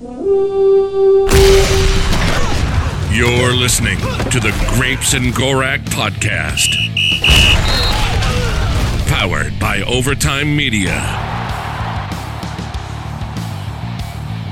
[0.00, 0.12] You're
[3.52, 3.98] listening
[4.30, 6.68] to the Grapes and Gorak podcast.
[9.08, 10.92] Powered by Overtime Media.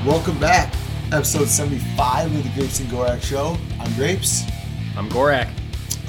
[0.05, 0.73] Welcome back.
[1.13, 3.57] Episode 75 of the Grapes and Gorak Show.
[3.79, 4.43] I'm Grapes.
[4.97, 5.49] I'm Gorak.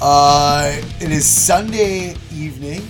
[0.01, 2.85] Uh, it is Sunday evening,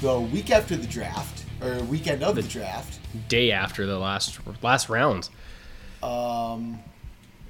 [0.00, 2.98] the week after the draft, or weekend of the, draft.
[3.28, 5.28] Day after the last last round.
[6.02, 6.80] Um,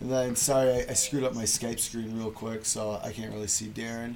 [0.01, 3.33] and then, sorry, I, I screwed up my Skype screen real quick, so I can't
[3.33, 4.15] really see Darren.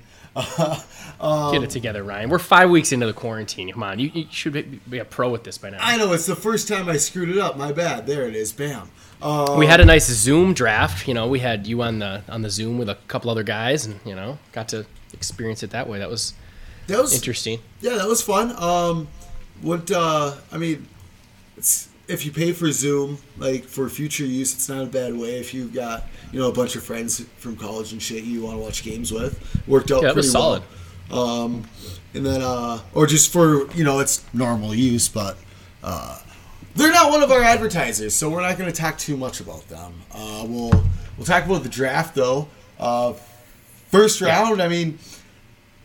[1.20, 2.30] um, Get it together, Ryan.
[2.30, 3.72] We're five weeks into the quarantine.
[3.72, 5.78] Come on, you, you should be, be a pro with this by now.
[5.80, 7.56] I know, it's the first time I screwed it up.
[7.56, 8.06] My bad.
[8.06, 8.52] There it is.
[8.52, 8.90] Bam.
[9.20, 11.06] Um, we had a nice Zoom draft.
[11.06, 13.86] You know, we had you on the on the Zoom with a couple other guys,
[13.86, 15.98] and you know, got to experience it that way.
[15.98, 16.34] That was
[16.88, 17.60] that was interesting.
[17.80, 18.50] Yeah, that was fun.
[18.56, 19.08] Um,
[19.62, 20.86] what uh, I mean,
[21.56, 25.38] it's if you pay for Zoom, like for future use, it's not a bad way.
[25.38, 28.56] If you've got you know a bunch of friends from college and shit you want
[28.58, 30.62] to watch games with, worked out Yeah, pretty was solid.
[31.10, 31.18] well.
[31.44, 31.64] Um,
[32.14, 35.36] and then uh, or just for you know it's normal use, but
[35.82, 36.18] uh,
[36.74, 39.68] they're not one of our advertisers, so we're not going to talk too much about
[39.68, 39.92] them.
[40.12, 40.70] Uh, we'll
[41.16, 42.48] we'll talk about the draft though.
[42.78, 43.12] Uh,
[43.90, 44.98] first round, I mean,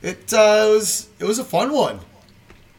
[0.02, 2.00] it uh, was it was a fun one.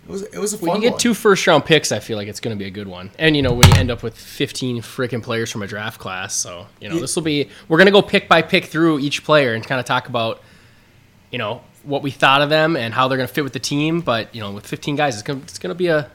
[0.08, 1.00] It was it was a fun When you get one.
[1.00, 3.10] two first round picks, I feel like it's going to be a good one.
[3.18, 6.34] And you know, when you end up with 15 freaking players from a draft class,
[6.34, 7.00] so you know, Yeah.
[7.02, 9.78] this will be we're going to go pick by pick through each player and kind
[9.78, 10.42] of talk about
[11.30, 13.58] you know, what we thought of them and how they're going to fit with the
[13.60, 16.10] team, but you know, with 15 guys, it's going to it's going to be a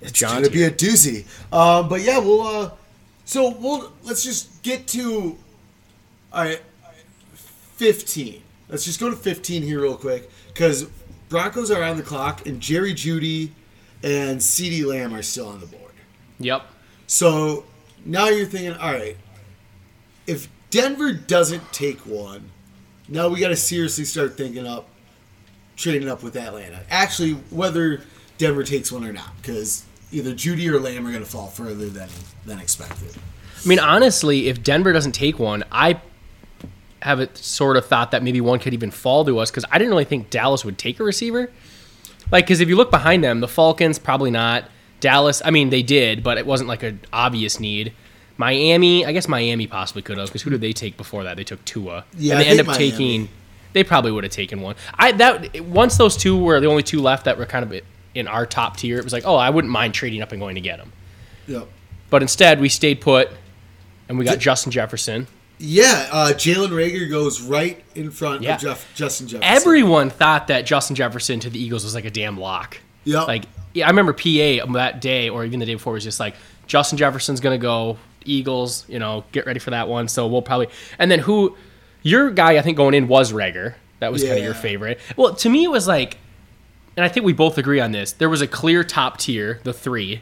[0.00, 1.26] It's gonna be a doozy.
[1.52, 2.40] Um, but yeah, we'll.
[2.42, 2.70] Uh,
[3.26, 5.36] so we'll let's just get to.
[6.32, 6.62] All right,
[7.34, 8.42] fifteen.
[8.68, 10.86] Let's just go to fifteen here real quick because
[11.28, 13.50] Broncos are on the clock and Jerry Jeudy
[14.02, 15.92] and CeeDee Lamb are still on the board.
[16.38, 16.62] Yep.
[17.06, 17.64] So
[18.04, 19.16] now you're thinking, all right,
[20.26, 22.50] if Denver doesn't take one,
[23.08, 24.88] now we got to seriously start thinking up
[25.76, 26.80] trading up with Atlanta.
[26.90, 28.00] Actually, whether
[28.38, 31.88] Denver takes one or not, because either Jeudy or Lamb are going to fall further
[31.88, 32.08] than
[32.44, 33.14] than expected.
[33.64, 36.00] I mean, honestly, if Denver doesn't take one, I
[37.06, 39.78] have it sort of thought that maybe one could even fall to us because I
[39.78, 41.50] didn't really think Dallas would take a receiver.
[42.30, 44.68] Like, because if you look behind them, the Falcons probably not.
[45.00, 47.92] Dallas, I mean, they did, but it wasn't like an obvious need.
[48.38, 51.36] Miami, I guess Miami possibly could have because who did they take before that?
[51.36, 52.90] They took Tua, Yeah, and I they end up Miami.
[52.90, 53.28] taking.
[53.72, 54.74] They probably would have taken one.
[54.94, 57.80] I that once those two were the only two left that were kind of
[58.14, 58.98] in our top tier.
[58.98, 60.92] It was like, oh, I wouldn't mind trading up and going to get them.
[61.46, 61.68] Yep.
[62.10, 63.30] But instead, we stayed put,
[64.08, 65.26] and we got Justin Jefferson.
[65.58, 68.56] Yeah, uh, Jalen Reagor goes right in front Yeah.
[68.56, 69.54] of Jeff, Justin Jefferson.
[69.56, 72.78] Everyone thought that Justin Jefferson to the Eagles was like a damn lock.
[73.04, 76.20] Yeah, Like, yeah, I remember PA that day or even the day before was just
[76.20, 76.34] like
[76.66, 78.84] Justin Jefferson's gonna go Eagles.
[78.88, 80.08] You know, get ready for that one.
[80.08, 80.68] So we'll probably
[80.98, 81.56] and then who
[82.02, 83.74] your guy I think going in was Reagor.
[84.00, 85.00] That was kind of your favorite.
[85.16, 86.18] Well, to me it was like,
[86.96, 88.12] and I think we both agree on this.
[88.12, 90.20] There was a clear top tier, the three.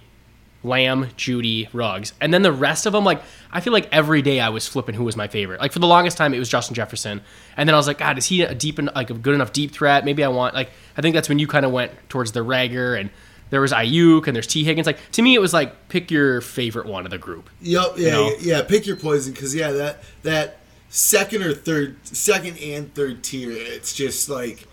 [0.64, 3.04] Lamb, Jeudy, Ruggs, and then the rest of them.
[3.04, 5.60] Like I feel like every day I was flipping who was my favorite.
[5.60, 7.20] Like for the longest time it was Justin Jefferson,
[7.56, 9.52] and then I was like, God, is he a deep, en- like a good enough
[9.52, 10.04] deep threat?
[10.04, 12.98] Maybe I want like I think that's when you kind of went towards the Reagor
[12.98, 13.10] and
[13.50, 14.86] there was Aiyuk and there's Tee Higgins.
[14.86, 17.50] Like to me it was like pick your favorite one of the group.
[17.60, 17.94] Yep.
[17.96, 18.10] Yeah.
[18.10, 18.32] know?
[18.40, 18.62] Yeah.
[18.62, 20.58] Pick your poison because yeah, that that
[20.88, 24.66] second or third, second and third tier, it's just like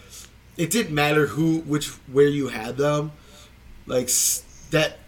[0.58, 3.12] it didn't matter who, which, where you had them,
[3.85, 4.09] like
[4.72, 5.00] that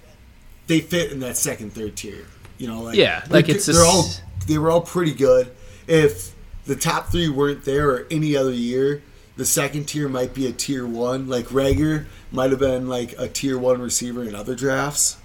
[0.67, 2.25] they fit in that second, third tier.
[2.57, 4.09] You know, like Yeah, like, they're- it's they're all
[4.47, 5.51] they were all pretty good.
[5.87, 6.31] If
[6.65, 9.01] the top three weren't there or any other year,
[9.35, 11.27] the second tier might be a tier one.
[11.27, 15.17] Like Reagor might have been like a tier one receiver in other drafts.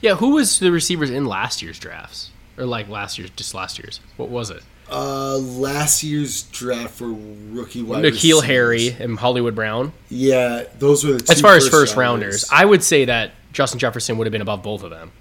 [0.00, 3.78] Yeah, who was the receivers in last year's drafts or like last year's just last
[3.78, 4.00] year's?
[4.16, 4.62] What was it?
[4.90, 8.42] Uh, last year's draft for rookie wide N'Keal receivers.
[8.44, 9.92] Harry and Hollywood Brown.
[10.10, 13.30] Yeah, those were the two As far as first first rounders, I would say that
[13.54, 15.12] Justin Jefferson would have been above both of them.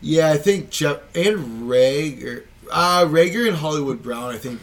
[0.00, 2.42] yeah, I think Jeff and Reagor,
[2.72, 4.60] uh, Reagor and Hollywood Brown, I think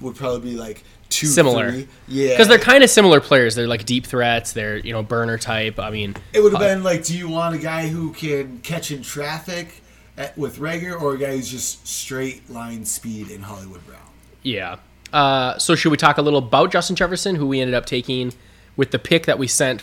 [0.00, 1.70] would probably be like two Similar.
[1.72, 1.88] three.
[2.06, 3.54] Yeah, because they're kind of similar players.
[3.54, 4.52] They're like deep threats.
[4.52, 5.78] They're you know burner type.
[5.78, 8.90] I mean, It would have been like, do you want a guy who can catch
[8.90, 9.82] in traffic
[10.16, 14.00] at, with Reagor, or a guy who's just straight line speed in Hollywood Brown?
[14.42, 14.76] yeah.
[15.10, 18.34] Uh, so should we talk a little about Justin Jefferson, who we ended up taking
[18.76, 19.82] with the pick that we sent,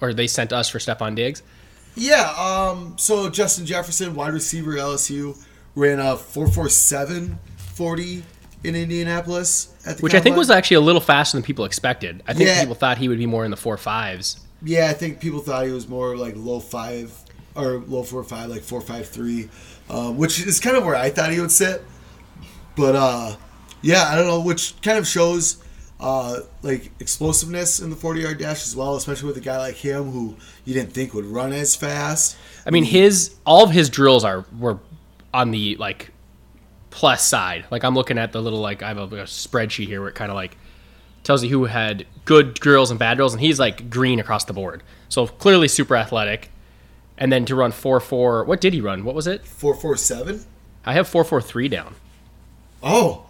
[0.00, 1.42] or they sent us for Stefon Diggs?
[1.96, 5.36] Yeah, um, so Justin Jefferson, wide receiver LSU,
[5.74, 7.38] ran a 447
[7.74, 8.22] 40
[8.64, 12.22] in Indianapolis at the Which I think was actually a little faster than people expected.
[12.26, 12.60] I think Yeah.
[12.60, 14.40] people thought he would be more in the four fives.
[14.62, 17.12] Yeah, I think people thought he was more like low five
[17.54, 19.48] or low four five, like four five three,
[19.90, 21.82] um, which is kind of where I thought he would sit.
[22.76, 23.36] But uh,
[23.82, 25.56] yeah, I don't know, which kind of shows
[25.98, 29.76] uh, like explosiveness in the forty yard dash as well, especially with a guy like
[29.76, 32.36] him who you didn't think would run as fast.
[32.66, 34.78] I mean, his all of his drills are were
[35.32, 36.12] on the like
[36.90, 37.64] plus side.
[37.70, 40.14] Like I'm looking at the little like I have a, a spreadsheet here where it
[40.14, 40.56] kind of like
[41.24, 44.52] tells you who had good drills and bad drills, and he's like green across the
[44.52, 44.82] board.
[45.08, 46.50] So clearly super athletic.
[47.18, 49.02] And then to run four four, what did he run?
[49.02, 49.46] What was it?
[49.46, 50.44] Four four seven.
[50.84, 51.94] I have four four three down.
[52.82, 53.26] Oh,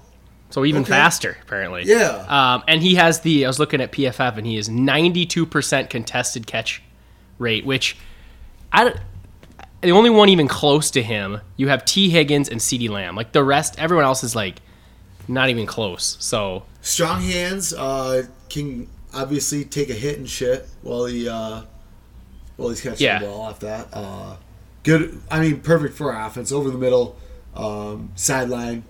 [0.50, 0.90] So even Okay.
[0.90, 1.82] faster, apparently.
[1.84, 2.24] Yeah.
[2.28, 3.44] Um, and he has the.
[3.44, 6.82] I was looking at PFF, and he is 92% contested catch
[7.38, 7.96] rate, which
[8.72, 8.96] I don't.
[9.82, 13.14] The only one even close to him, you have Tee Higgins and CeeDee Lamb.
[13.16, 14.56] Like the rest, everyone else is like
[15.28, 16.16] not even close.
[16.20, 17.74] So strong hands.
[17.74, 21.62] Uh, can obviously take a hit and shit while he uh,
[22.56, 23.18] while he's catching Yeah.
[23.18, 23.88] the ball off that.
[23.92, 24.36] Uh,
[24.82, 25.20] good.
[25.30, 26.52] I mean, perfect for offense.
[26.52, 27.16] Over the middle,
[27.54, 28.84] um, sideline.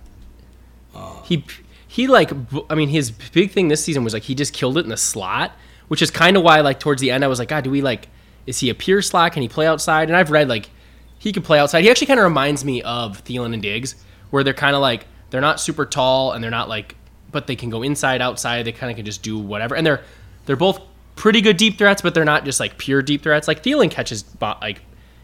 [1.24, 1.44] He
[1.86, 2.30] he like
[2.70, 4.96] I mean his big thing this season was like he just killed it in the
[4.96, 5.52] slot,
[5.88, 7.82] which is kind of why like towards the end I was like, God, do we
[7.82, 8.08] like
[8.46, 9.32] is he a pure slot?
[9.32, 10.08] Can he play outside?
[10.08, 10.70] And I've read like
[11.18, 11.82] he can play outside.
[11.82, 13.96] He actually kind of reminds me of Thielen and Diggs,
[14.30, 16.94] where they're kind of like they're not super tall and they're not like,
[17.32, 18.64] but they can go inside, outside.
[18.64, 20.02] They kind of can just do whatever, and they're
[20.46, 20.80] they're both
[21.16, 23.48] pretty good deep threats, but they're not just like pure deep threats.
[23.48, 24.82] Like Thielen catches like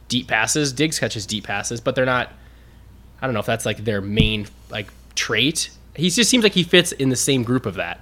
[0.08, 2.32] deep passes, Diggs catches deep passes, but they're not.
[3.20, 5.70] I don't know if that's like their main like trait.
[5.94, 8.00] He just seems like he fits in the same group of that.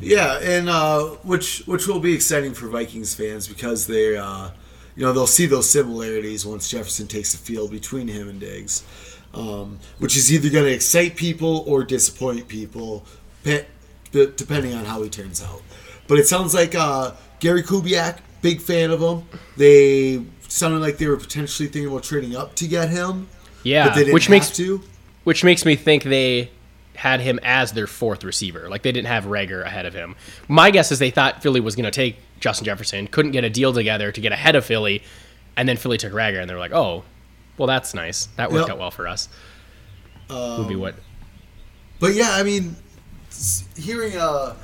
[0.00, 4.50] Yeah, and uh, which which will be exciting for Vikings fans because they, uh,
[4.96, 8.82] you know, they'll see those similarities once Jefferson takes the field between him and Diggs,
[9.34, 13.04] um, which is either going to excite people or disappoint people,
[13.44, 13.66] pe-
[14.12, 15.62] depending on how he turns out.
[16.08, 19.24] But it sounds like uh, Gary Kubiak, big fan of him.
[19.58, 23.28] They sounded like they were potentially thinking about trading up to get him,
[23.64, 24.80] Yeah, but they didn't which have makes to.
[25.24, 26.50] Which makes me think they
[26.96, 28.68] had him as their fourth receiver.
[28.68, 30.16] Like they didn't have Reagor ahead of him.
[30.48, 33.50] My guess is they thought Philly was going to take Justin Jefferson, couldn't get a
[33.50, 35.02] deal together to get ahead of Philly,
[35.56, 37.04] and then Philly took Reagor, and they're like, oh,
[37.58, 38.26] well that's nice.
[38.36, 38.74] That worked Yep.
[38.74, 39.28] out well for us.
[40.30, 40.94] Would be what?
[41.98, 42.76] But yeah, I mean,
[43.76, 44.54] hearing uh,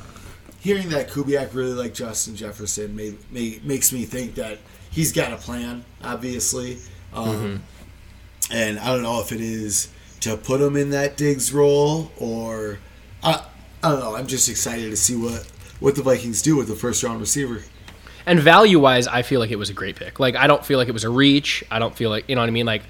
[0.60, 4.58] hearing that Kubiak really liked Justin Jefferson made, made, makes me think that
[4.90, 6.78] he's got a plan, obviously.
[7.12, 7.62] Um,
[8.50, 9.88] And I don't know if it is
[10.26, 12.78] to put him in that Diggs role or
[13.22, 13.44] I,
[13.82, 14.16] I don't know.
[14.16, 17.62] I'm just excited to see what what the Vikings do with the first round receiver.
[18.24, 20.18] And value wise, I feel like it was a great pick.
[20.18, 21.64] Like I don't feel like it was a reach.
[21.70, 22.66] I don't feel like you know what I mean.
[22.66, 22.82] Like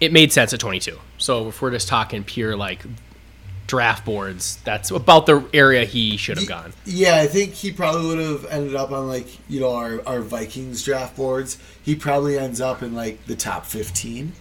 [0.00, 0.98] it made sense at 22.
[1.18, 2.84] So if we're just talking pure like
[3.68, 6.72] draft boards, that's about the area he should have gone.
[6.84, 10.20] Yeah, I think he probably would have ended up on like you know our, our
[10.20, 11.58] Vikings draft boards.
[11.82, 14.32] He probably ends up in like the top 15,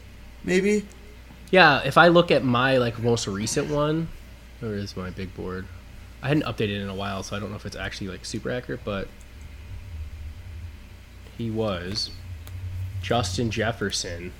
[0.43, 0.85] maybe.
[1.51, 4.07] Yeah, if I look at my like most recent one,
[4.59, 5.65] where is my big board?
[6.23, 8.25] I hadn't updated it in a while, so I don't know if it's actually like
[8.25, 9.07] super accurate, but
[11.37, 12.11] he was
[13.01, 14.31] Justin Jefferson.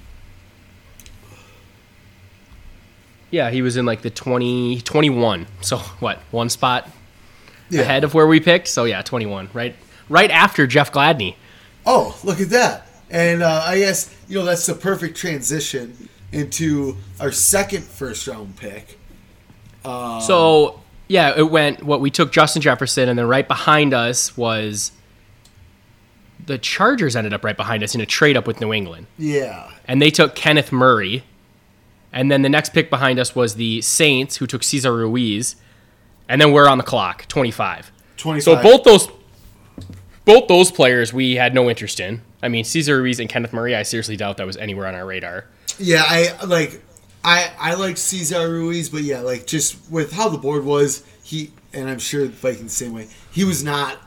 [3.31, 5.47] Yeah, he was in like the 20, 21.
[5.61, 6.89] So what, one spot
[7.69, 7.81] Yeah.
[7.81, 8.67] ahead of where we picked?
[8.67, 9.75] So yeah, 21, right?
[10.09, 11.35] Right after Jeff Gladney.
[11.85, 12.87] Oh, look at that.
[13.09, 18.55] And uh, I guess, you know, that's the perfect transition into our second first round
[18.57, 18.97] pick.
[19.83, 21.83] Um, so yeah, it went.
[21.83, 24.91] What we took Justin Jefferson, and then right behind us was
[26.45, 27.15] the Chargers.
[27.15, 29.71] Ended up right behind us in a trade up with New England, Yeah.
[29.87, 31.23] and they took Kenneth Murray.
[32.13, 35.55] And then the next pick behind us was the Saints, who took Cesar Ruiz,
[36.27, 37.91] and then we're on the clock, twenty five.
[38.17, 38.43] 25.
[38.43, 39.07] So both those,
[40.25, 42.21] both those players we had no interest in.
[42.43, 43.75] I mean, Cesar Ruiz and Kenneth Murray.
[43.75, 45.45] I seriously doubt that was anywhere on our radar.
[45.79, 46.81] Yeah, I like
[47.23, 51.51] I I like Cesar Ruiz, but yeah, like just with how the board was, he
[51.73, 53.07] and I'm sure the Vikings the same way.
[53.31, 53.97] He was not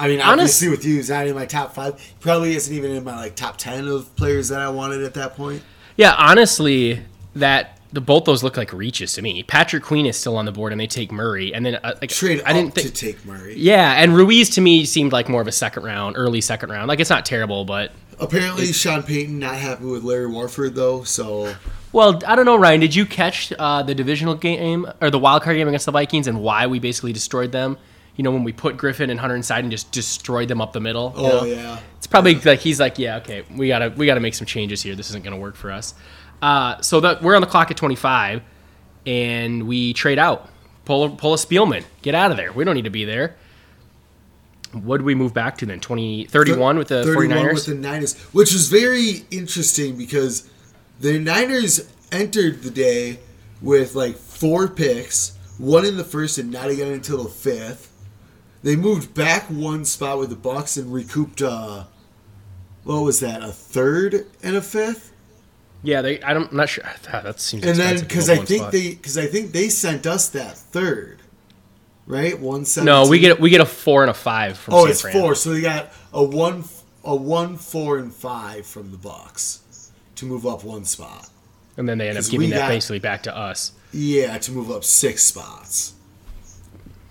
[0.00, 2.00] I mean, honestly, with you, he's not in my top five.
[2.20, 5.36] Probably isn't even in my like top ten of players that I wanted at that
[5.36, 5.62] point.
[5.96, 7.02] Yeah, honestly,
[7.36, 9.42] that the both those look like reaches to me.
[9.42, 12.08] Patrick Queen is still on the board, and they take Murray, and then uh, like
[12.08, 12.86] Trade I didn't think.
[12.86, 13.56] to take Murray.
[13.58, 16.88] yeah, and Ruiz to me seemed like more of a second round, early second round.
[16.88, 21.04] Like it's not terrible, but Apparently, Sean Payton not happy with Larry Warford though.
[21.04, 21.54] So
[21.92, 22.80] well, I don't know, Ryan.
[22.80, 26.28] Did you catch uh, the divisional game or the wild card game against the Vikings
[26.28, 27.78] and why we basically destroyed them?
[28.16, 30.80] You know, when we put Griffin and Hunter inside and just destroyed them up the
[30.80, 31.14] middle.
[31.16, 31.44] you oh know?
[31.44, 34.82] yeah, It's probably like he's like, yeah, okay, we gotta we gotta make some changes
[34.82, 34.94] here.
[34.94, 35.94] This isn't gonna work for us.
[36.42, 38.42] Uh, so that we're on the clock at 25,
[39.06, 40.48] and we trade out,
[40.84, 42.52] pull a, pull a Spielman, get out of there.
[42.52, 43.36] We don't need to be there.
[44.72, 45.80] What we move back to then?
[45.80, 47.54] 20, 31 with the 31 49ers?
[47.54, 50.48] with the Niners, which was very interesting because
[51.00, 53.18] the Niners entered the day
[53.60, 57.88] with like four picks, one in the first and not again until the fifth.
[58.62, 61.42] They moved back one spot with the Bucks and recouped.
[61.42, 61.84] Uh,
[62.84, 63.42] what was that?
[63.42, 65.10] A third and a fifth,
[65.82, 66.20] yeah, they.
[66.22, 66.84] I don't, I'm not sure.
[67.12, 67.64] Ah, That seems.
[67.64, 68.72] and then because I think spot.
[68.72, 71.19] they because I think they sent us that third,
[72.10, 72.38] right?
[72.38, 72.86] One seven.
[72.86, 74.74] No, we get we get a four and a five from.
[74.74, 75.12] Oh, San it's Fran.
[75.14, 75.34] four.
[75.34, 76.64] So they got a one,
[77.04, 81.28] a one, four, and five from the Bucks to move up one spot.
[81.76, 83.72] and then they end up giving that got- basically back to us.
[83.92, 85.94] Yeah, to move up six spots.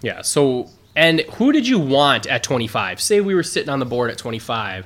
[0.02, 0.22] Yeah.
[0.22, 3.02] So, and who did you want at 25?
[3.02, 4.86] Say we were sitting on the board at 25.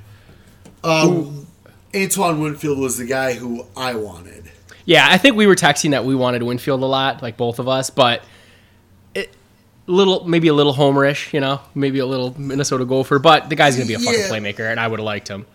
[0.84, 1.48] Um,
[1.96, 4.52] Antoine Winfield was the guy who I wanted.
[4.86, 7.68] Yeah, I think we were texting that we wanted Winfield a lot, like both of
[7.68, 8.24] us, but
[9.88, 13.76] little maybe a little homerish, you know, maybe a little Minnesota Gopher, but the guy's
[13.76, 14.30] gonna be a fucking Yeah.
[14.30, 15.46] playmaker, and I would have liked him.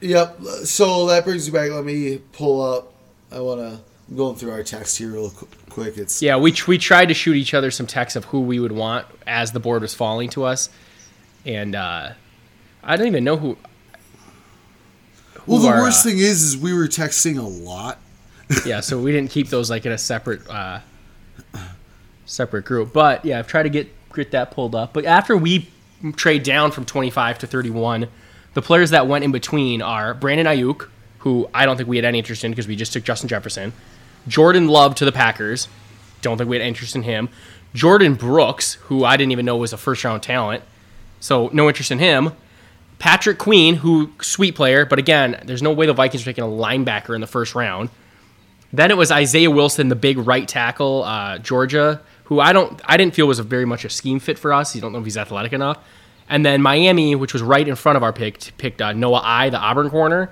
[0.00, 0.40] Yep.
[0.64, 1.70] So that brings me back.
[1.70, 2.92] Let me pull up.
[3.32, 3.80] I want to.
[4.08, 5.30] I'm going through our text here real
[5.68, 5.96] quick.
[5.98, 8.72] It's Yeah, we we tried to shoot each other some texts of who we would
[8.72, 10.68] want as the board was falling to us,
[11.44, 12.10] and uh,
[12.84, 13.56] I don't even know who.
[15.46, 15.58] well.
[15.60, 17.98] The our, worst uh, thing is, is we were texting a lot.
[18.64, 20.80] yeah, so we didn't keep those like in a separate uh,
[22.26, 22.92] separate group.
[22.92, 24.92] But yeah, I've tried to get get that pulled up.
[24.92, 25.70] But after we
[26.14, 28.08] trade down from 25 to 31,
[28.54, 32.04] the players that went in between are Brandon Aiyuk, who I don't think we had
[32.04, 33.72] any interest in because we just took Justin Jefferson.
[34.28, 35.68] Jordan Love to the Packers.
[36.22, 37.28] Don't think we had interest in him.
[37.74, 40.64] Jordyn Brooks, who I didn't even know was a first round talent.
[41.20, 42.32] So no interest in him.
[42.98, 46.46] Patrick Queen, who sweet player, but again, there's no way the Vikings are taking a
[46.46, 47.90] linebacker in the first round.
[48.72, 52.96] Then it was Isaiah Wilson, the big right tackle, uh, Georgia, who I don't, I
[52.96, 54.74] didn't feel was a very much a scheme fit for us.
[54.74, 55.78] You don't know if he's athletic enough.
[56.28, 59.50] And then Miami, which was right in front of our pick, picked uh, Noah I,
[59.50, 60.30] the Auburn corner,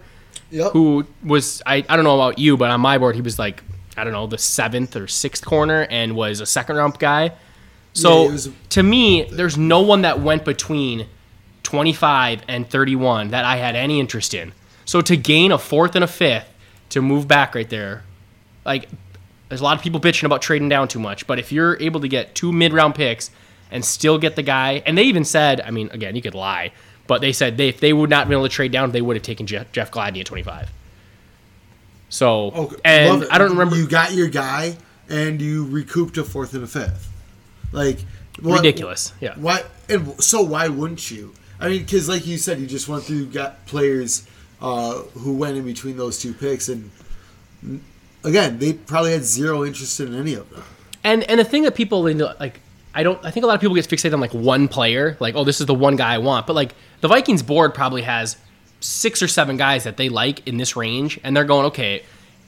[0.51, 0.73] Yep.
[0.73, 3.63] who was I, I don't know about you, but on my board he was like
[3.97, 7.33] I don't know the seventh or sixth corner and was a second round guy.
[7.93, 11.07] So he was- to me, there's no one that went between
[11.63, 14.53] 25 and 31 that I had any interest in.
[14.85, 16.49] So to gain a fourth and a fifth
[16.91, 18.03] to move back right there,
[18.65, 18.89] like
[19.55, 22.01] there's a lot of people bitching about trading down too much, but if you're able
[22.01, 23.31] to get two mid round picks
[23.71, 26.73] and still get the guy, and they even said, I mean, again, you could lie,
[27.07, 29.15] but they said they, if they would not be able to trade down, they would
[29.15, 30.73] have taken Jeff, Jeff Gladney at 25.
[32.09, 33.25] So, Okay, and.
[33.31, 33.77] I don't remember.
[33.77, 34.77] You got your guy,
[35.09, 37.09] and you recouped a fourth and a fifth.
[37.71, 38.01] Like
[38.41, 39.13] what- ridiculous.
[39.21, 39.35] Yeah.
[39.37, 39.63] Why?
[39.89, 41.33] And so why wouldn't you?
[41.61, 44.27] I mean, because like you said, you just went through got players
[44.61, 46.91] uh, who went in between those two picks, and
[48.25, 50.65] again, they probably had zero interest in any of them.
[51.05, 52.61] And and the thing that people like
[52.95, 55.35] I don't I think a lot of people get fixated on like one player, like
[55.35, 58.37] oh this is the one guy I want, but like the Vikings board probably has
[58.81, 62.03] six or seven guys that they like in this range, and they're going okay.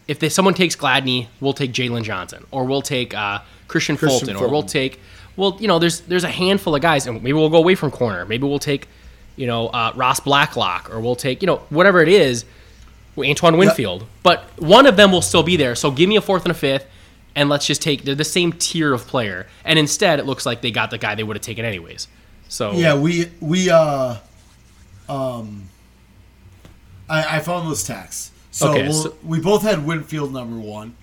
[0.09, 3.99] If they, someone takes Gladney, we'll take Jaylon Johnson, or we'll take uh, Kristian, Kristian
[3.99, 5.01] Fulton, or we'll take
[5.37, 7.91] well you know there's there's a handful of guys, and maybe we'll go away from
[7.91, 8.89] corner, maybe we'll take
[9.35, 12.45] you know uh, Ross Blacklock, or we'll take you know whatever it is.
[13.19, 15.75] Antoine Winfield, but one of them will still be there.
[15.75, 16.87] So give me a fourth and a fifth,
[17.35, 19.47] and let's just take they're the same tier of player.
[19.65, 22.09] And instead, it looks like they got the guy they would have taken anyways.
[22.49, 24.17] So Yeah, we we uh
[25.09, 25.69] um
[27.09, 28.33] I, I found those texts.
[28.51, 30.95] So, Okay, we'll, so- we both had Winfield number one.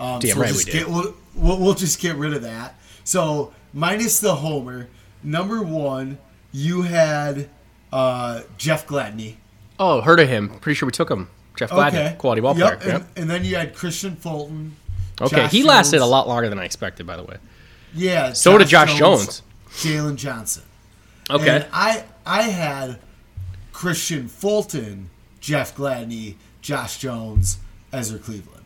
[0.00, 0.72] Um, Damn so we'll right we did.
[0.72, 2.78] Get, we'll, we'll, we'll just get rid of that.
[3.04, 4.88] So minus the homer,
[5.22, 6.18] number one,
[6.52, 7.48] you had
[7.92, 9.36] uh, Jeff Gladney.
[9.78, 10.48] oh, heard of him?
[10.60, 11.28] Pretty sure we took him.
[11.58, 12.94] Jeff Gladney, Okay, quality ball Yep, player.
[12.96, 14.76] And, and then you had Kristian Fulton.
[15.20, 17.36] Okay, Josh he lasted a lot longer than I expected, by the way.
[17.94, 18.32] Yeah.
[18.32, 19.42] So did Josh Jones.
[19.70, 20.62] Jaylon Johnson.
[21.30, 22.98] Okay, And I I had
[23.72, 25.10] Kristian Fulton,
[25.40, 27.58] Jeff Gladney, Josh Jones,
[27.92, 28.64] Ezra Cleveland.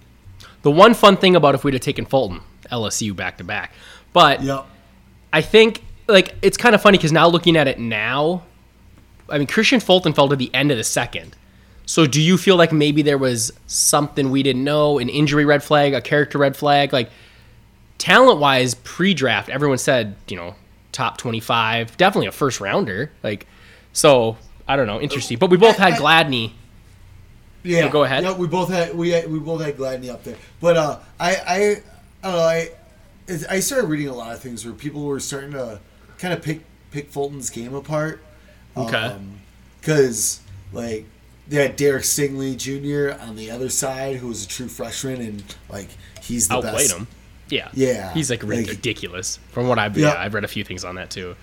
[0.63, 3.73] the one fun thing about if we'd have taken Fulton, LSU back to back,
[4.13, 4.67] but Yep.
[5.33, 8.43] I think like it's kind of funny because now looking at it now,
[9.29, 11.37] I mean Kristian Fulton fell to the end of the second.
[11.85, 15.63] So do you feel like maybe there was something we didn't know, an injury red
[15.63, 17.11] flag, a character red flag, like
[17.99, 20.55] talent wise pre-draft, everyone said you know
[20.93, 23.47] top twenty five, definitely a first rounder, like
[23.93, 24.37] so.
[24.69, 25.39] I don't know, interesting.
[25.39, 26.53] But we both had Gladney.
[27.65, 27.89] Yeah.
[27.89, 28.23] go ahead.
[28.23, 31.35] Yeah, we both had we had, we both had Gladney up there, but uh, I
[31.35, 31.57] I
[32.23, 32.71] I don't know I
[33.51, 35.81] I started reading a lot of things where people were starting to
[36.19, 38.23] kind of pick pick Fulton's game apart.
[38.77, 39.17] Okay.
[39.81, 40.41] Because
[40.73, 41.07] like
[41.49, 43.21] they had Derek Stingley Jr.
[43.23, 45.89] on the other side, who was a true freshman, and like
[46.21, 46.97] he's the outplayed best.
[46.97, 47.07] him.
[47.49, 49.39] Yeah, Yeah, he's like, like- ridiculous.
[49.51, 50.15] From what I've Yeah.
[50.15, 51.37] yeah, I've read a few things on that too.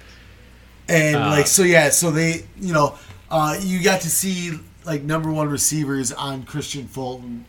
[0.87, 1.89] And like so, yeah.
[1.91, 2.95] So they, you know,
[3.29, 4.51] uh, you got to see
[4.85, 7.45] like number one receivers on Kristian Fulton,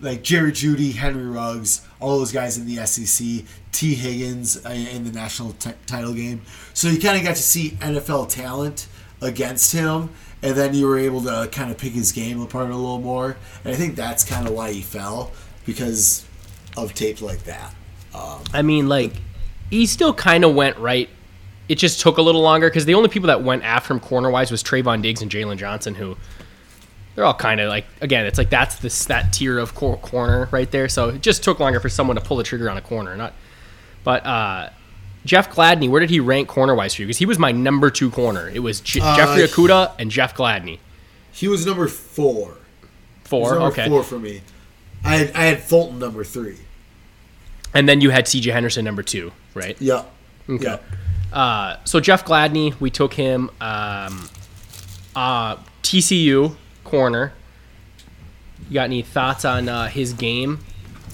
[0.00, 5.04] like Jerry Jeudy, Henry Ruggs, all those guys in the SEC, Tee Higgins uh, in
[5.04, 6.40] the national t- title game.
[6.72, 8.86] So you kind of got to see NFL talent
[9.20, 10.08] against him,
[10.42, 13.36] and then you were able to kind of pick his game apart a little more.
[13.64, 15.32] And I think that's kind of why he fell
[15.64, 16.24] because
[16.76, 17.74] of tape like that.
[18.52, 19.12] I mean, like,
[19.70, 21.08] he still kind of went right.
[21.68, 24.30] It just took a little longer because the only people that went after him corner
[24.30, 26.16] wise was Trevon Diggs and Jaylon Johnson, who
[27.14, 30.48] they're all kind of like again, it's like that's this that tier of cor- corner
[30.52, 30.88] right there.
[30.88, 33.32] So it just took longer for someone to pull the trigger on a corner, not.
[34.04, 34.70] But uh,
[35.26, 37.06] Jeff Gladney, where did he rank corner wise for you?
[37.06, 38.48] Because he was my number two corner.
[38.48, 40.78] It was J- Uh, Jeffrey Okudah and Jeff Gladney.
[41.32, 42.56] He was number four.
[43.24, 43.88] Four, number okay.
[43.88, 44.42] four for me.
[45.04, 46.58] I had, I had Fulton number three.
[47.74, 48.50] And then you had C.J.
[48.52, 49.76] Henderson number two, right?
[49.80, 50.04] Yeah.
[50.48, 50.78] Okay.
[51.32, 54.30] Uh, so Jeff Gladney, we took him um,
[55.14, 57.32] uh, TCU corner.
[58.68, 60.60] You got any thoughts on uh, his game?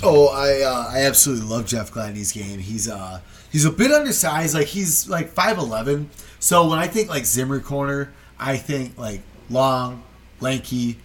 [0.03, 2.59] Oh, I uh, I absolutely love Jeff Gladney's game.
[2.59, 3.21] He's uh
[3.53, 4.55] he's a bit undersized.
[4.55, 6.11] Like he's like five eleven.
[6.41, 10.03] So when I think like Zimmer corner, I think like long,
[10.41, 10.99] lanky.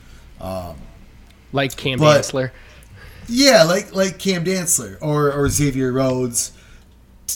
[1.54, 2.52] Like Cam But- Dantzler?
[3.30, 6.54] Yeah, like like Cam Dantzler or or Xavier Rhodes,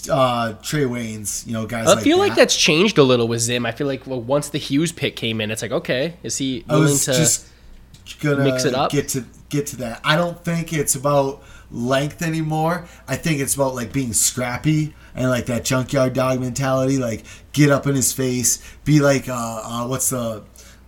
[0.10, 1.46] uh, Trae Waynes.
[1.46, 1.86] You know, guys.
[1.88, 2.30] I like feel that.
[2.30, 3.65] like that's changed a little with Zim.
[3.65, 6.63] I feel like well, once the Hughes pick came in, it's like okay, is he
[6.70, 7.13] I willing to?
[7.13, 7.46] just
[8.22, 8.89] gonna mix it up?
[8.91, 10.00] Get to get to that.
[10.06, 12.85] I don't think it's about length anymore.
[13.07, 16.97] I think it's about like being scrappy and like that junkyard dog mentality.
[16.97, 17.23] Like
[17.53, 20.43] get up in his face, be like uh, uh what's the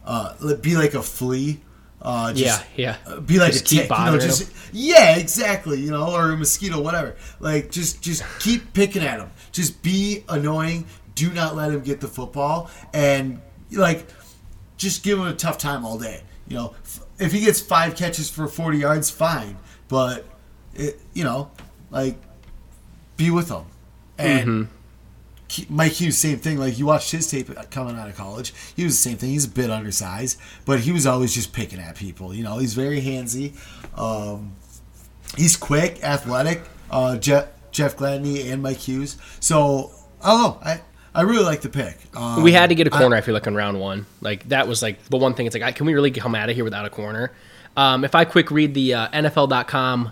[0.05, 1.61] uh be like a flea.
[2.01, 2.97] Uh, yeah, just, yeah.
[3.07, 6.37] uh, Be like Just a tick, you know, just yeah, exactly, you know, or a
[6.37, 7.15] mosquito, whatever.
[7.39, 9.31] Like just just keep picking at him.
[9.53, 10.85] Just be annoying.
[11.15, 13.39] Do not let him get the football, and
[13.71, 14.05] like
[14.75, 16.23] just give him a tough time all day.
[16.47, 16.75] You know,
[17.19, 19.57] if he gets five catches for 40 yards, fine.
[19.87, 20.25] But,
[20.75, 21.51] it, you know,
[21.91, 22.15] like,
[23.17, 23.63] be with him.
[24.17, 24.63] And Mm-hmm.
[25.49, 26.57] Ke- Mike Hughes, same thing.
[26.57, 28.53] Like, you watched his tape coming out of college.
[28.75, 29.29] He was the same thing.
[29.29, 32.33] He's a bit undersized, but he was always just picking at people.
[32.33, 33.53] You know, he's very handsy.
[33.97, 34.53] Um,
[35.37, 36.63] he's quick, athletic.
[36.89, 39.17] Uh, Jeff, Jeff Gladney and Mike Hughes.
[39.39, 39.91] So,
[40.23, 40.57] I don't know.
[40.63, 40.81] I,
[41.15, 41.97] I really like the pick.
[42.15, 43.15] Um, we had to get a corner.
[43.15, 45.45] I, feel like in round one, like that was like the one thing.
[45.45, 47.31] It's like, can we really come out of here without a corner?
[47.77, 50.11] Um, if I quick read the uh, NFL.com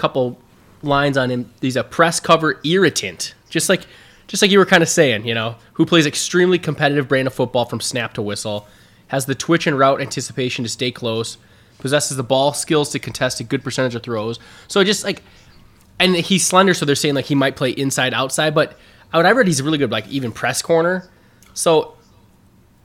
[0.00, 0.40] couple
[0.82, 3.86] lines on him, he's a press cover irritant, just like
[4.26, 7.34] just like you were kind of saying, you know, who plays extremely competitive brand of
[7.34, 8.66] football from snap to whistle,
[9.08, 11.36] has the twitch and route anticipation to stay close,
[11.78, 14.38] possesses the ball skills to contest a good percentage of throws.
[14.68, 15.22] So just like
[15.98, 18.54] and he's slender, so they're saying like he might play inside outside.
[18.54, 18.78] But
[19.12, 21.10] what I read, he's really good, like even press corner.
[21.52, 21.94] So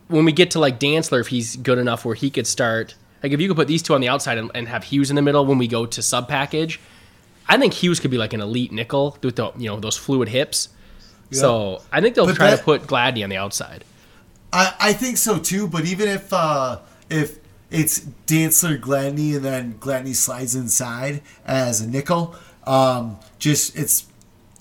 [0.08, 3.32] when we get to like Dantzler, if he's good enough where he could start, like
[3.32, 5.22] if you could put these two on the outside and, and have Hughes in the
[5.22, 6.80] middle when we go to sub package,
[7.48, 10.30] I think Hughes could be like an elite nickel with the you know those fluid
[10.30, 10.70] hips.
[11.32, 13.84] So I think they'll But try to put Gladney on the outside.
[14.54, 15.68] I, I think so too.
[15.68, 16.80] But even if uh,
[17.10, 24.06] if it's Dantzler Gladney and then Gladney slides inside as a nickel, um, just it's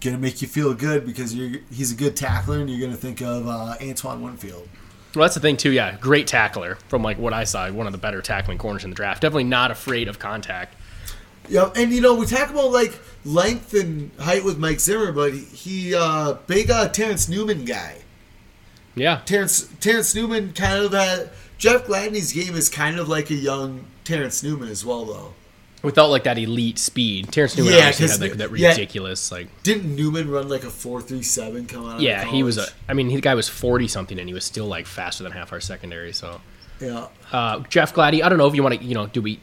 [0.00, 3.20] gonna make you feel good because you're he's a good tackler and you're gonna think
[3.22, 4.68] of uh, Antoine Winfield.
[5.14, 5.70] Well, that's the thing too.
[5.70, 8.90] Yeah, great tackler from like what I saw, one of the better tackling corners in
[8.90, 9.22] the draft.
[9.22, 10.74] Definitely not afraid of contact.
[11.48, 15.34] Yeah, and you know we talk about like length and height with Mike Zimmer, but
[15.34, 17.98] he, uh, big uh, Terrence Newman guy.
[18.94, 23.34] Yeah, Terrence Terrence Newman kind of had Jeff Gladney's game is kind of like a
[23.34, 25.34] young Terrence Newman as well though.
[25.82, 27.30] without like that elite speed.
[27.32, 28.70] Terrence Newman Yeah, obviously had like, that yeah.
[28.70, 32.00] ridiculous like Didn't Newman run like a four three seven coming out?
[32.00, 32.66] Yeah, he was a.
[32.88, 35.52] I mean, the guy was forty something, and he was still like faster than half
[35.52, 36.12] our secondary.
[36.12, 36.40] So,
[36.80, 37.08] yeah.
[37.32, 38.22] uh, Jeff Gladney.
[38.22, 39.40] I don't know if you want to, you know, do we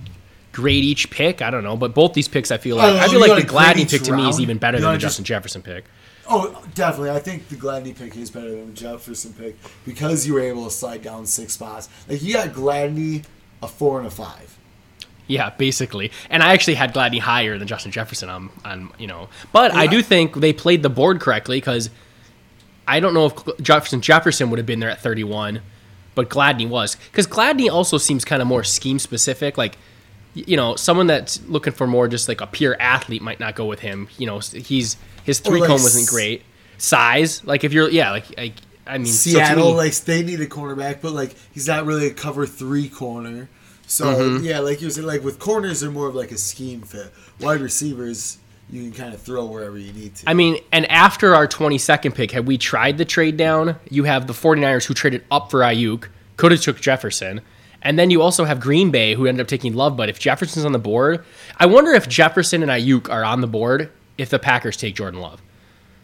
[0.52, 1.42] grade each pick?
[1.42, 3.36] I don't know, but both these picks, I feel oh, like, Oh, I feel like
[3.36, 5.86] the Gladney pick to me is even better You than the just- Justin Jefferson pick.
[6.34, 7.10] Oh, definitely.
[7.10, 10.64] I think the Gladney pick is better than the Jefferson pick because you were able
[10.64, 11.90] to slide down six spots.
[12.08, 13.26] Like you got Gladney
[13.62, 14.58] a four and a five.
[15.28, 16.12] Yeah, basically.
[16.30, 19.30] And I actually had Gladney higher than Justin Jefferson on, on you know.
[19.52, 21.90] But I do think they played the board correctly because
[22.88, 25.62] I don't know if Jefferson Jefferson would have been there at 31,
[26.16, 26.96] but Gladney was.
[27.12, 29.58] Because Gladney also seems kind of more scheme specific.
[29.58, 29.78] Like,
[30.34, 33.66] you know, someone that's looking for more just like a pure athlete might not go
[33.66, 34.08] with him.
[34.18, 36.44] You know, he's his three like cone wasn't great.
[36.78, 38.54] Size, like if you're, yeah, like, like
[38.88, 42.08] I mean, so Seattle, me- like they need a cornerback, but like he's not really
[42.08, 43.50] a cover three corner.
[43.88, 44.46] So Mm-hmm.
[44.46, 47.12] yeah, like you said, like with corners, they're more of like a scheme fit.
[47.42, 48.38] Wide receivers,
[48.70, 50.30] you can kind of throw wherever you need to.
[50.30, 54.28] I mean, and after our 22nd pick, had we tried the trade down, you have
[54.28, 57.42] the 49ers who traded up for Aiyuk, could have took Jefferson.
[57.82, 60.66] And then you also have Green Bay who ended up taking Love, but if Jefferson's
[60.66, 61.26] on the board,
[61.58, 65.20] I wonder if Jefferson and Aiyuk are on the board if the Packers take Jordan
[65.20, 65.42] Love.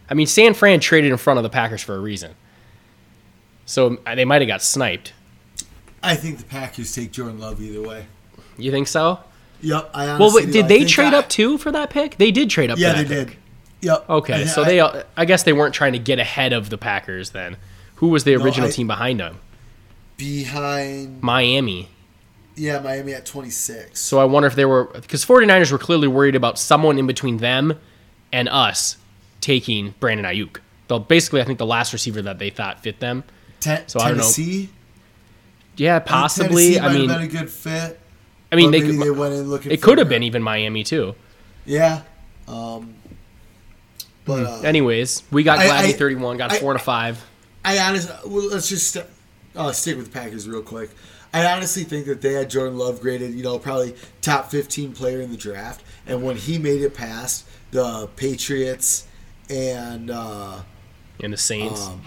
[0.10, 2.34] I mean, San Fran traded in front of the Packers for a reason.
[3.66, 5.14] So uh, they might have got sniped.
[6.02, 8.06] I think the Packers take Jordan Love either way.
[8.58, 9.20] You think so?
[9.62, 9.92] Yep.
[9.94, 12.18] I honestly Well, wait, did they trade I- up too for that pick?
[12.18, 12.78] They did trade up.
[12.80, 13.38] Yeah, they that did.
[13.82, 14.10] Yep.
[14.10, 16.78] Okay, I- so I- they, I guess they weren't trying to get ahead of the
[16.78, 17.58] Packers then.
[17.96, 19.40] Who was the No, original I- team behind them?
[20.18, 21.22] Behind.
[21.22, 21.90] Miami.
[22.56, 24.00] Yeah, Miami at 26.
[24.00, 27.38] So I wonder if they were because 49ers were clearly worried about someone in between
[27.38, 27.80] them
[28.34, 28.98] and us
[29.42, 30.58] taking Brandon Aiyuk.
[30.88, 33.24] Though basically, I think the last receiver that they thought fit them.
[33.60, 34.24] Ten- So I don't know.
[34.24, 34.70] Tennessee.
[35.76, 36.74] Yeah, possibly.
[36.76, 38.00] Tennessee I mean, have been a good fit.
[38.52, 39.72] I mean, they, could, they went in looking.
[39.72, 41.14] it could have been even Miami too.
[41.66, 42.02] Yeah.
[42.48, 42.96] Um,
[44.26, 47.24] but uh, Anyways, we got I- Gladney 31, got I- four to five.
[47.64, 48.98] I honestly, well, let's just
[49.58, 50.90] uh, stick with the Packers real quick.
[51.34, 55.20] I honestly think that they had Jordan Love graded, you know, probably top 15 player
[55.20, 55.84] in the draft.
[56.06, 59.06] And when he made it past the Patriots
[59.50, 60.62] and, uh,
[61.22, 61.88] And the Saints.
[61.88, 62.02] um,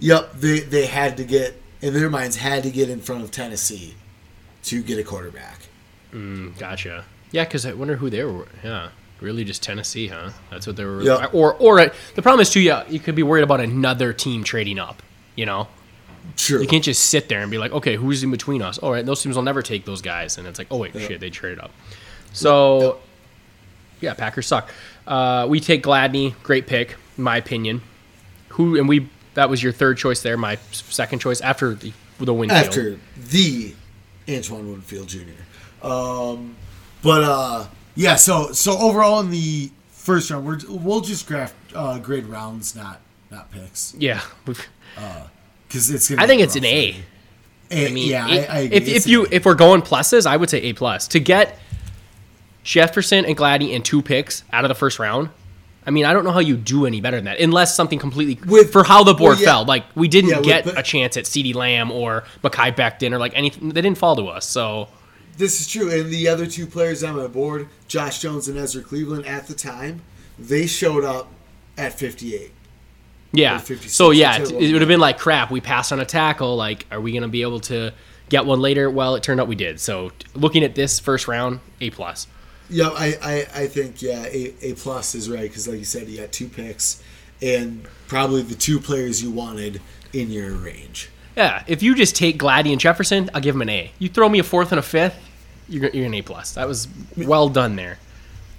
[0.00, 3.30] yep, they, they had to get, in their minds, had to get in front of
[3.30, 3.94] Tennessee
[4.64, 5.60] to get a quarterback.
[6.58, 7.04] Gotcha.
[7.30, 8.46] Yeah, because I wonder who they were.
[8.62, 8.90] Yeah,
[9.20, 10.30] really just Tennessee, huh?
[10.50, 11.02] That's what they were.
[11.02, 11.26] Yeah.
[11.32, 12.60] Or, or uh, the problem is too.
[12.60, 15.02] Yeah, you could be worried about another team trading up.
[15.34, 15.66] You know,
[16.36, 16.60] True.
[16.62, 18.78] you can't just sit there and be like, okay, who's in between us?
[18.78, 21.20] All right, those teams will never take those guys, and it's like, oh wait, shit,
[21.20, 21.70] they traded up.
[22.32, 22.98] So,
[24.00, 24.70] yeah, Packers suck.
[25.06, 27.82] Uh, we take Gladney, great pick, in my opinion.
[28.50, 30.36] Who and we that was your third choice there.
[30.36, 32.64] My second choice after the the Winfield.
[32.66, 33.74] after the
[34.28, 35.86] Antoine Winfield Jr.
[35.86, 36.56] Um,
[37.02, 41.98] but uh, yeah, so so overall in the first round, we're, we'll just graph uh,
[41.98, 44.62] grade rounds, not not picks, Yeah, we've-
[45.74, 46.10] because it's.
[46.12, 46.64] I think it's an.
[46.64, 46.96] A.
[47.70, 48.76] A, I mean, yeah, it- I, I agree.
[48.76, 51.58] if, if you if we're going pluses, I would say A plus to get
[52.62, 55.30] Jefferson and Gladney and two picks out of the first round.
[55.86, 58.38] I mean, I don't know how you do any better than that, unless something completely
[58.48, 59.46] With- for how the board well, yeah.
[59.46, 59.64] fell.
[59.64, 63.18] Like we didn't Yeah, get the- a chance at CeeDee Lamb or Mekhi Becton or
[63.18, 63.70] like anything.
[63.70, 64.46] They didn't fall to us.
[64.48, 64.88] So
[65.36, 68.82] this is true, and the other two players on my board, Josh Jones and Ezra
[68.82, 70.02] Cleveland, at the time,
[70.38, 71.28] they showed up
[71.76, 72.52] at 58.
[73.34, 73.58] Yeah.
[73.58, 75.50] So yeah, it, would have been like crap.
[75.50, 76.56] We passed on a tackle.
[76.56, 77.92] Like, are we gonna be able to
[78.28, 78.90] get one later?
[78.90, 79.80] Well, it turned out we did.
[79.80, 82.26] So looking at this first round, A plus.
[82.70, 86.08] Yeah, I, I, I think yeah, a a plus is right because like you said,
[86.08, 87.02] you got two picks,
[87.42, 89.80] and probably the two players you wanted
[90.12, 91.10] in your range.
[91.36, 93.90] Yeah, if you just take Gladdy and Jefferson, I'll give him an A.
[93.98, 95.18] You throw me a fourth and a fifth,
[95.68, 96.52] you're, you're an A plus.
[96.52, 97.98] That was well done there.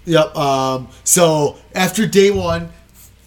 [0.06, 0.36] Yep.
[0.36, 0.90] Um.
[1.04, 2.70] So after day one,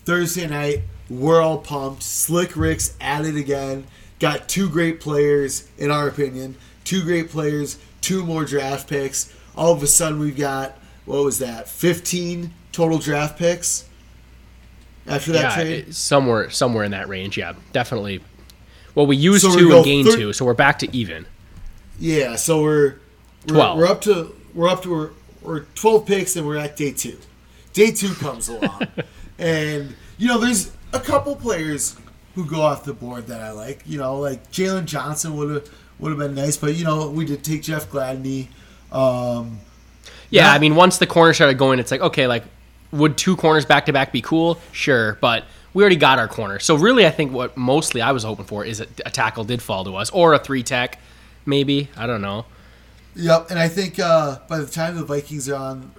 [0.05, 2.03] Thursday night, we're all pumped.
[2.03, 3.87] Slick Rick's at it again.
[4.19, 6.57] Got two great players, in our opinion.
[6.85, 7.79] Two great players.
[8.01, 9.33] Two more draft picks.
[9.57, 11.69] All of a sudden, we've got what was that?
[11.69, 13.89] Fifteen total draft picks.
[15.07, 15.95] After that yeah, trade.
[15.95, 17.39] somewhere somewhere in that range.
[17.39, 18.21] Yeah, definitely.
[18.95, 21.27] Well, we used So two go and gained thir- two, so we're back to even.
[21.99, 22.99] Yeah, so we're
[23.47, 23.79] we're, 12.
[23.79, 27.19] we're up to we're up to we're, we're twelve picks and we're at day two.
[27.73, 28.87] Day two comes along,
[29.39, 31.97] and you know there's a couple players
[32.35, 33.83] who go off the board that I like.
[33.87, 37.25] You know, like Jaylon Johnson would have would have been nice, but you know we
[37.25, 38.49] did take Jeff Gladney.
[38.93, 39.61] Um,
[40.31, 40.53] Yeah, Yeah.
[40.53, 42.45] I mean, once the corner started going, it's like okay, like
[42.93, 44.59] would two corners back to back be cool?
[44.73, 46.59] Sure, but we already got our corner.
[46.59, 49.61] So really, I think what mostly I was hoping for is a, a tackle did
[49.61, 50.99] fall to us, or a three tech,
[51.45, 51.89] maybe.
[51.97, 52.47] I don't know.
[53.17, 55.93] Yep, and I think uh, by the time the Vikings are on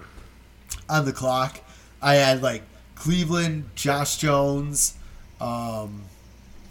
[0.88, 1.60] on the clock,
[2.02, 2.64] I had like
[3.00, 4.94] Cleveland, Josh Jones,
[5.42, 6.02] um,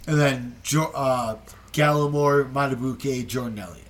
[0.07, 1.37] and then jo- uh,
[1.73, 3.85] Gallimore, Madubuike, Jordan Elliott.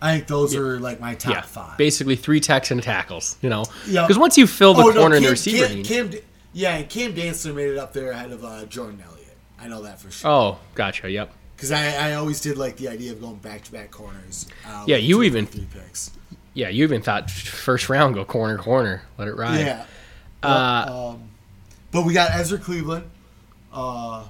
[0.00, 1.76] I think those are like my top yeah, five.
[1.76, 3.36] basically three techs and tackles.
[3.42, 4.02] You know, Yeah.
[4.06, 5.82] because once you fill the Oh, no, corner and the Cam- receiver Cam.
[5.84, 6.20] Cam, D-
[6.52, 9.36] yeah, and Cam Dantzler made it up there ahead of uh, Jordan Elliott.
[9.60, 10.30] I know that for sure.
[10.30, 11.10] oh, gotcha.
[11.10, 11.32] Yep.
[11.56, 14.46] Because I, I always did like the idea of going back to back corners.
[14.66, 16.12] Uh, Yeah, you even- three picks.
[16.54, 19.60] Yeah, you even thought first round go corner corner, let it ride.
[19.60, 19.84] Yeah.
[20.42, 21.27] Uh, um,
[21.90, 23.04] but we got Ezra Cleveland,
[23.72, 24.24] uh,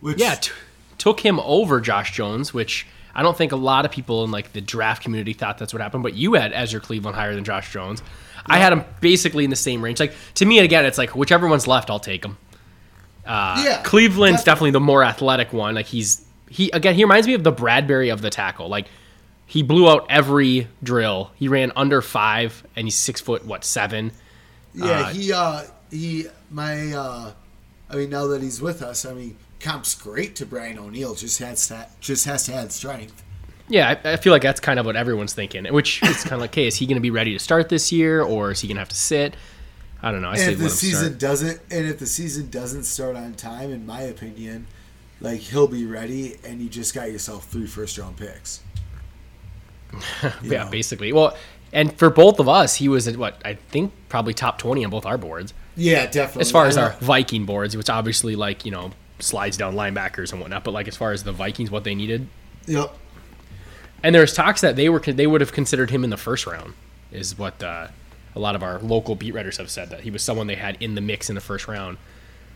[0.00, 0.52] which Yeah, t-
[0.98, 4.52] took him over Josh Jones, which I don't think a lot of people in like
[4.52, 6.02] the draft community thought that's what happened.
[6.02, 8.02] But you had Ezra Cleveland higher than Josh Jones.
[8.46, 10.00] I had him basically in the same range.
[10.00, 12.36] Like to me, again, it's like whichever one's left, I'll take him.
[13.24, 14.44] Uh, Yeah, Cleveland's definitely.
[14.44, 15.74] definitely the more athletic one.
[15.76, 18.68] Like he's he again, he reminds me of the Bradbury of the tackle.
[18.68, 18.86] Like
[19.46, 21.30] he blew out every drill.
[21.36, 24.10] He ran under five, and he's six foot what seven.
[24.74, 27.32] yeah uh, he uh, he my uh
[27.88, 31.14] I mean now that he's with us, I mean comp's great to Brian O'Neill.
[31.14, 33.22] Just has to just has to add strength.
[33.68, 35.64] Yeah, I, I feel like that's kind of what everyone's thinking.
[35.72, 37.92] Which is kind of like, hey, is he going to be ready to start this
[37.92, 39.34] year, or is he going to have to sit?
[40.02, 40.28] I don't know.
[40.28, 41.18] I And say if the season start.
[41.20, 44.66] doesn't and if the season doesn't start on time, in my opinion,
[45.20, 48.60] like he'll be ready and you just got yourself three first round picks.
[50.42, 50.70] Yeah, know.
[50.70, 51.12] basically.
[51.12, 51.36] Well,
[51.72, 54.90] and for both of us, he was at what I think probably top twenty on
[54.90, 55.54] both our boards.
[55.76, 56.42] Yeah, definitely.
[56.42, 60.40] As far as our Viking boards, which obviously like you know slides down linebackers and
[60.40, 62.28] whatnot, but like as far as the Vikings, what they needed,
[62.66, 62.94] Yep.
[64.02, 66.74] and there's talks that they were they would have considered him in the first round,
[67.10, 67.88] is what uh,
[68.34, 70.76] a lot of our local beat writers have said that he was someone they had
[70.80, 71.98] in the mix in the first round,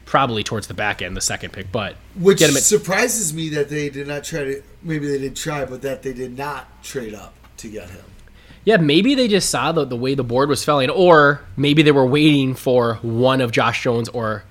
[0.05, 3.88] probably towards the back end, the second pick, but Which at surprises me that they
[3.90, 4.62] did not try to.
[4.83, 8.05] Maybe they did try, but that they did not trade up to get him.
[8.66, 11.92] Yeah, maybe they just saw the, the way the board was falling, or maybe they
[11.92, 14.42] were waiting for one of Josh Jones or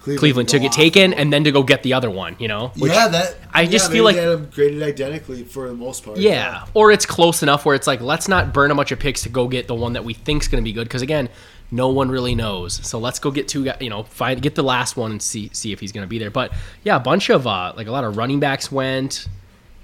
[0.00, 2.68] Cleveland to get taken and then to go get the other one, you know?
[2.78, 3.34] Which- yeah, that.
[3.52, 6.16] I just maybe feel like- they had them graded identically for the most part.
[6.18, 9.22] Yeah, or it's close enough where it's like, let's not burn a bunch of picks
[9.22, 10.84] to go get the one that we think's going to be good.
[10.84, 11.28] Because again,
[11.72, 12.74] no one really knows.
[12.86, 15.72] So let's go get two, you know, find get the last one and see see
[15.72, 16.30] if he's going to be there.
[16.30, 16.52] But
[16.84, 19.26] yeah, a bunch of uh, like a lot of running backs went.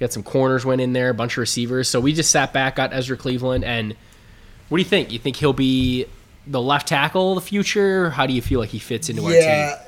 [0.03, 1.89] Got some corners went in there, a bunch of receivers.
[1.89, 3.95] So we just sat back, got Ezra Cleveland, and
[4.69, 5.13] what do you think?
[5.13, 6.07] You think he'll be
[6.45, 8.11] the left tackle of the future?
[8.11, 9.43] How do you feel like he fits into our team?
[9.43, 9.81] Yeah,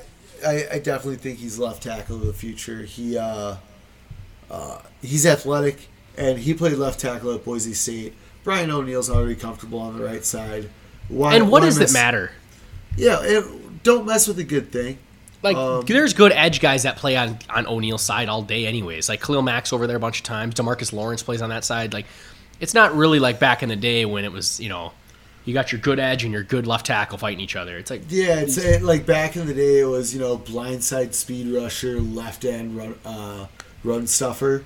[0.47, 2.83] I, I definitely think he's left tackle of the future.
[2.83, 3.57] He uh,
[4.49, 8.13] uh, he's athletic, and he played left tackle at Boise State.
[8.45, 10.69] Brian O'Neill's already comfortable on the right side.
[11.09, 12.31] Why, And what does it matter?
[12.95, 14.97] Yeah, it, don't mess with a good thing.
[15.45, 19.07] Like, Um, there's good edge guys that play on on O'Neill's side all day, anyways.
[19.07, 20.55] Like Khalil Mack over there a bunch of times.
[20.55, 21.93] Demarcus Lawrence plays on that side.
[21.93, 22.07] Like,
[22.59, 24.91] it's not really like back in the day when it was, you know,
[25.45, 27.77] you got your good edge and your good left tackle fighting each other.
[27.77, 31.13] It's like, Yeah, it's it, like back in the day, it was you know blindside
[31.13, 33.45] speed rusher, left end run uh,
[33.83, 34.63] run stuffer.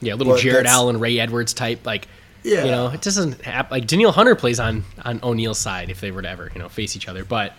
[0.00, 1.84] yeah, little But Jared Allen, Ray Edwards type.
[1.84, 2.08] Like,
[2.42, 3.70] Yeah, you know, it doesn't happen.
[3.70, 6.70] Like Danielle Hunter plays on on O'Neill's side if they were to ever, you know,
[6.70, 7.24] face each other.
[7.26, 7.52] But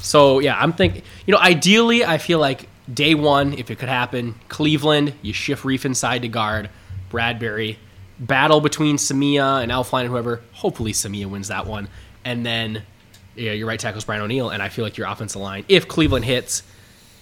[0.00, 3.88] so yeah, I'm thinking, you know, ideally, I feel like day one, if it could
[3.88, 6.70] happen, Cleveland, you shift Reiff inside to guard,
[7.10, 7.78] Bradbury,
[8.18, 10.42] battle between Samia and Elflein and whoever.
[10.52, 11.88] Hopefully, Samia wins that one,
[12.24, 12.82] and then
[13.34, 16.24] yeah, your right tackle's Brian O'Neill, and I feel like your offensive line, if Cleveland
[16.24, 16.62] hits,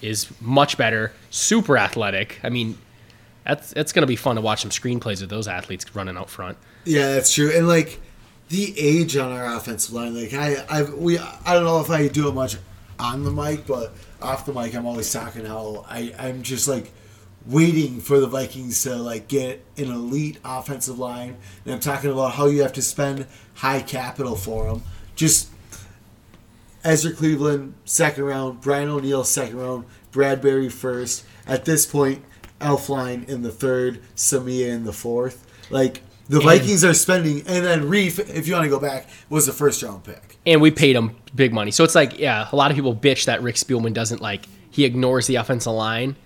[0.02, 2.40] is much better, super athletic.
[2.42, 2.78] I mean.
[3.46, 6.56] That's it's gonna be fun to watch some screenplays of those athletes running out front.
[6.86, 7.52] yeah, that's true.
[7.54, 8.00] And like
[8.48, 12.08] the age on our offensive line, like I, I, we, I don't know if I
[12.08, 12.56] do it much
[12.98, 16.92] on the mic, but off the mic, I'm always talking how I, I'm just like
[17.46, 22.32] waiting for the Vikings to like get an elite offensive line, and I'm talking about
[22.32, 24.82] how you have to spend high capital for them.
[25.16, 25.48] Just
[26.84, 28.60] Ezra Cleveland, second round.
[28.60, 29.86] Brian O'Neill, second round.
[30.12, 31.24] Bradbury first.
[31.46, 32.24] At this point,
[32.60, 34.00] Elflein in the third.
[34.14, 35.46] Samia in the fourth.
[35.70, 39.46] Like the Vikings are spending, and then Reiff, if you want to go back, was
[39.46, 40.38] the first round pick.
[40.46, 41.70] and we paid him big money.
[41.70, 44.84] So it's like, yeah, a lot of people bitch that Rick Spielman doesn't like he
[44.84, 46.16] ignores the offensive line.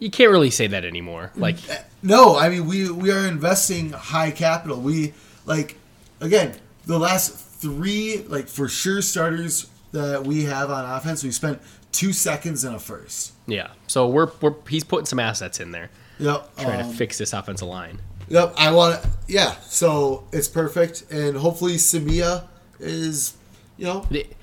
[0.00, 1.30] You can't really say that anymore.
[1.36, 1.56] Like,
[2.02, 4.80] No, I mean we we are investing high capital.
[4.80, 5.14] We
[5.46, 5.76] like
[6.20, 6.54] again
[6.86, 11.22] the last three like for sure starters that we have on offense.
[11.22, 11.62] We spent
[11.92, 13.32] two seconds and a first.
[13.46, 13.68] yeah.
[13.86, 16.56] So we're we're he's putting some assets in there Yep.
[16.58, 18.00] trying um, to fix this offensive line.
[18.28, 19.04] Yep, I want.
[19.28, 22.44] Yeah, so it's perfect, and hopefully Samia
[22.80, 23.36] is,
[23.76, 24.34] you know, It,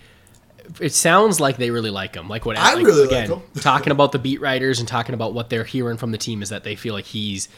[0.80, 2.28] it sounds like they really like him.
[2.30, 3.42] Like what I like, really like again, him.
[3.62, 6.50] talking about the beat writers and talking about what they're hearing from the team is
[6.50, 7.50] that they feel like he's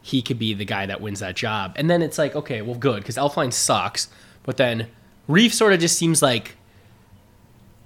[0.00, 1.72] he could be the guy that wins that job.
[1.76, 4.08] And then it's like, okay, well, good because Elflein sucks,
[4.44, 4.86] but then
[5.28, 6.56] Reiff sort of just seems like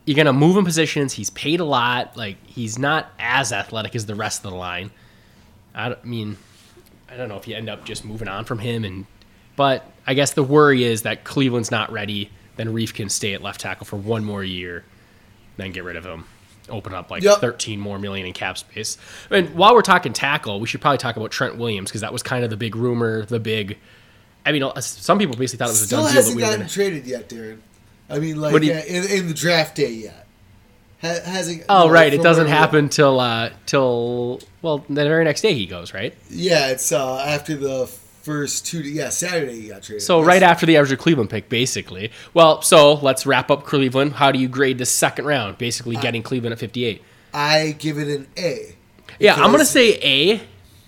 [0.06, 1.14] you're gonna move in positions.
[1.14, 2.16] He's paid a lot.
[2.16, 4.90] Like he's not as athletic as the rest of the line.
[5.74, 6.36] I don't- I mean,
[7.12, 9.06] I don't know if you end up just moving on from him, and
[9.56, 12.30] but I guess the worry is that Cleveland's not ready.
[12.56, 14.84] Then Reiff can stay at left tackle for one more year,
[15.56, 16.24] then get rid of him.
[16.68, 17.38] Open up like Yep.
[17.40, 18.96] 13 more million in cap space.
[19.30, 22.22] And while we're talking tackle, we should probably talk about Trent Williams because that was
[22.22, 23.78] kind of the big rumor, the big.
[24.46, 26.08] I mean, uh, some people basically thought it was a done deal.
[26.08, 27.58] That hasn't we gotten gonna, traded yet, Darren.
[28.08, 30.26] I mean, like you- uh, in, in the draft day yet.
[31.02, 31.64] Ha- hasn't.
[31.68, 35.92] oh right, it doesn't happen till uh till well the very next day he goes
[35.92, 36.14] right.
[36.30, 37.86] Yeah, it's uh, after the
[38.22, 38.80] first two.
[38.82, 40.02] Yeah, Saturday he got traded.
[40.02, 40.26] So Yes.
[40.28, 42.12] right after the average Cleveland pick, basically.
[42.34, 44.12] Well, so let's wrap up Cleveland.
[44.14, 45.58] How do you grade the second round?
[45.58, 47.02] Basically, getting Cleveland at 58.
[47.34, 48.76] I give it an A.
[49.18, 50.40] Yeah, I'm gonna say A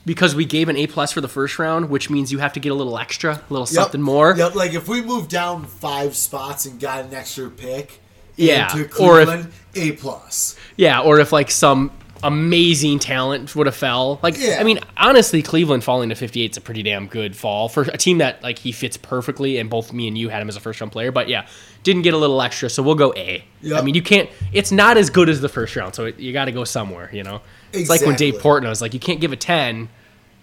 [0.06, 2.60] because we gave an A plus for the first round, which means you have to
[2.60, 3.68] get a little extra, a little Yep.
[3.68, 4.34] something more.
[4.36, 8.00] Yep, like if we moved down five spots and got an extra pick,
[8.36, 10.56] Yeah, to or if- A plus.
[10.76, 11.90] Yeah, or if like some
[12.22, 14.18] amazing talent would have fell.
[14.22, 14.56] Like Yeah.
[14.58, 17.98] I mean, honestly, Cleveland falling to 58 is a pretty damn good fall for a
[17.98, 20.60] team that like he fits perfectly and both me and you had him as a
[20.60, 21.46] first round player, but yeah,
[21.82, 23.44] didn't get a little extra, so we'll go A.
[23.60, 23.78] Yep.
[23.78, 26.32] I mean, you can't it's not as good as the first round, so it, you
[26.32, 27.42] got to go somewhere, you know.
[27.74, 28.50] It's like when Dave Exactly.
[28.50, 29.88] Portnoy was like you can't give a 10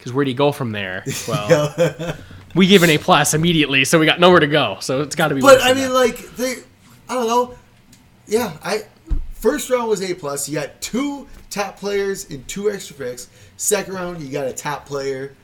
[0.02, 1.04] cuz where do you go from there?
[1.28, 2.16] Well,
[2.54, 4.78] we give an A plus immediately, so we got nowhere to go.
[4.82, 5.94] So it's got to be But I mean, that.
[5.94, 6.58] like they,
[7.10, 7.56] I don't know.
[8.32, 8.84] Yeah, I
[9.34, 10.48] first round was A plus.
[10.48, 13.28] You got two top players and two extra picks.
[13.58, 15.36] Second round, you got a top player.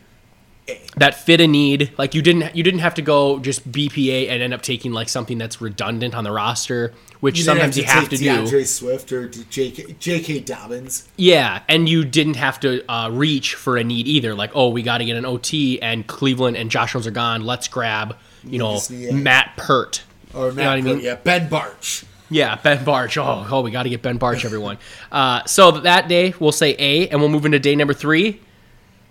[0.96, 1.92] that fit a need.
[1.98, 5.10] Like you didn't you didn't have to go just BPA and end up taking like
[5.10, 8.26] something that's redundant on the roster, which You sometimes you have to take do.
[8.26, 9.96] D'Andre Swift or J.K.
[10.00, 10.40] J.K.
[10.40, 11.10] Dobbins.
[11.18, 14.34] Yeah, and you didn't have to uh, reach for a need either.
[14.34, 17.44] Like, oh, we got to get an OT, and Cleveland and Josh Jones are gone.
[17.44, 18.80] Let's grab, you know,
[19.12, 20.04] Matt Peart.
[20.34, 21.00] Or You know what I Matt, mean?
[21.02, 22.06] yeah, Ben Bartch.
[22.30, 23.18] Yeah, Ben Bartch.
[23.18, 24.78] Oh, oh, we got to get Ben Bartch, everyone.
[25.12, 28.42] uh, so that day we'll say A, and we'll move into day number three,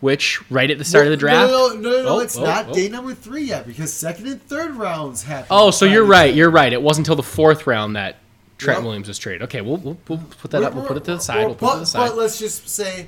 [0.01, 1.51] which right at the start of the draft.
[1.51, 2.75] No, no, no, no, no, Oh, it's oh, not oh.
[2.75, 5.47] day number three yet because second and third rounds happen.
[5.51, 6.35] Oh, so you're right.
[6.35, 6.73] You're right.
[6.73, 8.17] It wasn't until the fourth round that
[8.59, 8.85] Trent Yep.
[8.85, 9.43] Williams was traded.
[9.45, 10.75] Okay, we'll, we'll, we'll put that up.
[10.75, 11.47] We'll put it to the side.
[11.47, 12.09] We'll put it to the side.
[12.09, 13.07] but let's just say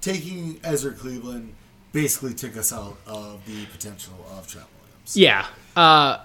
[0.00, 1.52] taking Ezra Cleveland
[1.92, 5.16] basically took us out of the potential of Trent Williams.
[5.16, 5.46] Yeah.
[5.76, 6.18] Uh,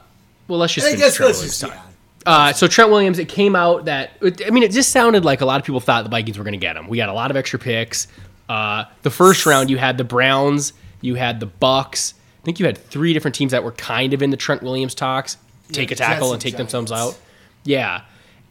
[0.48, 1.82] well, let's just I guess let's just yeah.
[2.26, 4.12] Uh, so Trent Williams, it came out that
[4.46, 6.54] I mean, it just sounded like a lot of people thought the Vikings were going
[6.54, 6.88] to get him.
[6.88, 8.08] We got a lot of extra picks.
[8.48, 12.14] Uh, the first round, you had the Browns, you had the Bucs.
[12.42, 14.96] I think you had three different teams that were kind of in the Trent Williams
[14.96, 15.38] talks.
[15.72, 17.18] Take a tackle and and take themselves out.
[17.64, 18.02] Yeah,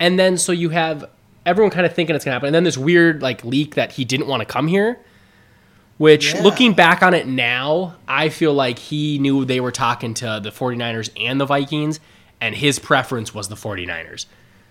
[0.01, 1.05] and then so you have
[1.45, 3.93] everyone kind of thinking it's going to happen, and then this weird like leak that
[3.93, 4.99] he didn't want to come here.
[5.99, 6.43] Which, Yeah.
[6.43, 10.51] looking back on it now, I feel like he knew they were talking to the
[10.51, 12.01] 49ers and the Vikings,
[12.43, 14.27] and his preference was the 49ers.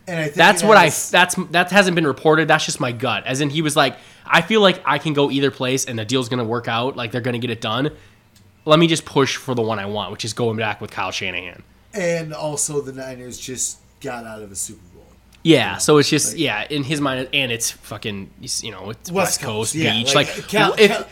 [0.08, 2.48] And I think That's what I that's that hasn't been reported.
[2.48, 3.26] That's just my gut.
[3.26, 6.04] As in he was like, I feel like I can go either place and the
[6.06, 7.92] deal's going to work out, like they're going to get it done.
[8.66, 11.12] Let me just push for the one I want, which is going back with Kyle
[11.12, 11.64] Shanahan.
[11.94, 15.06] And also, the Niners just got out of a Super Bowl.
[15.44, 18.30] Yeah, so it's just yeah, in his mind and it's fucking
[18.62, 21.08] you know, it's West, Coast, yeah, beach like, uh, Cal- if Cal-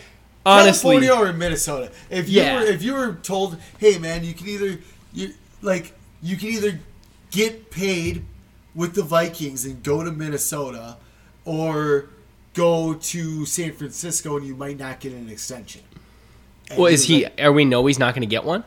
[0.45, 1.91] honestly California or Minnesota.
[2.09, 2.59] If you Yeah.
[2.59, 4.79] were if you were told, hey man, you can either
[5.13, 6.79] you like you can either
[7.32, 8.25] get paid
[8.75, 10.97] with the Vikings and go to Minnesota,
[11.45, 12.10] or
[12.53, 15.82] go to San Francisco and you might not get an extension.
[16.69, 18.63] And well, is he like- are we know he's not going to get one?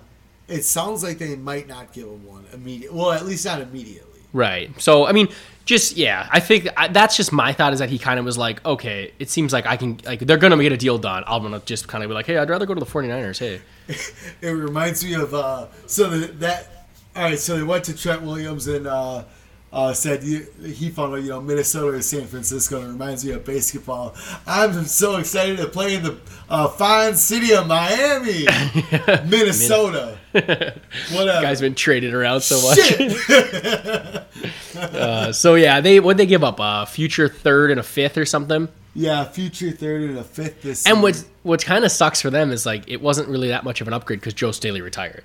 [0.48, 2.92] it sounds like they might not give him one immediate.
[2.92, 4.20] Well, at least not immediately.
[4.34, 4.78] Right.
[4.80, 5.28] So, I mean,
[5.64, 8.36] just yeah, I think I, that's just my thought is that he kind of was
[8.36, 11.22] like, okay, it seems like I can like they're going to get a deal done.
[11.26, 13.38] I'm going to just kind of be like, hey, I'd rather go to the 49ers.
[13.38, 13.60] Hey.
[14.40, 16.68] It reminds me of uh, so that.
[17.14, 19.24] All right, so they went to Trent Williams and uh,
[19.72, 22.78] uh, said you, he found out you know Minnesota or San Francisco.
[22.78, 24.14] And it reminds me of basketball.
[24.46, 28.46] I'm so excited to play in the uh, fine city of Miami,
[29.28, 30.18] Minnesota.
[30.32, 31.42] Whatever.
[31.42, 34.22] Guy's been traded around so much.
[34.74, 38.24] Uh, so yeah, they what they give up a future third and a fifth or
[38.24, 38.68] something.
[38.94, 40.86] yeah, future third and a fifth this.
[40.86, 41.02] And season.
[41.02, 43.86] what what kind of sucks for them is like it wasn't really that much of
[43.86, 45.24] an upgrade because Joe Staley retired.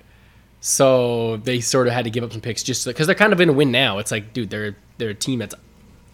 [0.60, 3.40] So they sort of had to give up some picks just because they're kind of
[3.40, 3.98] in a win now.
[3.98, 5.54] It's like, dude, they're they're a team that's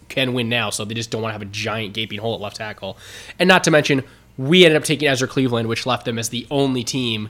[0.07, 2.41] can win now, so they just don't want to have a giant gaping hole at
[2.41, 2.97] left tackle.
[3.39, 4.03] And not to mention,
[4.37, 7.29] we ended up taking Ezra Cleveland, which left them as the only team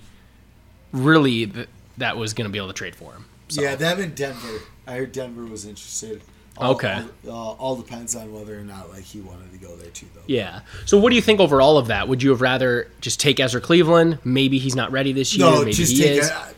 [0.92, 3.26] really th- that was going to be able to trade for him.
[3.48, 4.60] So, Yeah, them in Denver.
[4.86, 6.22] I heard Denver was interested.
[6.58, 7.04] All, Okay.
[7.28, 10.08] All, uh, all depends on whether or not like he wanted to go there too,
[10.14, 10.22] though.
[10.28, 10.62] yeah.
[10.86, 12.08] So what do you think overall of that?
[12.10, 14.20] Would you have rather just take Ezra Cleveland?
[14.24, 15.50] Maybe he's not ready this year.
[15.50, 16.30] No, maybe just he take is.
[16.30, 16.52] uh,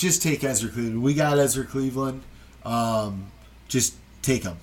[0.00, 1.02] just take Ezra Cleveland.
[1.02, 2.22] We got Ezra Cleveland.
[2.64, 3.26] Um,
[3.68, 4.56] just take him.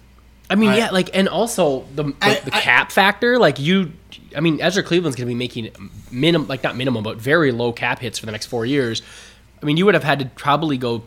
[0.49, 3.37] I mean, I- yeah, like, and also the the, I- the I- cap factor.
[3.37, 3.91] Like, you,
[4.35, 5.69] I mean, Ezra Cleveland's going to be making
[6.11, 9.01] minimum, like not minimum, but very low cap hits for the next four years.
[9.61, 11.03] I mean, you would have had to probably go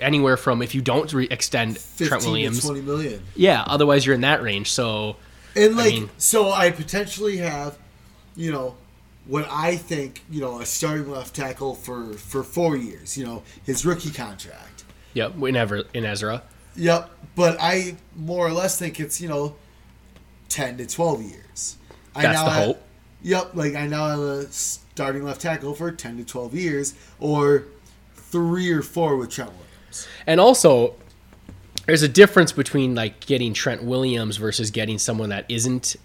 [0.00, 3.22] anywhere from if you don't re- extend Trent to Williams, twenty million.
[3.36, 3.62] yeah.
[3.66, 4.72] Otherwise, you're in that range.
[4.72, 5.16] So,
[5.54, 7.78] And like, mean- so I potentially have,
[8.34, 8.74] you know,
[9.26, 13.16] what I think, you know, a starting left tackle for for four years.
[13.16, 14.84] You know, his rookie contract.
[15.14, 16.42] yep, in, Ever, in Ezra.
[16.76, 19.56] Yep, but I more or less think it's you know,
[20.48, 21.76] ten to twelve years.
[22.14, 22.82] I That's now the have- hope.
[23.22, 27.64] Yep, like I now have a starting left tackle for ten to twelve years, or
[28.14, 30.06] three or four with Trent Williams.
[30.26, 30.96] And also,
[31.86, 35.96] there's a difference between like getting Trent Williams versus getting someone that isn't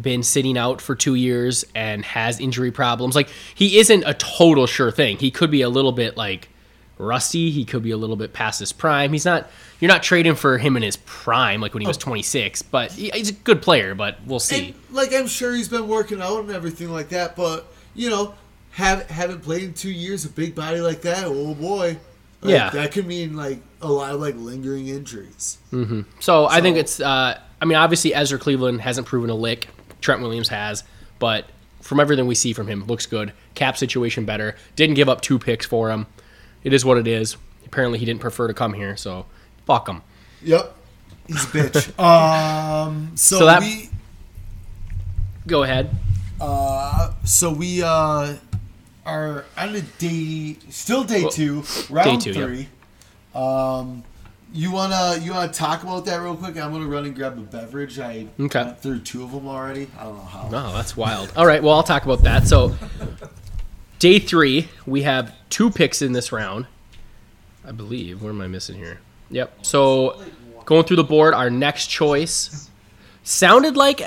[0.00, 3.14] been sitting out for two years and has injury problems.
[3.14, 5.16] Like he isn't a total sure thing.
[5.18, 6.48] He could be a little bit like
[6.98, 7.50] rusty.
[7.50, 9.12] He could be a little bit past his prime.
[9.12, 9.48] He's not.
[9.80, 12.62] You're not trading for him in his prime, like when he was 26.
[12.62, 13.94] But he's a good player.
[13.94, 14.68] But we'll see.
[14.68, 18.34] And, like I'm sure he's been working out and everything like that, but you know,
[18.72, 21.98] have haven't played in two years, a big body like that, oh boy.
[22.42, 22.70] Like, Yeah.
[22.70, 25.58] that could mean like a lot of like lingering injuries.
[26.20, 27.00] So, I think it's.
[27.00, 29.68] Uh, I mean, obviously Ezra Cleveland hasn't proven a lick.
[30.00, 30.84] Trent Williams has,
[31.18, 31.46] but
[31.80, 33.32] from everything we see from him, looks good.
[33.54, 34.56] Cap situation better.
[34.74, 36.06] Didn't give up two picks for him.
[36.64, 37.36] It is what it is.
[37.64, 39.26] Apparently, he didn't prefer to come here, so
[39.66, 40.02] fuck him.
[40.42, 40.74] Yep,
[41.26, 41.98] he's a bitch.
[42.86, 43.90] um, so, So that- we,
[45.46, 45.90] Go ahead.
[46.40, 48.34] uh, so we uh
[49.04, 52.44] are on a day, still day Well, two, round two, yep.
[52.48, 52.68] three.
[53.34, 54.02] Um,
[54.56, 56.56] you wanna you wanna talk about that real quick?
[56.56, 57.98] I'm gonna run and grab a beverage.
[57.98, 58.64] I Okay.
[58.64, 59.88] went through two of them already.
[59.98, 60.48] I don't know how.
[60.52, 61.32] Oh, that's wild.
[61.36, 62.48] All right, well, I'll talk about that.
[62.48, 62.74] So,
[63.98, 66.66] day three, we have two picks in this round.
[67.66, 68.22] I believe.
[68.22, 69.00] What am I missing here?
[69.30, 69.58] Yep.
[69.66, 70.22] So,
[70.64, 72.70] going through the board, our next choice
[73.24, 74.02] sounded like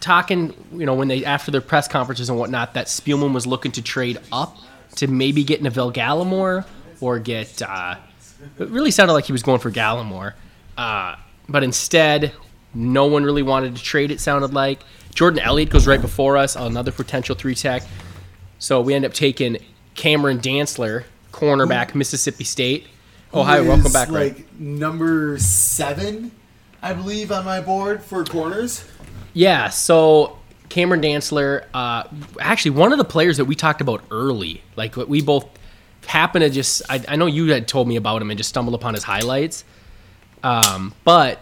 [0.00, 3.72] talking, you know, when they after their press conferences and whatnot, that Spielman was looking
[3.72, 4.56] to trade up
[4.96, 6.64] to maybe get Neville Gallimore
[7.00, 7.60] or get.
[7.62, 7.96] Uh,
[8.58, 10.34] it really sounded like he was going for Gallimore,
[10.76, 11.16] uh,
[11.48, 12.32] but instead,
[12.74, 14.10] no one really wanted to trade.
[14.10, 14.80] It sounded like
[15.14, 17.82] Jordan Elliott goes right before us, another potential three tech.
[18.58, 19.58] So we end up taking
[19.94, 22.86] Cameron Dantzler, cornerback, Mississippi State.
[23.32, 24.10] Oh, hi, welcome back.
[24.10, 24.44] Ray.
[24.58, 26.30] Number seven,
[26.80, 28.84] I believe, on my board for corners.
[29.32, 30.38] Yeah, so
[30.68, 32.04] Cameron Dantzler, uh,
[32.40, 35.46] actually one of the players that we talked about early, like we both
[36.06, 38.74] happened to just, I, I know you had told me about him and just stumbled
[38.74, 39.64] upon his highlights,
[40.42, 41.40] um, but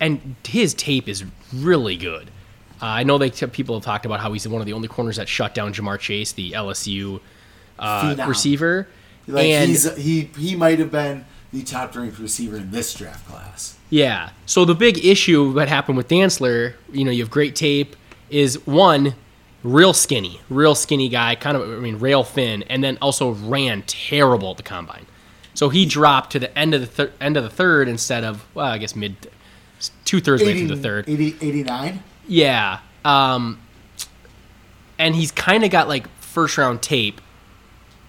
[0.00, 2.30] and his tape is really good.
[2.82, 5.16] Uh, I know they people have talked about how he's one of the only corners
[5.16, 7.20] that shut down Ja'Marr Chase, the LSU
[7.78, 8.88] uh, receiver,
[9.26, 13.26] Like and he's he he might have been the top ranked receiver in this draft
[13.28, 13.78] class.
[13.88, 14.30] Yeah.
[14.44, 17.94] So the big issue that happened with Dantzler, you know, you have great tape,
[18.28, 19.14] is one,
[19.64, 23.82] real skinny, real skinny guy, kind of, I mean, rail thin, and then also ran
[23.82, 25.06] terrible at the combine.
[25.54, 28.44] So he dropped to the end of the thir- end of the third instead of,
[28.54, 29.16] well, I guess mid,
[30.04, 31.08] two thirds way through the third.
[31.08, 32.02] 80, 89?
[32.28, 32.80] Yeah.
[33.04, 33.60] Um,
[34.98, 37.20] and he's kind of got like first round tape,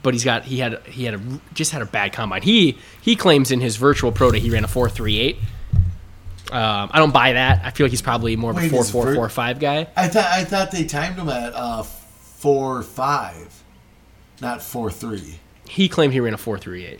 [0.03, 1.21] but he's got he had he had a
[1.53, 2.41] just had a bad combine.
[2.41, 5.37] He he claims in his virtual pro day he ran a four three eight.
[6.51, 7.65] Um, I don't buy that.
[7.65, 9.59] I feel like he's probably more of a Wait, four his four vir- four five
[9.59, 9.87] guy.
[9.95, 13.63] I thought I thought they timed him at uh, four five,
[14.41, 15.39] not four three.
[15.67, 16.99] He claimed he ran a four three eight.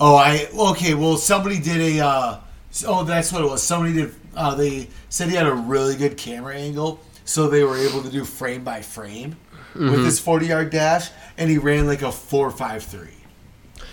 [0.00, 0.94] Oh, I okay.
[0.94, 2.04] Well, somebody did a.
[2.04, 2.40] Uh,
[2.86, 3.62] oh, that's what it was.
[3.62, 4.14] Somebody did.
[4.34, 8.10] Uh, they said he had a really good camera angle, so they were able to
[8.10, 9.36] do frame by frame
[9.74, 9.88] Mm-hmm.
[9.92, 13.14] with his forty yard dash, and he ran like a four five three.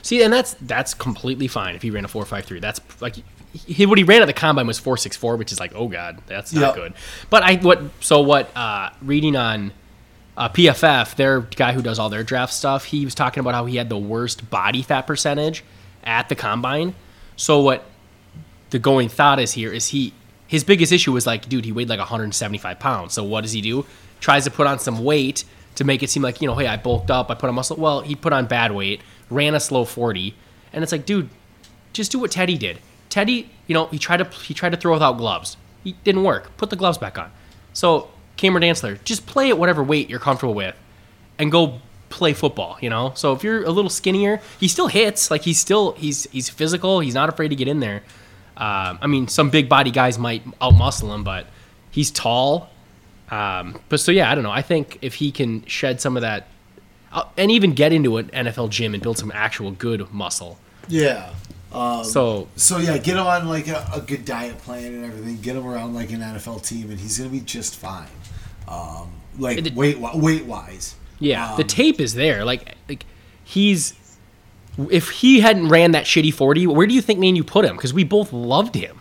[0.02, 2.60] See, and that's that's completely fine if he ran a four five three.
[2.60, 3.18] That's like
[3.58, 5.88] he, what he ran at the combine was four six four, which is like oh
[5.88, 6.76] god, that's not Yep.
[6.76, 6.94] good.
[7.30, 9.72] But I what so what uh, reading on
[10.38, 13.66] uh, PFF, their guy who does all their draft stuff, he was talking about how
[13.66, 15.64] he had the worst body fat percentage
[16.04, 16.94] at the combine.
[17.36, 17.84] So what
[18.70, 20.14] the going thought is here is he
[20.48, 23.14] his biggest issue was like, dude, he weighed like 175 pounds.
[23.14, 23.86] So what does he do?
[24.20, 25.44] Tries to put on some weight
[25.76, 27.76] to make it seem like you know, hey, I bulked up, I put on muscle.
[27.78, 30.34] Well, he put on bad weight, ran a slow 40,
[30.74, 31.30] and it's like, dude,
[31.94, 32.80] just do what Teddy did.
[33.18, 35.58] Teddy, you know, he tried to he tried to throw without gloves.
[35.84, 36.56] He didn't work.
[36.56, 37.32] Put the gloves back on.
[37.74, 40.76] So Cameron Dantzler, just play at whatever weight you're comfortable with,
[41.40, 42.78] and go play football.
[42.80, 43.14] You know.
[43.16, 45.32] So if you're a little skinnier, he still hits.
[45.32, 47.00] Like he's still he's he's physical.
[47.00, 48.04] He's not afraid to get in there.
[48.56, 51.48] Um, I mean, some big body guys might outmuscle him, but
[51.90, 52.70] he's tall.
[53.32, 54.52] Um, but so yeah, I don't know.
[54.52, 56.50] I think if he can shed some of that,
[57.12, 60.60] uh, and even get into an NFL gym and build some actual good muscle.
[60.88, 61.34] Yeah.
[61.74, 65.38] Um, So So yeah, get him on like a, a good diet plan and everything.
[65.42, 68.08] Get him around like an NFL team, and he's gonna be just fine.
[68.68, 70.96] Um, like it- weight weight wise.
[71.20, 72.46] Yeah, the Um, tape is there.
[72.46, 73.06] Like, like
[73.44, 73.94] he's
[74.92, 77.66] if he hadn't ran that shitty forty, where do you think me and you put
[77.66, 77.76] him?
[77.76, 79.00] Because we both loved him.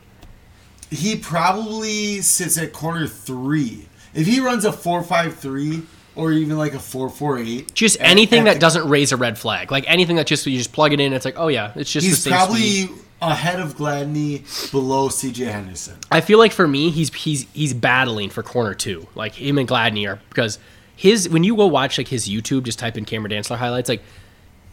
[0.91, 3.87] He probably sits at corner three.
[4.15, 5.83] If he runs a four five three
[6.17, 9.13] or even like a four four eight, Just at- anything at that the- doesn't raise
[9.13, 11.13] a red flag, like anything that just you just plug it in.
[11.13, 12.89] It's like, oh yeah, it's just he's the same probably
[13.23, 15.45] ahead of Gladney, below C.J.
[15.47, 15.97] Henderson.
[16.11, 19.07] I feel like for me, he's he's he's battling for corner two.
[19.15, 20.59] Like him and Gladney are because
[20.97, 24.03] his when you go watch like his YouTube, just type in Cameron Dantzler highlights, like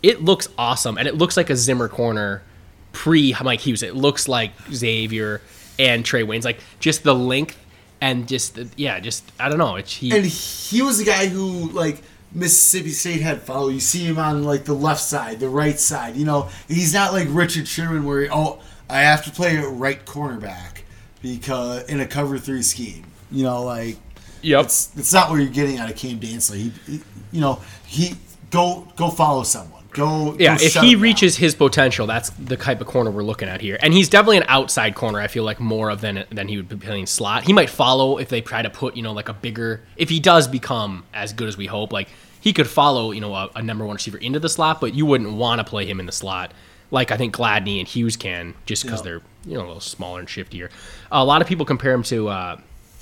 [0.01, 2.43] it looks awesome and it looks like a Zimmer corner
[2.91, 3.83] pre Mike Hughes.
[3.83, 5.41] It looks like Xavier
[5.79, 7.57] and Trae Waynes like just the length
[8.03, 9.77] and just yeah, just I don't know.
[9.77, 12.01] It's he And he was the guy who like
[12.33, 13.69] Mississippi State had follow.
[13.69, 16.17] You see him on like the left side, the right side.
[16.17, 19.67] You know, he's not like Richard Sherman where he, oh I have to play a
[19.67, 20.81] right cornerback
[21.21, 23.05] because in a cover three scheme.
[23.31, 23.95] You know, like
[24.41, 24.65] Yep.
[24.65, 26.55] it's it's not what you're getting out of Cam Dantzler.
[26.57, 27.01] He, he
[27.31, 28.15] you know, he
[28.51, 29.82] go go follow someone.
[29.93, 33.47] Go Yeah, go if he reaches his potential, that's the type of corner we're looking
[33.47, 33.77] at here.
[33.81, 35.19] And he's definitely an outside corner.
[35.19, 37.43] I feel like more of than than he would be playing slot.
[37.43, 39.81] He might follow if they try to put you know like a bigger.
[39.95, 42.09] If he does become as good as we hope, like
[42.41, 45.05] he could follow you know a, a number one receiver into the slot, but you
[45.05, 46.51] wouldn't want to play him in the slot
[46.91, 49.03] like I think Gladney and Hughes can, just because Yeah.
[49.03, 50.69] they're you know a little smaller and shiftier.
[51.11, 52.27] a lot of people compare him to.
[52.29, 52.57] Uh,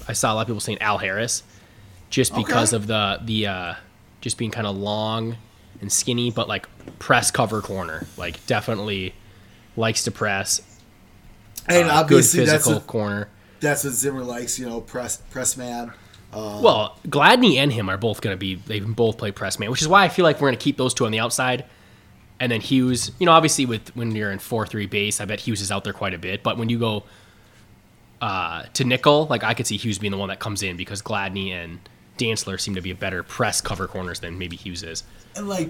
[0.08, 1.44] I saw a lot of people saying Al Harris,
[2.10, 2.82] just because Okay.
[2.82, 3.74] of the the uh,
[4.22, 5.38] just being kind of long
[5.82, 6.68] and skinny, but like
[7.00, 8.06] press cover corner.
[8.18, 9.14] Like definitely
[9.76, 10.62] likes to press.
[11.68, 13.30] and uh, good obviously that's physical what, corner.
[13.60, 14.58] that's what Zimmer likes.
[14.58, 15.92] You know, press press man.
[16.34, 18.56] Well, Gladney and him are both going to be.
[18.56, 20.64] They can both play press man, which is why I feel like we're going to
[20.64, 21.66] keep those two on the outside.
[22.40, 25.42] And then Hughes, you know, obviously with when you're in four three base, I bet
[25.42, 26.42] Hughes is out there quite a bit.
[26.42, 27.04] But when you go
[28.22, 31.02] uh, to nickel, like I could see Hughes being the one that comes in because
[31.02, 31.80] Gladney and
[32.18, 35.03] Dantzler seem to be a better press cover corners than maybe Hughes is.
[35.36, 35.70] And like,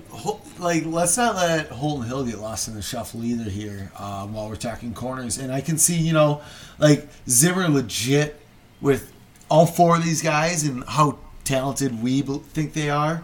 [0.59, 3.91] like, let's not let Holton Hill get lost in the shuffle either here.
[3.97, 6.41] Um, while we're talking corners, and I can see, you know,
[6.79, 8.39] like Zimmer legit
[8.81, 9.11] with
[9.49, 13.23] all four of these guys and how talented we think they are.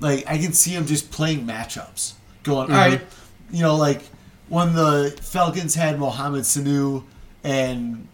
[0.00, 3.00] Like, I can see him just playing matchups, going, all right,
[3.50, 4.02] you know, like
[4.48, 7.04] when the Falcons had Mohamed Sanu
[7.44, 8.08] and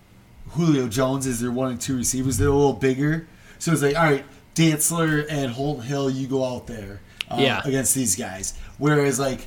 [0.51, 3.27] Julio Jones as their one and two receivers, they're a little bigger.
[3.59, 7.01] So it's like, all right, Dantzler and Holton Hill, you go out there
[7.31, 7.61] uh, Yeah.
[7.65, 8.55] against these guys.
[8.79, 9.41] Whereas like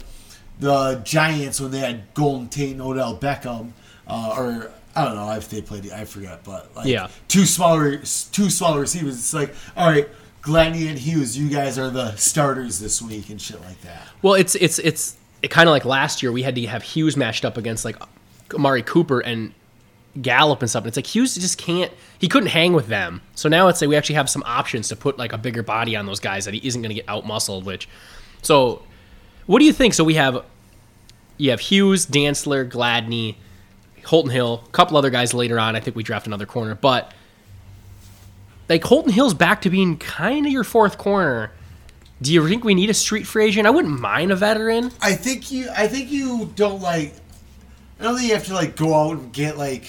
[0.59, 3.71] the Giants when they had Golden Tate and Odell Beckham,
[4.07, 7.07] uh, or I don't know if they played, I forget, but like Yeah.
[7.27, 9.15] two smaller, two smaller receivers.
[9.15, 10.07] It's like, all right,
[10.43, 14.07] Gladney and Hughes, you guys are the starters this week and shit like that.
[14.21, 17.15] Well, it's it's it's it kind of like last year we had to have Hughes
[17.15, 17.95] matched up against like
[18.53, 19.53] Amari Cooper and
[20.19, 20.85] Gallup and stuff.
[20.85, 21.91] It's like Hughes just can't.
[22.19, 23.21] He couldn't hang with them.
[23.35, 25.95] So now it's like we actually have some options to put like a bigger body
[25.95, 27.65] on those guys that he isn't going to get out muscled.
[27.65, 27.87] Which,
[28.41, 28.83] so
[29.45, 29.93] what do you think?
[29.93, 30.43] So we have
[31.37, 33.35] you have Hughes, Dantzler, Gladney,
[34.05, 35.75] Holton Hill, a couple other guys later on.
[35.75, 37.13] I think we draft another corner, but
[38.67, 41.51] like Holton Hill's back to being kind of your fourth corner.
[42.21, 43.65] Do you think we need a street free agent?
[43.65, 44.91] I wouldn't mind a veteran.
[45.01, 45.69] I think you.
[45.75, 47.13] I think you don't like.
[47.99, 49.85] I don't think you have to like go out and get like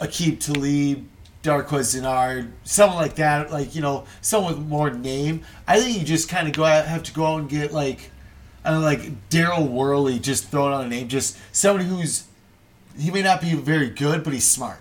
[0.00, 1.06] Aqib Talib,
[1.42, 3.50] Darqueze Dennard, someone like that.
[3.50, 5.42] Like you know, someone with more name.
[5.66, 8.10] I think you just kind of go out, have to go out and get like,
[8.64, 10.18] I don't know, like Daryl Worley.
[10.18, 11.08] Just throwing out a name.
[11.08, 12.24] Just somebody who's
[12.98, 14.78] he may not be very good, but he's smart.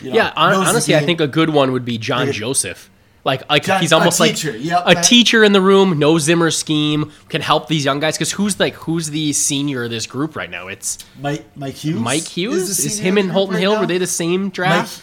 [0.00, 2.90] You know, Yeah, the honestly, I think a good one would be John Like Joseph.
[3.24, 5.98] Like, like he's a almost teacher, like yep, a that- teacher in the room.
[5.98, 9.90] No Zimmer scheme can help these young guys because who's like who's the senior of
[9.90, 10.68] this group right now?
[10.68, 12.00] It's Mike Mike Hughes.
[12.00, 12.70] Mike Hughes.
[12.70, 13.80] Is, senior him and Holton right Hill now.
[13.80, 15.02] were they the same draft?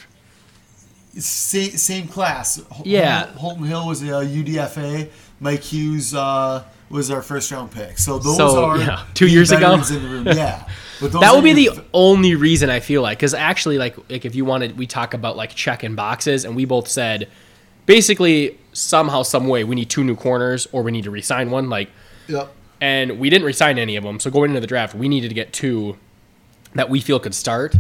[1.18, 2.62] Same, same class.
[2.84, 3.28] Yeah.
[3.34, 5.10] Holton Hill was a UDFA.
[5.40, 7.98] Mike Hughes uh, was our first round pick.
[7.98, 9.74] So those So, are yeah, two years ago?
[9.76, 10.26] in the room.
[10.28, 10.68] Yeah,
[11.02, 14.36] that would be your the only reason I feel like because actually like like if
[14.36, 17.30] you wanted we talk about like checking boxes and we both said
[17.86, 21.70] basically somehow some way we need two new corners or we need to resign one
[21.70, 21.90] like
[22.28, 22.52] Yep.
[22.82, 24.20] and we didn't resign any of them.
[24.20, 25.98] So going into the draft, we needed to get two
[26.74, 27.74] that we feel could start,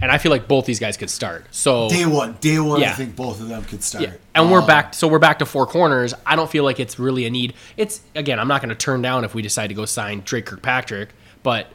[0.00, 1.44] and I feel like both these guys could start.
[1.50, 2.82] So Day one, day one.
[2.82, 4.04] I think both of them could start.
[4.04, 4.94] yeah, and we're Uh, back.
[4.94, 6.14] So we're back to four corners.
[6.24, 7.52] I don't feel like it's really a need.
[7.76, 10.40] It's again, I'm not going to turn down if we decide to go sign Dre
[10.40, 11.10] Kirkpatrick,
[11.42, 11.66] but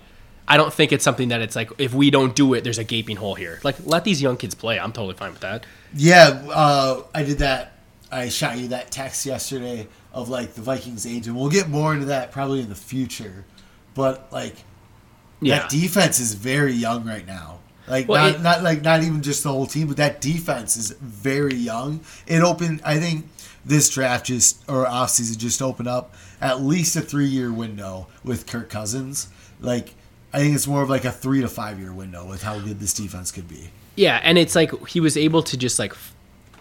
[0.48, 2.84] I don't think it's something that it's like if we don't do it, there's a
[2.84, 3.60] gaping hole here.
[3.64, 4.80] Like let these young kids play.
[4.80, 5.66] I'm totally fine with that.
[5.94, 7.73] Yeah, uh, I did that.
[8.14, 11.94] I shot you that text yesterday of like the Vikings age, and we'll get more
[11.94, 13.46] into that probably in the future.
[13.96, 14.56] But like
[15.42, 17.60] Yeah, that defense is very young right now.
[17.88, 20.78] Like Well, not, it- not like not even just the whole team, but that defense
[20.78, 22.00] is very young.
[22.28, 22.82] It opened.
[22.86, 23.28] I think
[23.66, 28.46] this draft just or offseason just opened up at least a three year window with
[28.48, 29.28] Kirk Cousins.
[29.60, 29.94] Like
[30.34, 32.80] I think it's more of like a three to five year window with how good
[32.80, 33.70] this defense could be.
[33.96, 35.94] Yeah, and it's like he was able to just like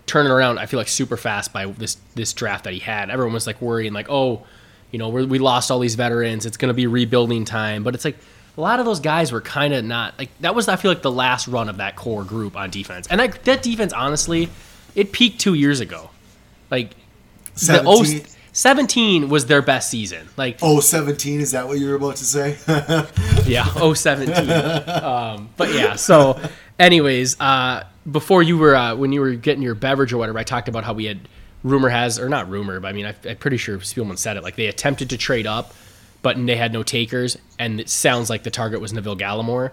[0.07, 0.59] turn it around.
[0.59, 3.11] I feel like super fast by this this draft that he had.
[3.11, 4.45] Everyone was like worrying, like, oh,
[4.91, 6.47] you know, we're, we lost all these veterans.
[6.47, 7.83] It's going to be rebuilding time.
[7.83, 8.17] But it's like
[8.57, 10.69] a lot of those guys were kind of not like that was.
[10.69, 13.63] I feel like the last run of that core group on defense, and that that
[13.63, 14.49] defense, honestly,
[14.95, 16.11] it peaked two years ago.
[16.71, 16.91] Like
[17.55, 20.29] the oh, 17 17 was their best season.
[20.37, 22.59] Like Oh, 17, is that what you were about to say?
[23.47, 24.51] yeah, 017.
[25.03, 26.39] um, but yeah, so
[26.79, 30.45] anyways, uh, before you were uh, when you were getting your beverage or whatever, I
[30.45, 31.29] talked about how we had
[31.63, 34.43] rumor has, or not rumor, but I mean, I, I'm pretty sure Spielman said it.
[34.43, 35.75] Like they attempted to trade up,
[36.23, 39.73] but they had no takers, and it sounds like the target was Neville Gallimore.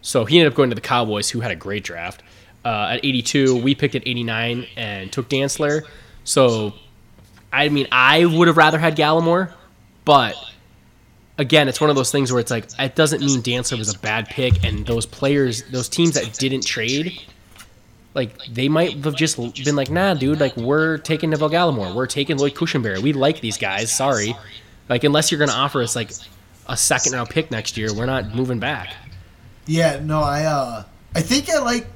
[0.00, 2.22] So he ended up going to the Cowboys, who had a great draft.
[2.64, 5.82] Uh, at 82, we picked at 89 and took Dantzler.
[6.24, 6.74] So,
[7.52, 9.52] I mean, I would have rather had Gallimore,
[10.04, 10.34] but
[11.38, 13.98] again, it's one of those things where it's like it doesn't mean Dantzler was a
[13.98, 17.20] bad pick, and those players, those teams that didn't trade,
[18.14, 22.06] like they might have just been like, nah, dude, like we're taking Neville Gallimore, we're
[22.06, 24.36] taking Lloyd Cushenberry, we like these guys, sorry,
[24.88, 26.10] like unless you're gonna offer us like
[26.68, 28.94] a second round pick next year, we're not moving back.
[29.66, 30.84] Yeah, no, I uh
[31.14, 31.86] I think I like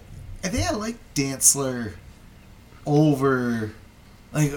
[0.44, 1.92] I think I like Dantzler
[2.86, 3.72] over
[4.32, 4.52] like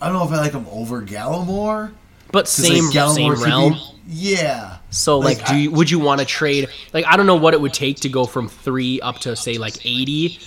[0.00, 1.92] I don't know if I like him over Gallimore.
[2.30, 3.72] but same like, same realm.
[3.74, 3.80] be-
[4.10, 4.78] yeah.
[4.90, 6.68] So like, do I- you, would you want to trade?
[6.94, 9.58] Like, I don't know what it would take to go from three up to say
[9.58, 10.38] like eighty,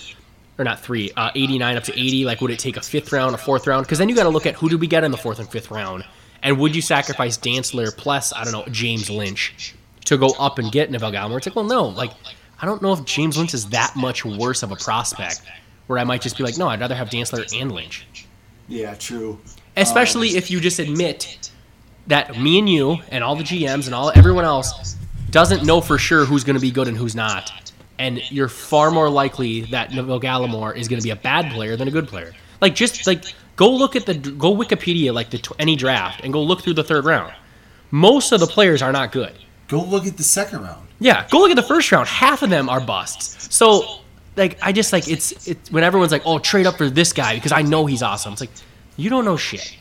[0.61, 2.23] or not three, uh, eighty nine up to eighty.
[2.23, 3.85] Like, would it take a fifth round, a fourth round?
[3.85, 5.49] Because then you got to look at who did we get in the fourth and
[5.49, 6.05] fifth round,
[6.43, 10.71] and would you sacrifice Dantzler plus I don't know James Lynch to go up and
[10.71, 11.37] get Neville Gallimore?
[11.37, 12.11] It's like, well, no, like
[12.61, 15.41] I don't know if James Lynch is that much worse of a prospect.
[15.87, 18.05] Where I might just be like, no, I'd rather have Dantzler and Lynch.
[18.69, 19.39] Yeah, true.
[19.75, 21.51] Especially if you just admit
[22.07, 24.95] that me and you and all the GMs and all everyone else
[25.31, 27.70] doesn't know for sure who's going to be good and who's not.
[28.01, 31.75] And you're far more likely that Neville Gallimore is going to be a bad player
[31.75, 32.33] than a good player.
[32.59, 33.23] Like just like
[33.55, 36.83] go look at the go Wikipedia like the any draft and go look through the
[36.83, 37.31] third round.
[37.91, 39.33] Most of the players are not good.
[39.67, 40.87] Go look at the second round.
[40.99, 42.07] Yeah, go look at the first round.
[42.07, 43.53] Half of them are busts.
[43.55, 43.99] So,
[44.35, 47.35] like, I just like it's it's when everyone's like, "Oh, trade up for this guy
[47.35, 48.51] because I know he's awesome." It's like
[48.97, 49.77] you don't know shit.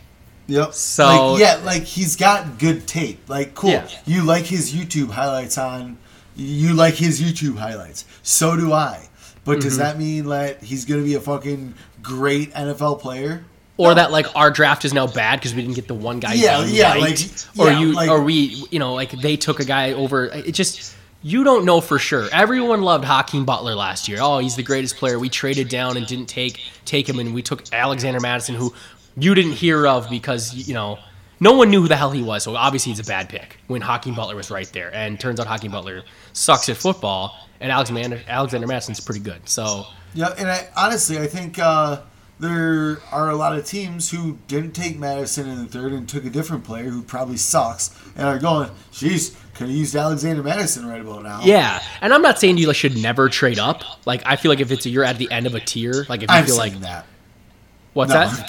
[0.46, 0.74] Yep.
[0.74, 3.28] So- like, yeah, like he's got good tape.
[3.28, 3.70] Like cool.
[3.70, 3.88] Yeah.
[4.04, 5.96] You like his YouTube highlights on
[6.40, 8.04] you like his YouTube highlights.
[8.22, 9.08] So do I.
[9.44, 9.60] But Mm-hmm.
[9.60, 13.44] does that mean that he's gonna be a fucking great NFL player?
[13.76, 16.34] Or that like our draft is now bad because we didn't get the one guy.
[16.34, 17.48] Yeah, yeah, liked.
[17.56, 20.26] like- or yeah, you, like- or we, you know, like they took a guy over.
[20.26, 22.28] It just you don't know for sure.
[22.32, 24.18] Everyone loved Hakeem Butler last year.
[24.20, 25.18] Oh, he's the greatest player.
[25.18, 28.74] We traded down and didn't take take him, and we took Alexander Mattison, who
[29.16, 30.98] you didn't hear of because you know
[31.40, 32.44] no one knew who the hell he was.
[32.44, 34.94] So obviously he's a bad pick when Hakeem Butler was right there.
[34.94, 39.48] And turns out Hakeem Butler sucks at football, and Alexander Alexander Mattison's pretty good.
[39.48, 42.02] So Yeah, and I honestly I think uh,
[42.38, 46.24] there are a lot of teams who didn't take Mattison in the third and took
[46.24, 50.86] a different player who probably sucks and are going, "Jeez, could have used Alexander Mattison
[50.86, 53.82] right about now." Yeah, and I'm not saying you should never trade up.
[54.06, 56.30] Like I feel like if it's you're at the end of a tier, like if
[56.30, 57.04] you I'm feel like that.
[57.92, 58.48] what's No, I'm that?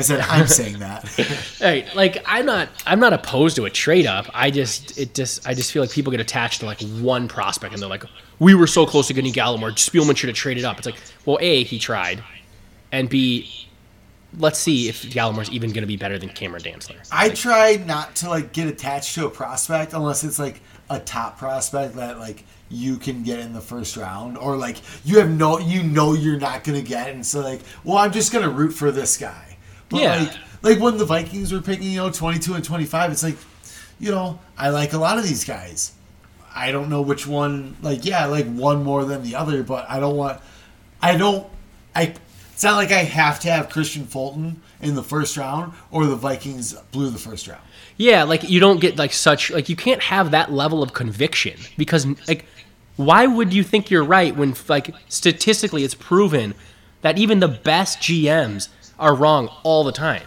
[0.00, 1.06] I said I'm saying that.
[1.58, 4.30] Hey, like I'm not I'm not opposed to a trade up.
[4.32, 7.74] I just it just I just feel like people get attached to like one prospect
[7.74, 8.04] and they're like,
[8.38, 9.72] we were so close to getting Gallimore.
[9.72, 10.78] Spielman should have traded up.
[10.78, 10.96] It's like,
[11.26, 12.24] well, a he tried,
[12.90, 13.68] and b
[14.38, 17.06] let's see if Gallimore's even going to be better than Cameron Dantzler.
[17.10, 21.38] I try not to like get attached to a prospect unless it's like a top
[21.38, 25.58] prospect that like you can get in the first round or like you have no
[25.58, 28.90] you know you're not gonna get and so like well I'm just gonna root for
[28.90, 29.49] this guy.
[29.90, 30.16] But Yeah.
[30.16, 30.32] like
[30.62, 33.36] like when the Vikings were picking, you know, twenty two and twenty five, it's like,
[33.98, 35.92] you know, I like a lot of these guys.
[36.54, 39.86] I don't know which one like yeah, I like one more than the other, but
[39.88, 40.40] I don't want
[41.02, 41.46] I don't
[41.94, 42.14] I
[42.52, 46.16] it's not like I have to have Kristian Fulton in the first round or the
[46.16, 47.62] Vikings blew the first round.
[47.96, 51.58] Yeah, like you don't get like such like you can't have that level of conviction
[51.78, 52.44] because like
[52.96, 56.54] why would you think you're right when like statistically it's proven
[57.02, 58.68] that even the best GMs
[59.00, 60.22] are wrong all the time.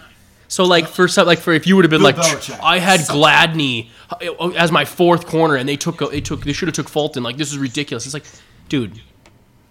[0.49, 2.59] So like for some like for if you would have been Bill like Belichick.
[2.61, 6.67] I had Gladney uh, as my fourth corner and they took they took they should
[6.67, 8.05] have took Fulton like this is ridiculous.
[8.05, 8.25] It's like
[8.69, 9.01] dude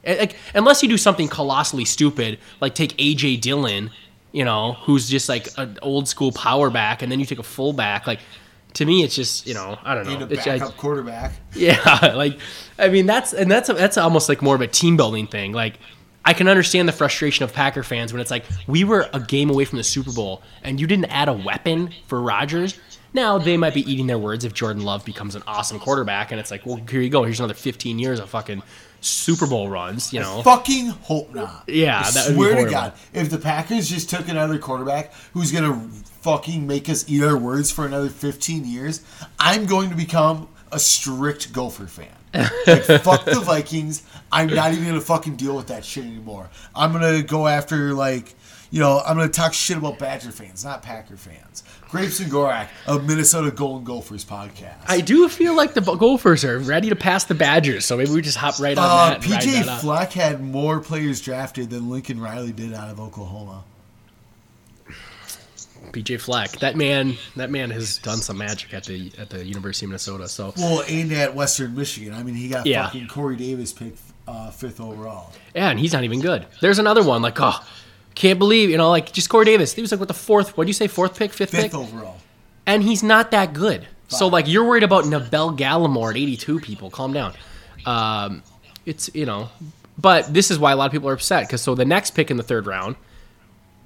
[0.04, 3.90] like unless you do something colossally stupid like take AJ Dillon,
[4.32, 7.44] you know, who's just like an old school power back, and then you take a
[7.44, 8.06] fullback.
[8.08, 8.18] Like
[8.74, 10.26] to me, it's just you know I don't know.
[10.26, 11.32] a It's, I- backup quarterback.
[11.54, 12.38] yeah, like
[12.78, 15.52] I mean that's and that's that's almost like more of a team building thing.
[15.52, 15.78] Like
[16.24, 19.50] I can understand the frustration of Packer fans when it's like we were a game
[19.50, 22.78] away from the Super Bowl and you didn't add a weapon for Rodgers.
[23.14, 26.40] Now they might be eating their words if Jordan Love becomes an awesome quarterback and
[26.40, 27.24] it's like, well, here you go.
[27.24, 28.62] Here's another 15 years of fucking
[29.00, 30.12] Super Bowl runs.
[30.12, 31.64] You know, Fucking hope not.
[31.66, 32.70] Yeah, I that would be swear to.
[32.70, 35.88] God, if the Packers just took another quarterback who's gonna
[36.22, 39.02] fucking make us eat our words for another 15 years,
[39.38, 42.08] I'm going to become a strict Gopher fan.
[42.34, 44.02] Like, fuck the Vikings.
[44.30, 46.50] I'm not even gonna fucking deal with that shit anymore.
[46.74, 48.34] I'm gonna go after like,
[48.70, 51.62] you know, I'm gonna talk shit about Badger fans, not Packer fans.
[51.90, 54.76] Grapes and Gorak, a Minnesota Golden Gophers podcast.
[54.88, 58.22] I do feel like the Gophers are ready to pass the Badgers, so maybe we
[58.22, 59.20] just hop right on Uh, that.
[59.20, 59.80] PJ.
[59.80, 63.64] Fleck had more players drafted than Lincoln Riley did out of Oklahoma.
[65.92, 66.50] PJ Fleck.
[66.60, 70.28] That man, that man has done some magic at the at the University of Minnesota.
[70.28, 72.12] So Well, and at Western Michigan.
[72.14, 72.86] I mean, he got Yeah.
[72.86, 75.32] fucking Corey Davis picked uh, fifth overall.
[75.54, 76.46] yeah, and he's not even good.
[76.60, 77.58] There's another one like oh,
[78.14, 79.72] can't believe you know like just Corey Davis.
[79.74, 80.56] He was like what the fourth?
[80.56, 80.86] What do you say?
[80.88, 82.18] Fourth pick, fifth, Fifth pick, overall.
[82.66, 83.86] and he's not that good.
[84.08, 86.60] So like you're worried about Neville Gallimore at 82.
[86.60, 87.32] People, calm down.
[87.86, 88.42] Um,
[88.84, 89.48] it's you know,
[89.98, 92.30] but this is why a lot of people are upset because so the next pick
[92.30, 92.96] in the third round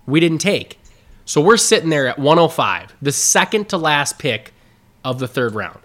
[0.07, 0.79] we didn't take.
[1.27, 4.55] So we're sitting there at 105, the second to last pick
[5.05, 5.81] of the third round.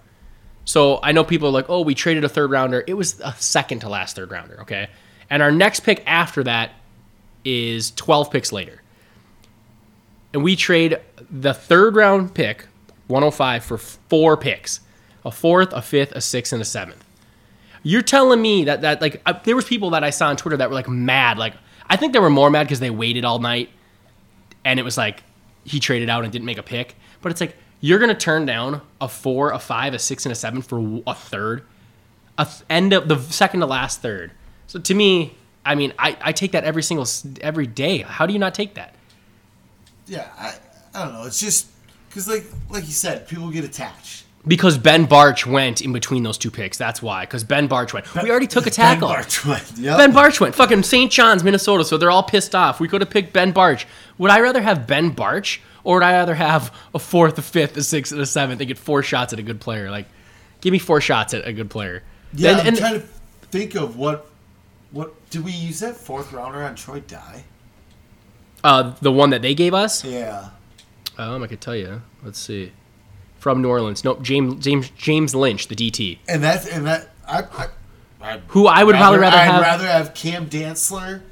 [0.64, 2.84] So I know people are like, oh, we traded a third rounder.
[2.86, 4.88] It was a second to last third rounder, okay?
[5.28, 6.70] And our next pick after that
[7.44, 8.82] is 12 picks later.
[10.32, 12.66] And we trade the third round pick,
[13.08, 14.80] 105, for four picks
[15.24, 17.04] a fourth, a fifth, a sixth, and a seventh.
[17.84, 20.56] You're telling me that, that like, uh, there was people that I saw on Twitter
[20.56, 21.38] that were like mad.
[21.38, 21.54] Like,
[21.88, 23.70] I think they were more mad because they waited all night
[24.64, 25.22] and it was like
[25.64, 26.96] he traded out and didn't make a pick.
[27.20, 30.36] But it's like you're gonna turn down a four, a five, a six, and a
[30.36, 31.64] seven for a third,
[32.38, 34.32] a th- end of the second to last third.
[34.66, 37.06] So to me, I mean, I, I take that every single
[37.40, 37.98] every day.
[37.98, 38.94] How do you not take that?
[40.06, 40.54] Yeah, I,
[40.94, 41.24] I don't know.
[41.24, 41.68] It's just
[42.08, 44.21] because, like, like you said, people get attached.
[44.46, 46.76] Because Ben Bartch went in between those two picks.
[46.76, 47.24] That's why.
[47.24, 48.12] Because Ben Bartch went.
[48.22, 49.08] we already took a tackle.
[49.08, 49.78] Ben Bartch went.
[49.78, 49.98] Yep.
[49.98, 50.54] Ben Bartch went.
[50.56, 51.12] Fucking St.
[51.12, 51.84] John's, Minnesota.
[51.84, 52.80] So they're all pissed off.
[52.80, 53.84] We could have picked Ben Bartch.
[54.18, 57.76] Would I rather have Ben Bartch or would I rather have a fourth, a fifth,
[57.76, 59.90] a sixth, and a seventh and get four shots at a good player?
[59.92, 60.06] Like,
[60.60, 62.02] give me four shots at a good player.
[62.32, 63.06] Yeah, And- I'm and- trying to
[63.50, 64.26] think of what,
[64.90, 67.44] what did we use that fourth rounder on Troy Dye?
[68.64, 70.04] uh, the one that they gave us.
[70.04, 70.48] Yeah.
[71.18, 72.02] Um, I could tell you.
[72.24, 72.72] Let's see.
[73.42, 74.04] From New Orleans.
[74.04, 74.22] Nope.
[74.22, 76.18] James James James Lynch, the DT.
[76.28, 77.66] And that's and that I, I
[78.20, 79.62] I'd Who I would probably rather have I'd have.
[79.62, 81.22] rather have Cam Dantzler,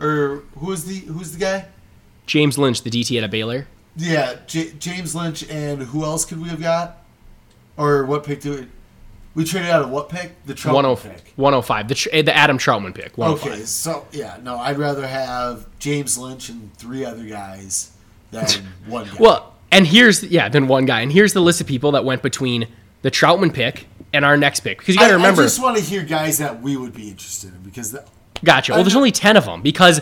[0.00, 1.66] or who's the who's the guy?
[2.26, 3.68] James Lynch, the DT at a Baylor.
[3.96, 6.98] Yeah, J- James Lynch, and who else could we have got?
[7.76, 8.66] Or what pick do we?
[9.36, 10.32] We traded out of what pick?
[10.44, 11.32] The Trump 105, pick.
[11.36, 13.12] 105 the, tr- the Adam Trautman pick.
[13.18, 17.92] Oh okay, so yeah, no, I'd rather have James Lynch and three other guys
[18.32, 18.46] than
[18.86, 19.16] one guy.
[19.20, 22.22] Well, and here's yeah, then one guy, and here's the list of people that went
[22.22, 22.68] between
[23.00, 25.42] the Trautman pick and our next pick because you got to I, remember.
[25.42, 28.06] I just want to hear guys that we would be interested in because that,
[28.44, 28.72] gotcha.
[28.72, 30.00] Well, I there's only ten of them because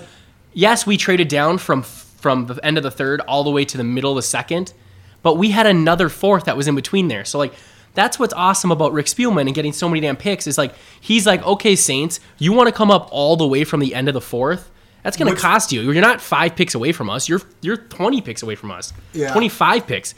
[0.52, 3.78] yes, we traded down from from the end of the third all the way to
[3.78, 4.74] the middle of the second,
[5.22, 7.24] but we had another fourth that was in between there.
[7.24, 7.54] So like.
[7.92, 11.26] That's what's awesome about Rick Spielman and getting so many damn picks is like he's
[11.26, 14.14] like, okay, Saints, you want to come up all the way from the end of
[14.14, 14.70] the fourth?
[15.02, 15.80] That's going to cost you.
[15.90, 17.28] You're not five picks away from us.
[17.28, 18.92] You're you're 20 picks away from us.
[19.12, 19.32] Yeah.
[19.32, 20.14] 25 picks.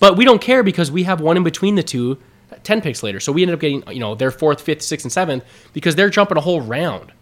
[0.00, 2.18] But we don't care because we have one in between the two,
[2.62, 3.20] 10 picks later.
[3.20, 6.10] So we ended up getting, you know, their fourth, fifth, sixth, and seventh because they're
[6.10, 7.12] jumping a whole round.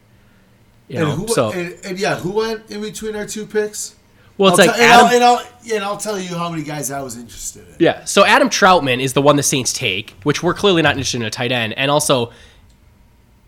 [0.88, 3.94] You and know, who so and, and yeah, who went in between our two picks?
[4.38, 6.48] well, it's I'll like tell- and, I'll, and, I'll, yeah, and I'll tell you how
[6.48, 7.74] many guys I was interested in.
[7.78, 8.04] yeah.
[8.04, 11.26] So Adam Trautman is the one the Saints take, which we're clearly not interested in
[11.26, 12.32] a tight end, and also.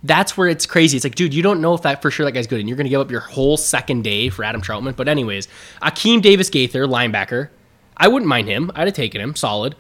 [0.02, 0.96] That's where it's crazy.
[0.96, 2.76] It's like, dude, you don't know if that for sure that guy's good, and you're
[2.76, 4.94] going to give up your whole second day for Adam Trautman.
[4.94, 5.48] But anyways,
[5.82, 7.48] Akeem Davis Gaither, linebacker,
[7.96, 8.70] I wouldn't mind him.
[8.74, 9.74] I'd have taken him, solid.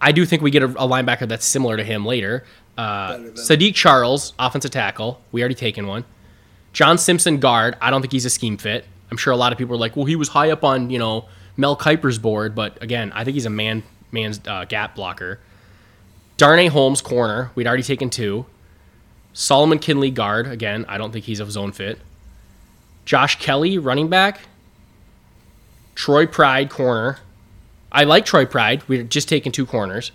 [0.00, 2.44] I do think we get a, a linebacker that's similar to him later.
[2.76, 5.20] Uh, Saahdiq Charles, offensive tackle.
[5.32, 6.04] We already taken one.
[6.72, 7.76] John Simpson, guard.
[7.80, 8.84] I don't think he's a scheme fit.
[9.10, 10.98] I'm sure a lot of people are like, well, he was high up on you
[10.98, 13.82] know Mel Kiper's board, but again, I think he's a man
[14.12, 15.40] man's uh, gap blocker.
[16.36, 17.50] Darnay Holmes, corner.
[17.56, 18.46] We'd already taken two.
[19.38, 20.48] Solomon Kindley, guard.
[20.48, 22.00] Again, I don't think he's a zone fit.
[23.04, 24.40] Josh Kelley, running back.
[25.94, 27.18] Troy Pride, corner.
[27.92, 28.82] I like Troy Pride.
[28.88, 30.10] We're just taking two corners.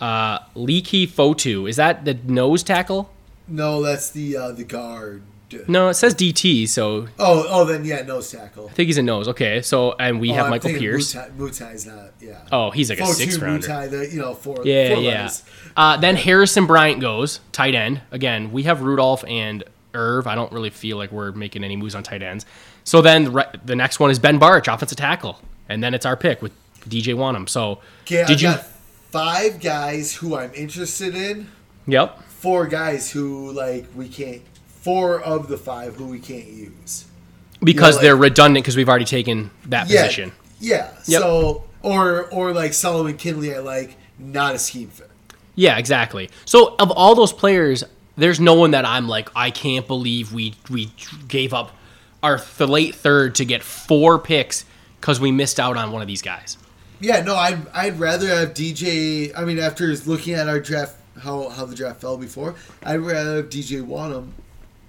[0.00, 1.68] Uh, Leki Fotu.
[1.68, 3.08] Is that the nose tackle?
[3.46, 5.22] No, that's the uh, the guard.
[5.68, 8.68] No, it says DT, so Oh, oh, then yeah, nose tackle.
[8.68, 9.28] I think he's a nose.
[9.28, 11.14] Okay, so and we oh, have I'm Michael Pierce.
[11.14, 12.10] Mutai, Mutai's not.
[12.20, 12.40] Yeah.
[12.50, 13.66] Oh, he's like a Fotu, six rounder.
[13.66, 14.62] Mutai, the you know four.
[14.64, 15.30] Yeah, four yeah.
[15.76, 18.00] Uh, then Harrison Bryant goes tight end.
[18.10, 19.62] Again, we have Rudolph and
[19.94, 20.26] Irv.
[20.26, 22.46] I don't really feel like we're making any moves on tight ends.
[22.82, 26.04] So then the, re- the next one is Ben Bartch, offensive tackle, and then it's
[26.06, 26.52] our pick with
[26.88, 27.48] DJ Wonnum.
[27.48, 28.48] So Okay, did I've you?
[28.48, 28.66] got
[29.10, 31.48] five guys who I'm interested in.
[31.86, 32.22] Yep.
[32.24, 34.42] Four guys who like we can't.
[34.84, 37.06] Four of the five who we can't use.
[37.62, 40.32] Because like- they're redundant because we've already taken that Yeah, position.
[40.60, 40.90] Yeah.
[41.06, 41.20] Yep.
[41.22, 45.10] So or or like Solomon Kindley, I like not a scheme fit.
[45.54, 46.28] Yeah, exactly.
[46.44, 47.82] So of all those players,
[48.16, 50.92] there's no one that I'm like, I can't believe we we
[51.28, 51.72] gave up
[52.22, 54.64] our th- late third to get four picks
[55.00, 56.58] because we missed out on one of these guys.
[57.00, 59.32] Yeah, no, I'd, I'd rather have DJ.
[59.36, 63.36] I mean, after looking at our draft, how, how the draft fell before, I'd rather
[63.36, 64.28] have DJ Wonnum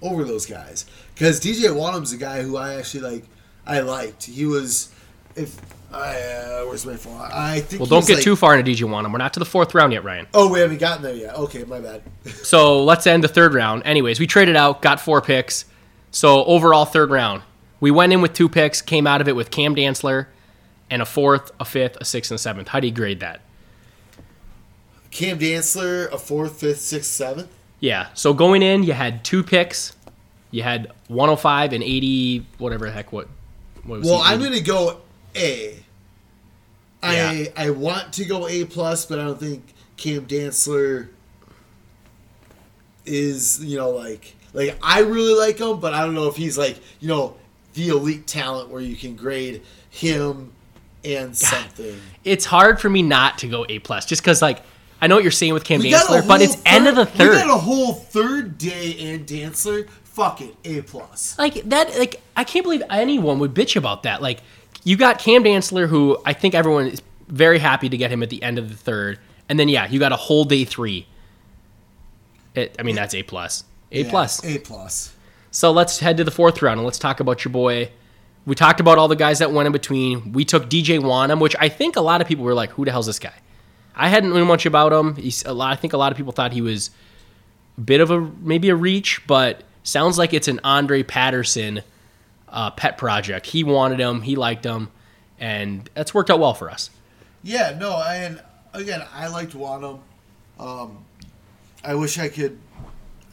[0.02, 0.86] over those guys.
[1.14, 3.24] Because DJ Wonnum's a guy who I actually like,
[3.66, 4.24] I liked.
[4.24, 4.92] He was,
[5.34, 5.58] if
[5.92, 7.20] I uh, where's my phone?
[7.20, 7.80] I think.
[7.80, 9.12] Well, don't get like- too far into DJ Wonnum.
[9.12, 10.26] We're not to the fourth round yet, Ryan.
[10.34, 11.34] Oh, we haven't gotten there yet.
[11.34, 12.02] Okay, my bad.
[12.42, 13.82] So let's end the third round.
[13.84, 15.64] Anyways, we traded out, got four picks.
[16.10, 17.42] So overall, third round,
[17.80, 20.26] we went in with two picks, came out of it with Cam Dantzler,
[20.90, 22.68] and a fourth, a fifth, a sixth, and a seventh.
[22.68, 23.40] How do you grade that?
[25.10, 27.48] Cam Dantzler, a fourth, fifth, sixth, seventh.
[27.80, 28.08] Yeah.
[28.14, 29.94] So going in, you had two picks.
[30.50, 33.12] You had 105 and 80, whatever the heck.
[33.12, 33.28] What?
[33.84, 35.00] what was Well, I'm gonna go
[35.34, 35.78] A.
[37.02, 37.48] I Yeah.
[37.56, 41.08] I want to go A plus, but I don't think Cam Dantzler
[43.04, 46.58] is you know like like I really like him, but I don't know if he's
[46.58, 47.36] like you know
[47.74, 50.52] the elite talent where you can grade him
[51.04, 52.00] and something.
[52.24, 54.62] It's hard for me not to go A plus, just because like
[55.00, 56.96] I know what you're saying with Cam We got a Dantzler, but it's end of
[56.96, 57.46] the third- We third.
[57.46, 59.88] got a whole third day and Dantzler.
[59.88, 61.38] Fuck it, A plus.
[61.38, 64.40] like that like i can't believe anyone would bitch about that like
[64.82, 68.30] you got cam dantzler who i think everyone is very happy to get him at
[68.30, 69.18] the end of the third
[69.50, 71.06] and then yeah you got a whole day three
[72.54, 75.14] it, i mean that's a plus a Yeah, plus A plus.
[75.50, 77.90] so let's head to the fourth round and let's talk about your boy
[78.46, 81.54] we talked about all the guys that went in between we took dj wonnum which
[81.60, 83.34] i think a lot of people were like who the hell's this guy
[83.96, 86.32] i hadn't known much about him he's a lot i think a lot of people
[86.32, 86.90] thought he was
[87.76, 91.82] a bit of a maybe a reach but sounds like it's an andre patterson
[92.48, 94.88] uh, pet project he wanted him he liked him
[95.38, 96.90] and that's worked out well for us
[97.42, 98.42] Yeah, no, and
[98.72, 100.00] again, I liked Wonnum.
[100.58, 101.04] Um,
[101.84, 102.58] I wish I could.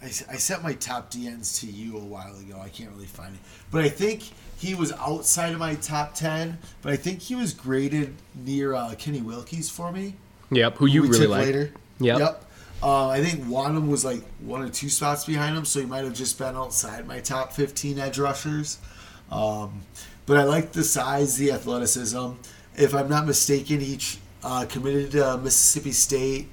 [0.04, 2.60] I sent my top DNs to you a while ago.
[2.62, 3.42] I can't really find it,
[3.72, 4.24] but I think
[4.58, 6.58] he was outside of my top ten.
[6.82, 10.16] But I think he was graded near uh, Kenny Willekes for me.
[10.56, 11.72] Yep who you we really like later.
[12.00, 12.20] Yep.
[12.20, 12.44] Yep.
[12.82, 16.04] Uh, I think Wonnum was like one or two spots behind him, so he might
[16.04, 18.78] have just been outside my top 15 edge rushers.
[19.32, 19.84] Um,
[20.26, 22.32] but I like the size, the athleticism.
[22.76, 26.50] If I'm not mistaken, each uh, committed to Mississippi State,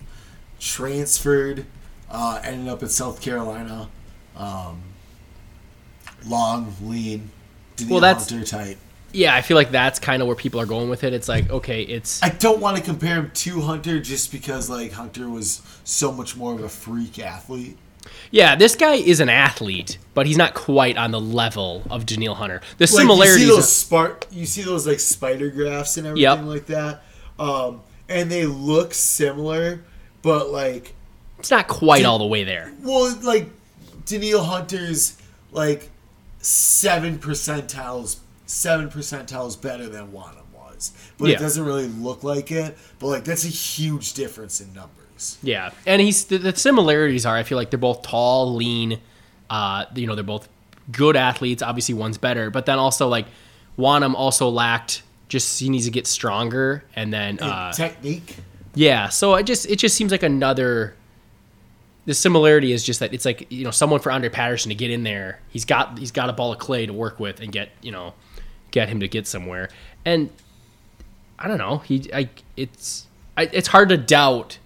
[0.61, 1.67] transferred,
[2.09, 3.89] uh, ended up at South Carolina.
[4.37, 4.83] Um,
[6.27, 7.31] long, lean,
[7.89, 8.79] Well, that's- type.
[9.13, 11.51] Yeah i feel like that's kind of where people are going with it it's like
[11.51, 15.63] okay it's I don't want to compare him to Hunter just because like Hunter was
[15.85, 17.77] so much more of a freak athlete.
[18.31, 22.35] Yeah, this guy is an athlete, but he's not quite on the level of Danielle
[22.37, 22.61] Hunter.
[22.79, 24.27] The Like, similarities, You see those spark.
[24.31, 26.45] You see those like spider graphs and everything Yep.
[26.45, 27.03] like that.
[27.39, 29.83] Um, and they look similar,
[30.23, 30.95] but like,
[31.39, 32.73] it's not quite all the way there.
[32.83, 33.49] well, like
[34.07, 35.17] Danielle Hunter's
[35.53, 35.91] like
[36.41, 38.19] seven percentiles,
[38.51, 41.37] seven percentiles better than Wonnum was, but Yeah.
[41.37, 42.77] it doesn't really look like it.
[42.99, 45.39] But like, that's a huge difference in numbers.
[45.43, 49.01] Yeah, and he's the, the similarities are I feel like they're both tall, lean.
[49.49, 50.49] Uh, you know, they're both
[50.91, 51.63] good athletes.
[51.63, 53.27] Obviously, one's better, but then also like
[53.79, 58.37] Wonnum also lacked just he needs to get stronger, and then And uh, technique.
[58.75, 60.95] Yeah, so it just it just seems like another.
[62.07, 64.91] The similarity is just that it's like you know someone for Andre Patterson to get
[64.91, 65.41] in there.
[65.51, 68.15] He's got he's got a ball of clay to work with and get you know
[68.71, 69.69] get him to get somewhere.
[70.05, 70.31] And
[71.39, 73.07] I don't know he I it's
[73.37, 74.59] I, it's hard to doubt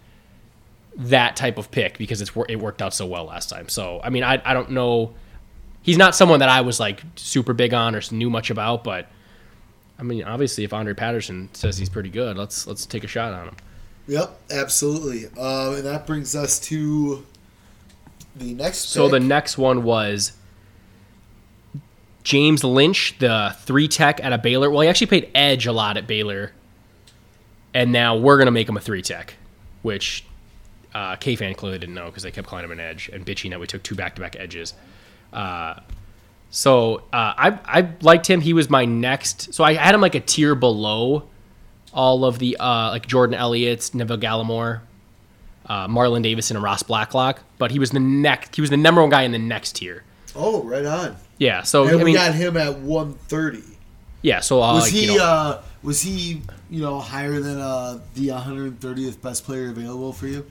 [0.96, 3.68] that type of pick because it's it worked out so well last time.
[3.68, 5.14] So I mean I I don't know.
[5.82, 9.09] He's not someone that I was like super big on or knew much about, but
[9.98, 13.32] I mean obviously if Andre Patterson says he's pretty good, let's let's take a shot
[13.32, 13.57] on him.
[14.07, 15.26] Yep, absolutely.
[15.38, 17.24] Um, and that brings us to
[18.36, 18.90] the next.
[18.90, 20.32] So the next one was
[22.25, 24.70] James Lynch, the three tech at a Baylor.
[24.70, 26.53] Well, he actually played edge a lot at Baylor,
[27.72, 29.35] and now we're gonna make him a three tech,
[29.83, 30.25] which
[30.95, 33.51] uh, K fan clearly didn't know because they kept calling him an edge and bitching
[33.51, 34.75] that we took two back to back edges.
[35.33, 35.81] Uh,
[36.51, 38.41] so uh, I I liked him.
[38.41, 39.53] He was my next.
[39.53, 41.29] So I had him like a tier below
[41.93, 44.81] all of the uh, like Jordan Elliott's, Neville Gallimore,
[45.66, 47.43] uh, Marlon Davidson, and Ross Blacklock.
[47.59, 48.55] But he was the next.
[48.55, 50.05] He was the number one guy in the next tier.
[50.35, 51.16] oh, right on.
[51.39, 51.62] Yeah.
[51.62, 53.62] So And I we mean, got him at 130.
[54.22, 54.41] yeah.
[54.41, 55.07] So uh, Was like, he?
[55.12, 56.43] you know, uh, was he?
[56.70, 60.47] You know, higher than uh, the 130th best player available for you,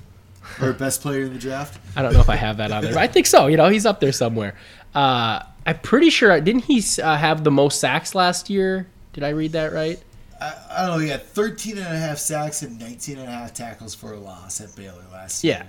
[0.61, 1.79] or best player in the draft?
[1.95, 2.93] I don't know if I have that on there.
[2.93, 3.47] But I think so.
[3.47, 4.55] You know, he's up there somewhere.
[4.93, 6.39] Uh, I'm pretty sure.
[6.41, 8.87] Didn't he uh, have the most sacks last year?
[9.13, 9.99] Did I read that right?
[10.41, 10.99] I, I don't know.
[11.03, 14.17] He had 13 and a half sacks and 19 and a half tackles for a
[14.19, 15.53] loss at Baylor last year.
[15.59, 15.65] Yeah.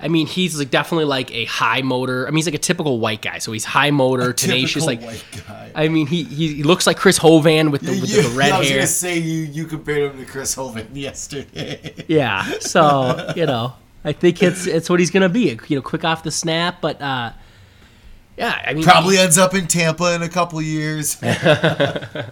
[0.00, 2.26] I mean, he's like definitely like a high motor.
[2.26, 3.38] I mean, he's like a typical white guy.
[3.38, 4.84] So he's high motor, tenacious.
[4.84, 5.70] Like, white guy.
[5.74, 8.58] I mean, he, he looks like Chris Hovan with the, with You- the red I
[8.58, 8.78] was hair.
[8.78, 11.94] gonna say you you compared him to Chris Hovan yesterday.
[12.08, 12.44] Yeah.
[12.60, 13.74] So you know,
[14.04, 15.58] I think it's it's what he's gonna be.
[15.68, 17.32] You know, quick off the snap, but uh,
[18.36, 18.62] yeah.
[18.66, 21.16] I mean, Probably ends up in Tampa in a couple years.
[21.22, 22.24] I-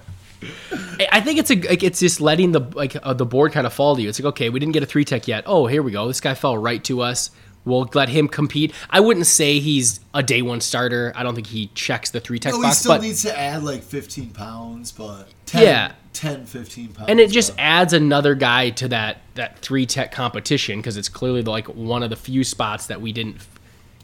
[1.13, 3.73] I think it's a like it's just letting the like uh, the board kind of
[3.73, 4.09] fall to you.
[4.09, 5.45] It's like okay, we didn't get a three tech yet.
[5.47, 6.09] Oh, here we go.
[6.09, 7.31] This guy fell right to us.
[7.65, 8.73] We'll let him compete.
[8.91, 11.13] I wouldn't say he's a day one starter.
[11.15, 13.63] I don't think he checks the three tech No, he still but needs to add
[13.63, 15.93] like 15 pounds, but 10, Yeah.
[16.13, 17.09] 10 15 pounds.
[17.09, 21.09] and it just but- adds another guy to that that three tech competition because it's
[21.09, 23.37] clearly like one of the few spots that we didn't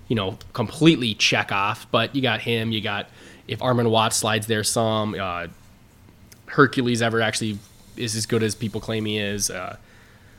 [0.07, 3.11] you know completely check off but you got him you got
[3.47, 5.47] if armon watts slides there some uh,
[6.47, 7.59] hercules ever actually
[7.97, 9.77] is as good as people claim he is uh,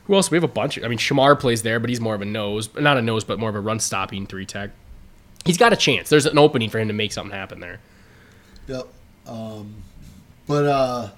[0.09, 2.21] who else we have a bunch i mean shamar plays there but he's more of
[2.21, 4.71] a nose not a nose but more of a run stopping three tech
[5.45, 7.79] he's got a chance there's an opening for him to make something happen there
[8.69, 8.87] Yep.
[9.25, 9.83] Um,
[10.45, 11.09] but uh,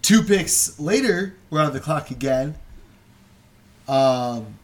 [0.00, 2.54] two picks later, we're on the clock again.
[3.88, 4.54] Um,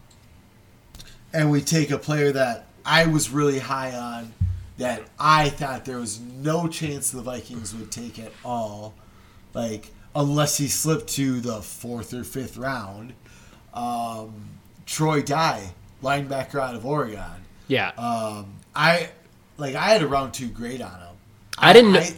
[1.32, 4.32] and we take a player that I was really high on,
[4.78, 8.95] that I thought there was no chance the Vikings would take at all,
[9.59, 13.13] like unless he slipped to the fourth or fifth round.
[13.75, 14.33] Um,
[14.87, 17.45] Troy Dye, linebacker out of Oregon.
[17.67, 19.11] yeah Um, I
[19.59, 21.17] like I had a round two grade on him.
[21.59, 22.13] I didn't- I,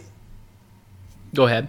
[1.33, 1.67] go ahead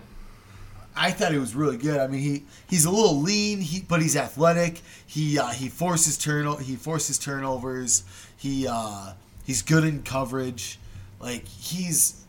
[0.94, 1.98] I thought he was really good.
[1.98, 4.82] I mean, he he's a little lean, he but he's athletic.
[5.06, 8.04] He uh, he forces turn he forces turnovers.
[8.36, 9.14] He uh,
[9.44, 10.78] he's good in coverage.
[11.18, 12.21] Like he's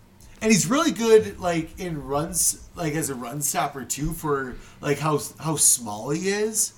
[0.43, 4.99] and he's really good like in runs like as a run stopper too for like
[4.99, 6.73] how how small he is.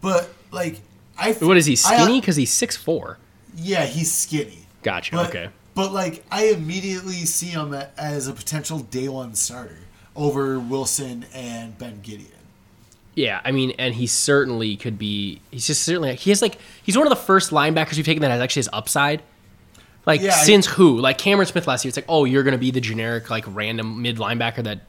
[0.00, 0.80] But like
[1.18, 3.18] I what is he skinny because he's six four
[3.56, 4.66] yeah, he's skinny.
[4.82, 9.78] gotcha But, okay But like, I immediately see him as a potential day one starter
[10.16, 12.26] over Wilson and Ben Gedeon.
[13.14, 15.40] Yeah, I mean, and he certainly could be.
[15.50, 18.30] He's just certainly he has like he's one of the first linebackers we've taken that
[18.30, 19.22] has actually his upside.
[20.06, 20.98] Like Yeah, I- since who?
[20.98, 21.90] Like Cameron Smith last year.
[21.90, 24.80] It's like oh, you're gonna be the generic like random mid linebacker that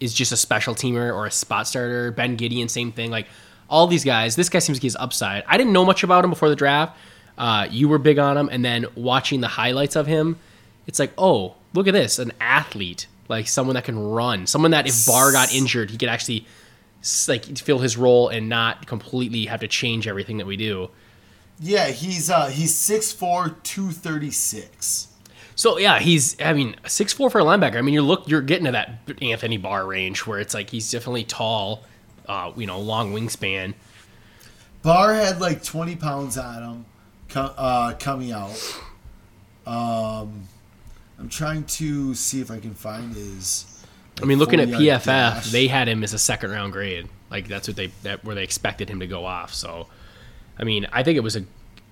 [0.00, 2.10] is just a special teamer or a spot starter.
[2.10, 3.10] Ben Gedeon, same thing.
[3.10, 3.26] Like
[3.68, 4.36] all these guys.
[4.36, 5.44] This guy seems like he's upside.
[5.46, 6.96] I didn't know much about him before the draft.
[7.38, 10.38] Uh, you were big on him, and then watching the highlights of him,
[10.86, 14.86] it's like oh, look at this, an athlete, like someone that can run, someone that
[14.86, 16.46] if Barr got injured, he could actually
[17.28, 20.90] like fill his role and not completely have to change everything that we do.
[21.62, 25.08] Yeah, he's uh he's 6'4", 236.
[25.54, 27.76] So yeah, he's I mean six four for a linebacker.
[27.76, 30.90] I mean you look you're getting to that Anthony Barr range where it's like he's
[30.90, 31.84] definitely tall,
[32.26, 33.74] uh, you know, long wingspan.
[34.82, 36.84] Barr had like 20 pounds on him
[37.36, 38.80] uh, coming out.
[39.66, 40.48] Um,
[41.18, 43.84] I'm trying to see if I can find his.
[44.20, 45.50] I mean, looking at PFF, dash.
[45.52, 47.08] they had him as a second round grade.
[47.30, 49.54] Like that's what they that where they expected him to go off.
[49.54, 49.86] So,
[50.58, 51.44] I mean, I think it was a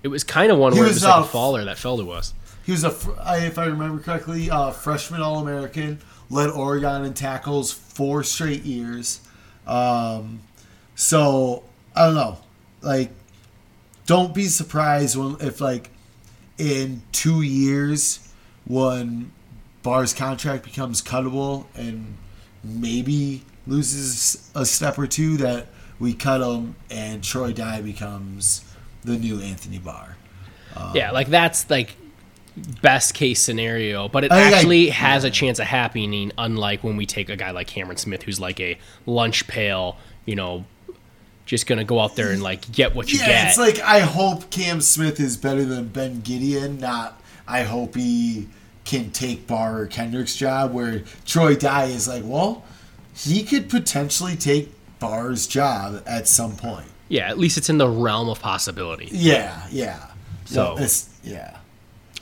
[0.03, 1.77] it was kind of one He where it was, was like uh, a faller that
[1.77, 2.33] fell to us.
[2.65, 2.95] He was a,
[3.43, 5.99] if I remember correctly, uh, freshman All American,
[6.29, 9.21] led Oregon in tackles four straight years.
[9.67, 10.41] Um,
[10.95, 11.63] so
[11.95, 12.37] I don't know,
[12.81, 13.11] like,
[14.05, 15.89] don't be surprised when if like
[16.57, 18.33] in two years
[18.65, 19.31] when
[19.83, 22.17] Barr's contract becomes cuttable and
[22.63, 25.67] maybe loses a step or two that
[26.01, 28.65] we cut him and Troy Dye becomes
[29.03, 30.17] the new Anthony Barr.
[30.75, 31.95] Um, yeah, like that's like
[32.81, 36.31] best case scenario, but it I think I- actually has a chance of happening.
[36.37, 40.35] Unlike when we take a guy like Cameron Smith, who's like a lunch pail, you
[40.35, 40.65] know,
[41.45, 43.47] just gonna go out there and like get what you Yeah, get.
[43.49, 46.79] it's like I hope Cam Smith is better than Ben Gedeon.
[46.79, 48.47] Not I hope he
[48.85, 50.73] can take Barr or Kendrick's job.
[50.73, 52.63] Where Troy Dye is like, well,
[53.15, 54.71] he could potentially take
[55.01, 56.85] Barr's job at some point.
[57.09, 59.09] yeah, at least it's in the realm of possibility.
[59.11, 60.07] Yeah, yeah.
[60.45, 60.77] So-
[61.23, 61.57] yeah.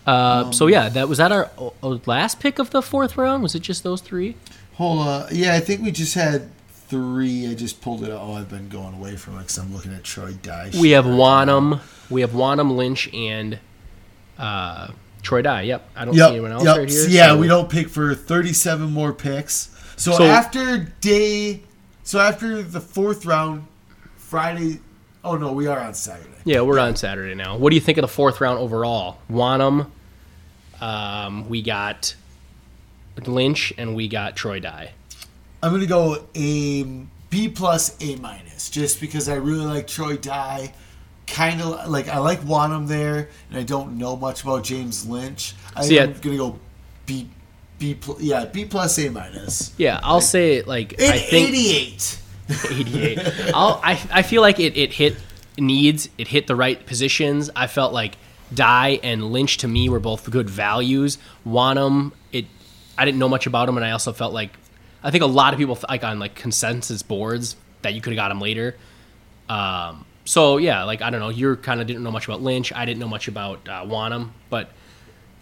[0.08, 1.52] Uh, so yeah, that was that our
[1.84, 3.44] uh, last pick of the fourth round.
[3.44, 4.36] Was it just those three?
[4.76, 5.28] Hold on.
[5.32, 6.50] Yeah, I think we just had
[6.88, 7.48] three.
[7.48, 8.20] I just pulled it out.
[8.22, 10.72] Oh, I've been going away from it because I'm looking at Troy Dye.
[10.80, 13.60] We have Wonnum, we have Wonnum, Lynch, and
[14.40, 14.88] uh,
[15.22, 15.64] Troy Dye.
[15.64, 16.78] Yep, I don't see anyone else yep.
[16.78, 17.08] right here.
[17.08, 19.70] Yeah, so- we don't pick for 37 more picks.
[19.96, 21.62] So, So- after day,
[22.10, 23.68] so after the fourth round,
[24.18, 24.80] Friday.
[25.24, 26.34] Oh no, we are on Saturday.
[26.44, 27.56] Yeah, we're on Saturday now.
[27.56, 29.20] What do you think of the fourth round overall?
[29.30, 29.92] Wonnum,
[30.82, 32.16] um, we got
[33.28, 34.94] Lynch, and we got Troy Dye.
[35.62, 36.84] I'm gonna go a
[37.30, 40.74] B plus A minus, just because I really like Troy Dye.
[41.28, 45.54] Kind of like I like Wonnum there, and I don't know much about James Lynch.
[45.76, 46.06] I yeah.
[46.06, 46.58] am gonna go
[47.06, 47.30] B,
[47.80, 49.74] B plus, yeah, B plus A minus.
[49.78, 52.22] Yeah, I'll say it like In I think 88.
[52.72, 53.20] 88.
[53.54, 55.16] I'll, I I feel like it, it hit
[55.58, 56.10] needs.
[56.18, 57.50] It hit the right positions.
[57.56, 58.18] I felt like
[58.54, 61.18] Dye and Lynch to me were both good values.
[61.48, 62.46] Wonnum, it
[62.98, 64.52] I didn't know much about him, and I also felt like
[65.04, 68.18] I think a lot of people like on like consensus boards that you could have
[68.18, 68.76] got him later.
[69.48, 72.74] Um, so yeah, like I don't know, you kind of didn't know much about Lynch.
[72.74, 74.70] I didn't know much about uh, Wonnum, but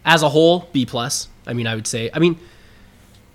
[0.06, 1.28] as a whole, B plus.
[1.48, 2.10] I mean, I would say.
[2.14, 2.38] I mean,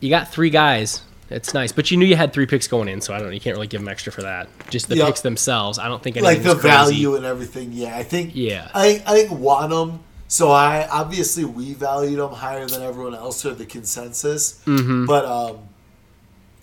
[0.01, 1.03] you got three guys.
[1.31, 3.33] It's nice, but you knew you had three picks going in, so I don't know.
[3.33, 4.49] You can't really give them extra for that.
[4.69, 5.07] Just the Yep.
[5.07, 5.79] picks themselves.
[5.79, 6.69] I don't think like the crazy.
[6.69, 7.71] value and everything.
[7.73, 8.33] Yeah, I think.
[8.35, 8.69] Yeah.
[8.75, 10.01] I I think Wonnum.
[10.29, 14.61] So I obviously we valued him higher than everyone else or the consensus.
[14.67, 15.07] Mm-hmm.
[15.07, 15.59] But um,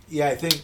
[0.08, 0.62] yeah, I think.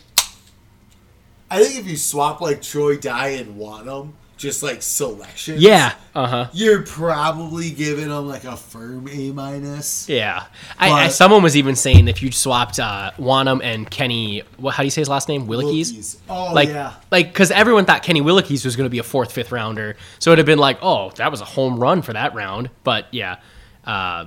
[1.50, 5.56] I think if you swap like Troy Dye and Wonnum, just like selection.
[5.60, 5.94] Yeah.
[6.14, 6.50] Uh huh.
[6.54, 10.10] You're probably giving him like a firm A minus.
[10.10, 10.46] Yeah.
[10.78, 14.84] I, I, someone was even saying if you swapped uh, Wonnum and Kenny, what, how
[14.84, 15.48] do you say his last name?
[15.48, 15.92] Willikes?
[15.92, 16.18] Wilkies.
[16.30, 16.94] Oh like, yeah.
[17.12, 20.32] like, because everyone thought Kenny Willekes was going to be a fourth, fifth rounder, so
[20.32, 22.70] it'd have been like, oh, that was a home run for that round.
[22.84, 23.38] But yeah,
[23.86, 24.26] uh,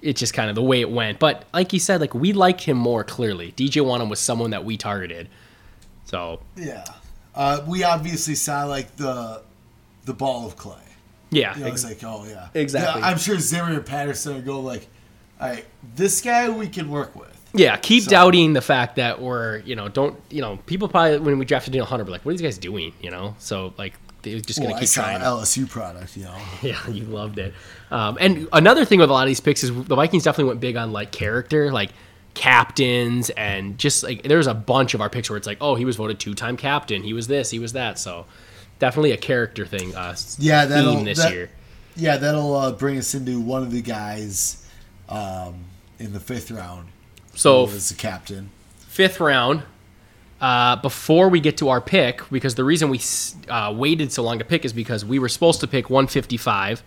[0.00, 1.18] it's just kind of the way it went.
[1.18, 3.52] But like you said, like we liked him more clearly.
[3.52, 5.28] DJ Wonnum was someone that we targeted.
[6.04, 6.84] So Yeah.
[7.38, 9.40] Uh, we obviously saw like the
[10.04, 10.74] the ball of clay.
[11.30, 13.00] yeah, You know, ex- it's like, oh yeah, Exactly.
[13.00, 14.86] Yeah, I'm sure Zimmer and Patterson are go like,
[15.40, 15.64] all right,
[15.96, 17.28] this guy we can work with.
[17.54, 17.76] yeah.
[17.76, 21.38] Keep So- doubting the fact that we're, you know, don't, you know, people probably when
[21.38, 22.92] we drafted Danielle Hunter were like, what are these guys doing?
[23.00, 25.20] You know, so like they're just gonna Well, I keep saw trying.
[25.20, 26.34] LSU product, you know.
[26.62, 27.54] Yeah, you loved it.
[27.92, 30.60] Um, and another thing with a lot of these picks is the Vikings definitely went
[30.60, 31.90] big on like character, like
[32.38, 35.84] captains, and just like there's a bunch of our picks where it's like, oh, he
[35.84, 37.98] was voted two time captain, he was this, he was that.
[37.98, 38.24] So
[38.78, 39.94] definitely a character thing.
[39.94, 41.50] Uh, Yeah, that'll- this that- year.
[41.96, 44.64] Yeah, that'll uh, bring us into one of the guys
[45.08, 45.64] um,
[45.98, 46.86] in the fifth round.
[47.34, 48.50] So was the captain.
[48.78, 49.64] fifth round.
[50.40, 53.00] Uh, before we get to our pick, because the reason we
[53.48, 56.84] uh, waited so long to pick is because we were supposed to pick 155.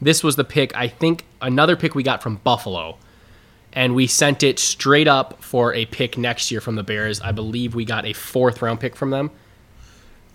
[0.00, 2.98] This was the pick, I think, another pick we got from Buffalo.
[3.72, 7.20] And we sent it straight up for a pick next year from the Bears.
[7.20, 9.30] I believe we got a fourth round pick from them.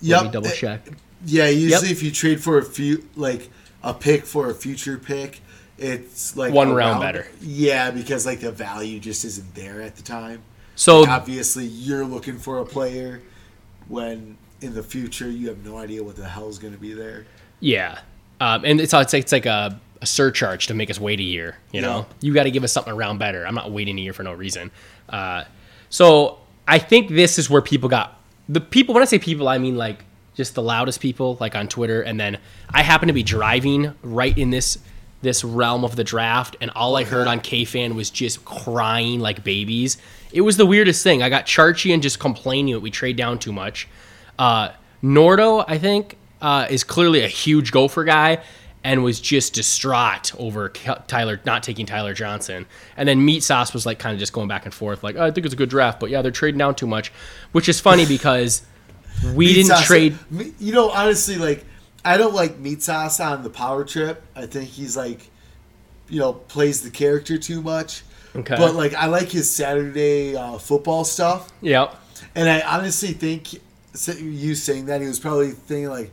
[0.02, 0.32] Let me Yep.
[0.32, 0.88] double uh, check.
[1.24, 1.96] Yeah, usually Yep.
[1.96, 3.48] if you trade for a few, like
[3.82, 5.40] a pick for a future pick,
[5.78, 7.26] it's like One a round better.
[7.40, 10.42] Yeah, because like the value just isn't there at the time.
[10.74, 13.22] So Obviously, you're looking for a player
[13.88, 17.26] when in the future you have no idea what the hell's going to be there.
[17.60, 17.98] Yeah,
[18.40, 21.24] um, and it's it's like, it's like a, a surcharge to make us wait a
[21.24, 21.56] year.
[21.72, 22.14] You know, Yeah.
[22.20, 23.46] you got to give us something around better.
[23.46, 24.70] I'm not waiting a year for no reason.
[25.08, 25.44] Uh,
[25.90, 28.94] so I think this is where people got the people.
[28.94, 32.00] When I say people, I mean like just the loudest people, like on Twitter.
[32.02, 32.38] And then
[32.70, 34.78] I happen to be driving right in this
[35.20, 39.42] this realm of the draft, and all I heard on KFan was just crying like
[39.42, 39.98] babies.
[40.30, 41.24] It was the weirdest thing.
[41.24, 43.88] I got Charchian just complaining that we trade down too much.
[44.38, 44.68] Uh,
[45.02, 48.38] Nordo, I think, uh, is clearly a huge gopher guy
[48.84, 50.68] and was just distraught over
[51.08, 52.64] Tyler not taking Tyler Johnson.
[52.96, 55.24] And then Meat Sauce was like kind of just going back and forth, like, oh,
[55.24, 57.12] I think it's a good draft, but yeah, they're trading down too much,
[57.52, 58.62] which is funny because
[59.34, 60.18] we Meat didn't sauce- trade.
[60.58, 61.64] You know, honestly, like
[62.04, 64.22] I don't like meat sauce on the power trip.
[64.36, 65.28] I think he's like,
[66.08, 68.02] you know, plays the character too much.
[68.36, 68.54] Okay.
[68.56, 71.94] But like, I like his Saturday uh, football stuff, Yep.
[72.36, 73.54] and I honestly think
[74.20, 76.12] you saying that he was probably thinking like,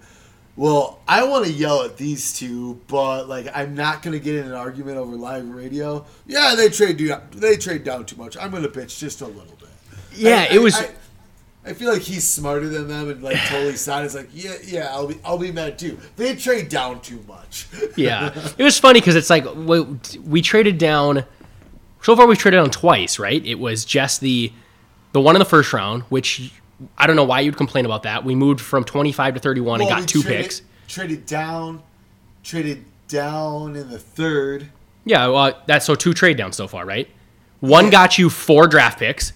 [0.57, 4.45] well, I want to yell at these two, but like, I'm not gonna get in
[4.45, 6.05] an argument over live radio.
[6.25, 8.37] Yeah, they trade down, they trade down too much.
[8.37, 9.69] I'm gonna bitch just a little bit.
[10.13, 10.75] Yeah, I- it was.
[10.75, 10.89] I,
[11.67, 14.89] I feel like he's smarter than them and like totally side is like, yeah, yeah,
[14.91, 15.97] I'll be, I'll be mad too.
[16.15, 17.67] They trade down too much.
[17.95, 19.81] yeah, it was funny because it's like we,
[20.25, 21.25] we traded down.
[22.03, 23.43] So far, we've traded down twice, right?
[23.43, 24.53] It was just the
[25.11, 26.53] the one in the first round, which
[26.97, 28.23] I don't know why you'd complain about that.
[28.25, 30.61] We moved from twenty five to thirty one and got two traded, picks.
[30.87, 31.81] Traded down,
[32.43, 34.67] traded down in the third.
[35.05, 37.07] Yeah, well, that's so two trade downs so far, right?
[37.59, 39.33] One got you four draft picks,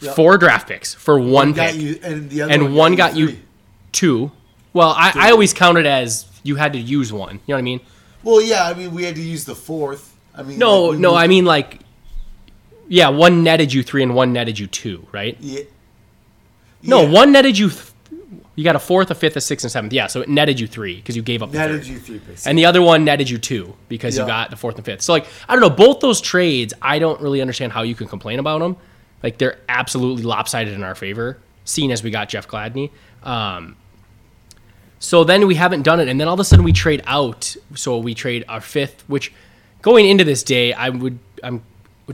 [0.00, 0.14] Yep.
[0.16, 3.28] four draft picks for one, got pick, you, and the other and one got you
[3.28, 3.40] three.
[3.92, 4.30] two.
[4.74, 7.36] Well, I, I always count it as you had to use one.
[7.36, 7.80] You know what I mean?
[8.22, 10.14] Well, yeah, I mean, we had to use the fourth.
[10.34, 11.80] I mean, No, like, no, moved- I mean like,
[12.88, 15.36] yeah, one netted you three and one netted you two, right?
[15.40, 15.60] yeah,
[16.82, 17.70] No, yeah, one netted you.
[17.70, 17.82] Th-
[18.54, 19.92] you got a fourth, a fifth, a sixth, and seventh.
[19.92, 21.88] Yeah, so it netted you three because you gave up the netted third.
[21.88, 22.20] you three.
[22.46, 25.02] And the other one netted you two because you got the fourth and fifth.
[25.02, 28.08] So like I don't know, both those trades, I don't really understand how you can
[28.08, 28.76] complain about them.
[29.22, 32.90] Like they're absolutely lopsided in our favor, seeing as we got Jeff Gladney.
[33.22, 33.76] Um,
[34.98, 37.54] so then we haven't done it, and then all of a sudden we trade out.
[37.74, 39.32] So we trade our fifth, which
[39.82, 41.62] going into this day, I would I'm.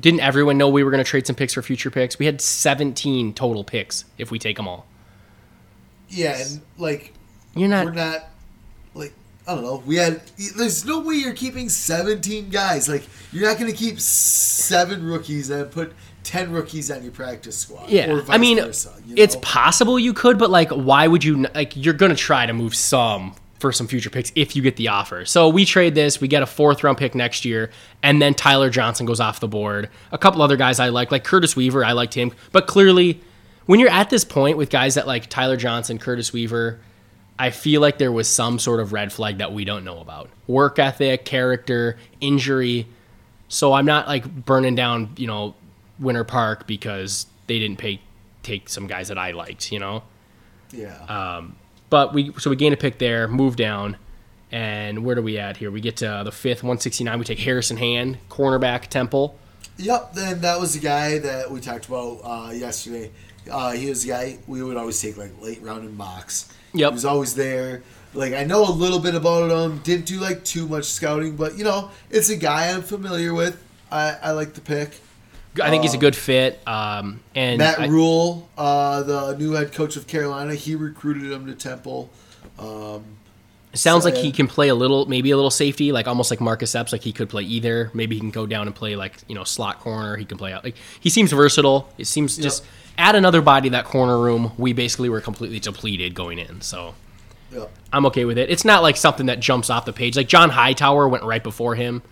[0.01, 2.19] Didn't everyone know we were going to trade some picks for future picks?
[2.19, 4.87] We had 17 total picks if we take them all.
[6.09, 7.13] yeah, and like
[7.55, 7.85] You're not.
[7.87, 8.25] we're not
[8.95, 9.13] like
[9.47, 9.83] I don't know.
[9.85, 10.23] We had.
[10.57, 12.89] There's no way you're keeping 17 guys.
[12.89, 15.93] Like you're not going to keep seven rookies and put
[16.25, 17.91] 10 rookies on your practice squad.
[17.91, 21.47] Yeah, or I mean, versa, you it's possible you could, but like, why would you?
[21.55, 24.89] Like, you're gonna try to move some for some future picks if you get the
[24.89, 25.25] offer.
[25.25, 27.71] So we trade this, we get a fourth round pick next year,
[28.03, 29.89] and then Tyler Johnson goes off the board.
[30.11, 33.21] A couple other guys I like, like Curtis Weaver, I liked him, but clearly,
[33.65, 36.79] when you're at this point with guys that like Tyler Johnson, Curtis Weaver.
[37.39, 40.29] I feel like there was some sort of red flag that we don't know about.
[40.47, 42.87] Work ethic, character, injury.
[43.49, 45.55] So I'm not like burning down, you know,
[45.99, 48.01] Winter Park because they didn't pay
[48.43, 50.03] take some guys that I liked, you know.
[50.73, 50.95] Yeah.
[51.09, 51.43] uh,
[51.93, 53.99] But we so we gain a pick there, move down,
[54.51, 55.71] and where do we at here?
[55.71, 57.19] We get to the fifth, 169.
[57.19, 59.39] We take Harrison Hand, cornerback, Temple.
[59.77, 63.11] Yep, then that was the guy that we talked about uh, yesterday.
[63.51, 66.51] Uh, he was the guy we would always take like late round in mocks.
[66.73, 66.93] Yep.
[66.93, 67.83] He was always there.
[68.15, 69.81] Like I know a little bit about him.
[69.81, 73.63] Didn't do like too much scouting, but you know, it's a guy I'm familiar with.
[73.91, 74.99] I, I like the pick.
[75.61, 76.61] I think he's a good fit.
[76.67, 81.47] Um, and Matt I- Rhule, uh, the new head coach of Carolina, he recruited him
[81.47, 82.11] to Temple.
[82.59, 83.05] Um,
[83.73, 86.31] It sounds So, like he can play a little, maybe a little safety, like almost
[86.31, 86.93] like Marcus Epps.
[86.93, 87.91] Like he could play either.
[87.95, 90.17] Maybe he can go down and play like you know slot corner.
[90.17, 90.63] He can play out.
[90.65, 91.89] Like he seems versatile.
[91.99, 92.65] It seems just
[92.99, 94.53] add another body to that corner room.
[94.59, 96.61] We basically were completely depleted going in.
[96.61, 96.95] So
[97.51, 97.65] yeah.
[97.93, 98.51] I'm okay with it.
[98.51, 100.17] It's not like something that jumps off the page.
[100.17, 102.03] Like John Hightower went right before him.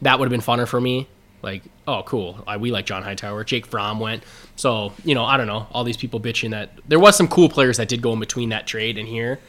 [0.00, 1.08] That would have been funner for me.
[1.42, 2.42] Like, oh, cool.
[2.46, 3.42] I, we like John Hightower.
[3.44, 4.22] Jake Fromm went.
[4.56, 5.66] So, you know, I don't know.
[5.72, 8.50] All these people bitching that there was some cool players that did go in between
[8.50, 9.40] that trade and here.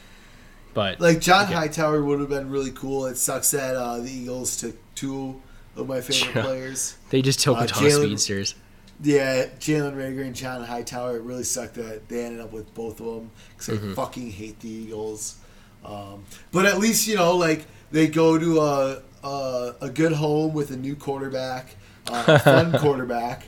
[0.73, 1.45] But Like John.
[1.45, 3.05] Hightower would have been really cool.
[3.05, 5.39] It sucks that uh, the Eagles took two
[5.75, 6.41] of my favorite Yeah.
[6.41, 6.97] players.
[7.11, 8.55] they just took Uh, a ton of Jalen- speedsters.
[9.01, 11.17] Yeah, Jalen Reagor and John Hightower.
[11.17, 13.91] It really sucked that they ended up with both of them because Mm-hmm.
[13.91, 15.37] I fucking hate the Eagles.
[15.85, 20.53] Um, but at least you know, like they go to a a, a good home
[20.53, 21.75] with a new quarterback,
[22.07, 23.47] uh, fun quarterback.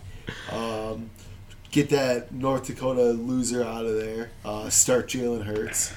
[0.51, 1.09] Um,
[1.71, 4.31] get that North Dakota loser out of there.
[4.43, 5.93] Uh, start Jalen Hurts.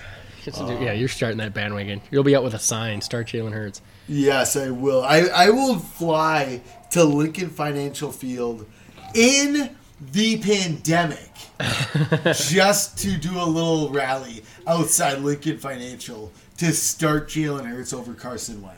[0.47, 2.01] yeah, you're starting that bandwagon.
[2.11, 3.01] You'll be out with a sign.
[3.01, 3.83] Start Jalen Hurts.
[4.09, 5.03] Yes, I will.
[5.03, 6.63] I, I will fly
[6.93, 8.67] to Lincoln Financial Field
[9.15, 11.31] in the pandemic
[12.35, 18.63] just to do a little rally outside Lincoln Financial to start Jalen Hurts over Carson
[18.63, 18.78] Wentz.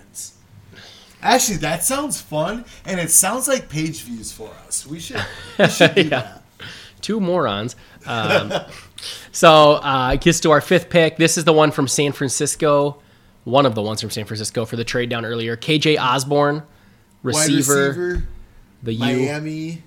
[1.22, 4.86] Actually, that sounds fun, and it sounds like page views for us.
[4.86, 5.24] We should,
[5.58, 6.42] we should do that.
[7.00, 7.76] Two morons.
[8.06, 8.52] Um,
[9.32, 11.16] so uh, it gets to our fifth pick.
[11.16, 13.00] This is the one from San Francisco.
[13.44, 15.56] One of the ones from San Francisco for the trade down earlier.
[15.56, 16.62] KJ Osborn,
[17.22, 18.28] receiver, receiver,
[18.82, 19.00] the U.
[19.00, 19.82] Miami,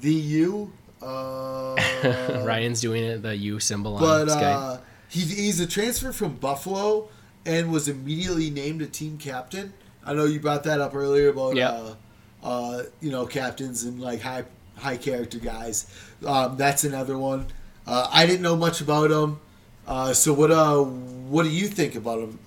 [0.00, 0.72] the U.
[1.00, 1.76] Uh,
[2.44, 4.78] Ryan's doing it, the U symbol on But uh,
[5.08, 7.08] he, he's a transfer from Buffalo
[7.46, 9.72] and was immediately named a team captain.
[10.08, 11.70] I know you brought that up earlier about Yeah.
[11.70, 11.94] uh,
[12.42, 14.44] uh, you know captains and like high
[14.76, 15.86] high character guys.
[16.26, 17.46] Um, that's another one.
[17.86, 19.38] Uh, I didn't know much about him.
[19.86, 22.38] Uh, so what uh what do you think about him?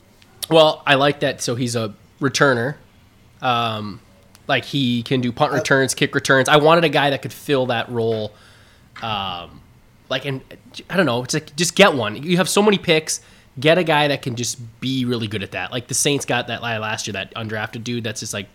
[0.50, 1.42] Well, I like that.
[1.42, 2.76] So he's a returner.
[3.42, 4.02] Um,
[4.48, 6.50] like he can do punt returns, kick returns.
[6.50, 8.34] I wanted a guy that could fill that role.
[9.02, 9.62] Um,
[10.10, 10.42] like, and
[10.90, 11.24] I don't know.
[11.24, 12.22] It's like just get one.
[12.22, 13.22] You have so many picks.
[13.60, 15.72] Get a guy that can just be really good at that.
[15.72, 18.04] Like the Saints got that guy last year, that undrafted dude.
[18.04, 18.48] That's just like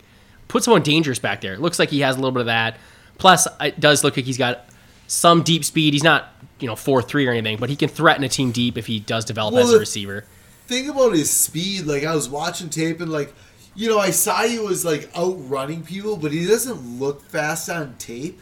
[0.48, 1.54] put someone dangerous back there.
[1.54, 2.78] It looks like he has a little bit of that.
[3.18, 4.66] Plus, it does look like he's got
[5.06, 5.92] some deep speed.
[5.92, 8.78] He's not you know four three or anything, but he can threaten a team deep
[8.78, 10.24] if he does develop Well, as a receiver.
[10.66, 11.84] Think about his speed.
[11.86, 13.34] Like I was watching tape and like
[13.74, 17.96] you know I saw he was like outrunning people, but he doesn't look fast on
[17.98, 18.40] tape.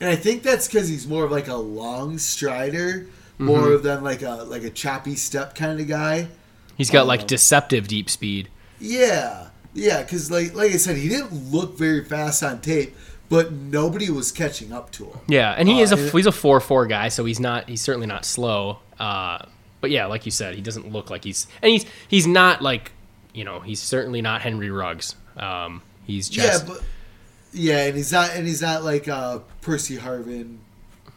[0.00, 3.08] And I think that's because he's more of like a long strider,
[3.38, 6.28] more than like a like a choppy step kind of guy.
[6.76, 8.48] He's got like Um, deceptive deep speed.
[8.80, 10.02] Yeah, yeah.
[10.02, 12.94] Because like like I said, he didn't look very fast on tape,
[13.28, 15.18] but nobody was catching up to him.
[15.26, 18.06] Yeah, and he is a he's a four four guy, so he's not he's certainly
[18.06, 18.78] not slow.
[18.98, 19.38] Uh,
[19.80, 22.92] but yeah, like you said, he doesn't look like he's and he's he's not like
[23.34, 25.14] you know he's certainly not Henry Ruggs.
[25.36, 26.82] Um, he's just yeah, but
[27.52, 30.58] yeah, and he's not and he's not like uh, Percy Harvin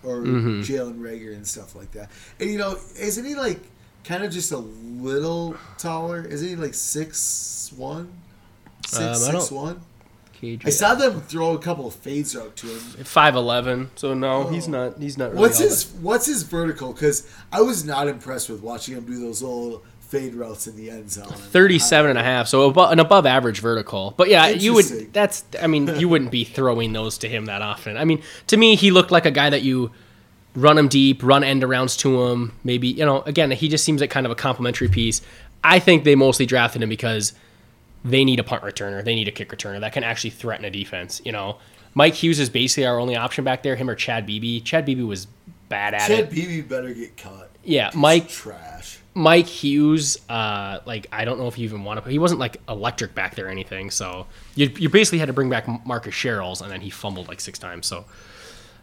[0.04, 0.62] or Mm-hmm.
[0.62, 2.10] Jalen Reagor and stuff like that.
[2.40, 3.60] And you know, isn't he like
[4.04, 6.26] kind of just a little taller?
[6.26, 8.12] Isn't he like six one?
[8.88, 9.82] Six Um, I six one.
[10.44, 12.80] I saw them throw a couple of fades out to him.
[13.06, 13.92] five eleven.
[13.96, 15.30] So no, he's not he's not.
[15.32, 16.94] Really What's his What's his vertical?
[16.94, 20.90] Because I was not impressed with watching him do those little fade routes in the
[20.90, 21.26] end zone.
[21.32, 25.44] 37 and a half so above, an above average vertical but yeah you would that's
[25.62, 28.76] i mean you wouldn't be throwing those to him that often i mean to me
[28.76, 29.90] he looked like a guy that you
[30.54, 34.02] run him deep run end arounds to him maybe you know again he just seems
[34.02, 35.22] like kind of a complimentary piece
[35.64, 37.34] I think they mostly drafted him because
[38.04, 40.70] they need a punt returner, they need a kick returner that can actually threaten a
[40.70, 41.22] defense.
[41.24, 41.58] You know,
[41.94, 43.76] Mike Hughes is basically our only option back there.
[43.76, 44.60] Him or Chad Beebe.
[44.62, 45.28] Chad Beebe was
[45.70, 46.16] bad at Chad it.
[46.24, 47.52] Chad Beebe better get cut.
[47.64, 48.98] Yeah, He's Mike trash.
[49.14, 52.10] Mike Hughes, uh, like I don't know if you even want to.
[52.10, 53.92] He wasn't like electric back there or anything.
[53.92, 57.42] So you you basically had to bring back Marcus Sherels, and then he fumbled like
[57.42, 57.88] six times.
[57.88, 58.06] So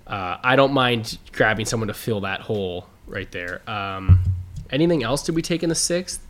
[0.07, 3.63] uh, I don't mind grabbing someone to fill that hole right there.
[3.69, 4.21] Um,
[4.71, 6.21] anything else did we take in the sixth?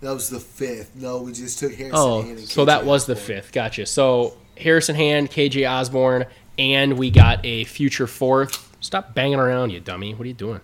[0.00, 0.96] That was the fifth.
[0.96, 1.98] No, we just took Harrison.
[1.98, 3.52] Oh, Hand and so that was the fifth.
[3.52, 3.84] Gotcha.
[3.86, 6.26] So Harrison Hand, KJ Osborn,
[6.58, 8.74] and we got a future fourth.
[8.80, 10.14] Stop banging around, you dummy.
[10.14, 10.60] What are you doing?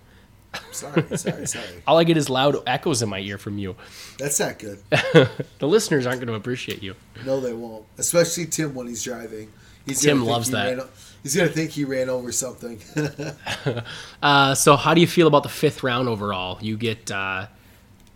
[0.72, 1.64] Sorry, sorry, sorry.
[1.86, 3.76] All I get is loud echoes in my ear from you.
[4.18, 4.78] That's not good.
[5.58, 6.94] The listeners aren't going to appreciate you.
[7.24, 7.84] No, they won't.
[7.98, 9.50] Especially Tim when he's driving.
[9.86, 10.80] He's Tim loves he that.
[10.80, 10.88] o-
[11.22, 12.80] he's gonna think he ran over something.
[14.22, 16.58] Uh, so how do you feel about the fifth round overall?
[16.60, 17.46] You get uh,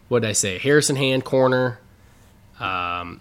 [0.08, 0.58] what did I say?
[0.58, 1.78] Harrison Hand corner.
[2.58, 3.20] Um,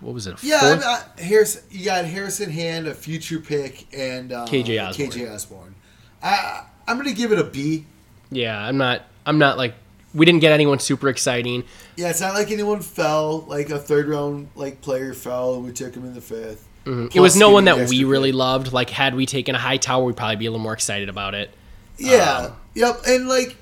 [0.00, 0.42] what was it?
[0.42, 0.60] yeah.
[0.62, 1.62] I'm, uh, Harrison.
[1.70, 5.10] You got Harrison Hand, a future pick, and uh, KJ Osborn.
[5.10, 5.74] KJ Osborn.
[6.22, 7.86] I I'm gonna give it a B.
[8.30, 9.02] yeah, I'm not.
[9.26, 9.74] I'm not like
[10.14, 11.64] we didn't get anyone super exciting.
[11.96, 13.40] Yeah, it's not like anyone fell.
[13.48, 16.68] Like a third round like player fell, and we took him in the fifth.
[16.84, 17.16] Mm-hmm.
[17.16, 18.36] it was no one that we really pick.
[18.38, 18.72] loved.
[18.72, 21.50] Like had we taken a Hightower, we'd probably be a little more excited about it.
[21.96, 22.36] Yeah.
[22.50, 22.96] Um, yep.
[23.06, 23.56] And like,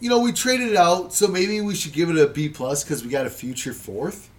[0.00, 2.82] you know, we traded it out, so maybe we should give it a B plus
[2.84, 4.30] because we got a future fourth.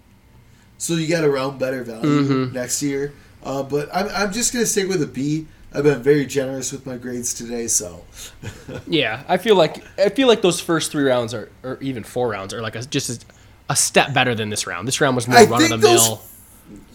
[0.80, 2.54] So you got around better value Mm-hmm.
[2.56, 3.14] next year.
[3.44, 5.46] Uh, but I'm, I'm just gonna stick with a B.
[5.76, 8.04] I've been very generous with my grades today, so
[8.88, 12.30] Yeah, I feel like I feel like those first three rounds are, or even four
[12.30, 13.26] rounds, are like a, just a,
[13.70, 14.88] a step better than this round.
[14.88, 16.22] This round was more I run of the those- mill.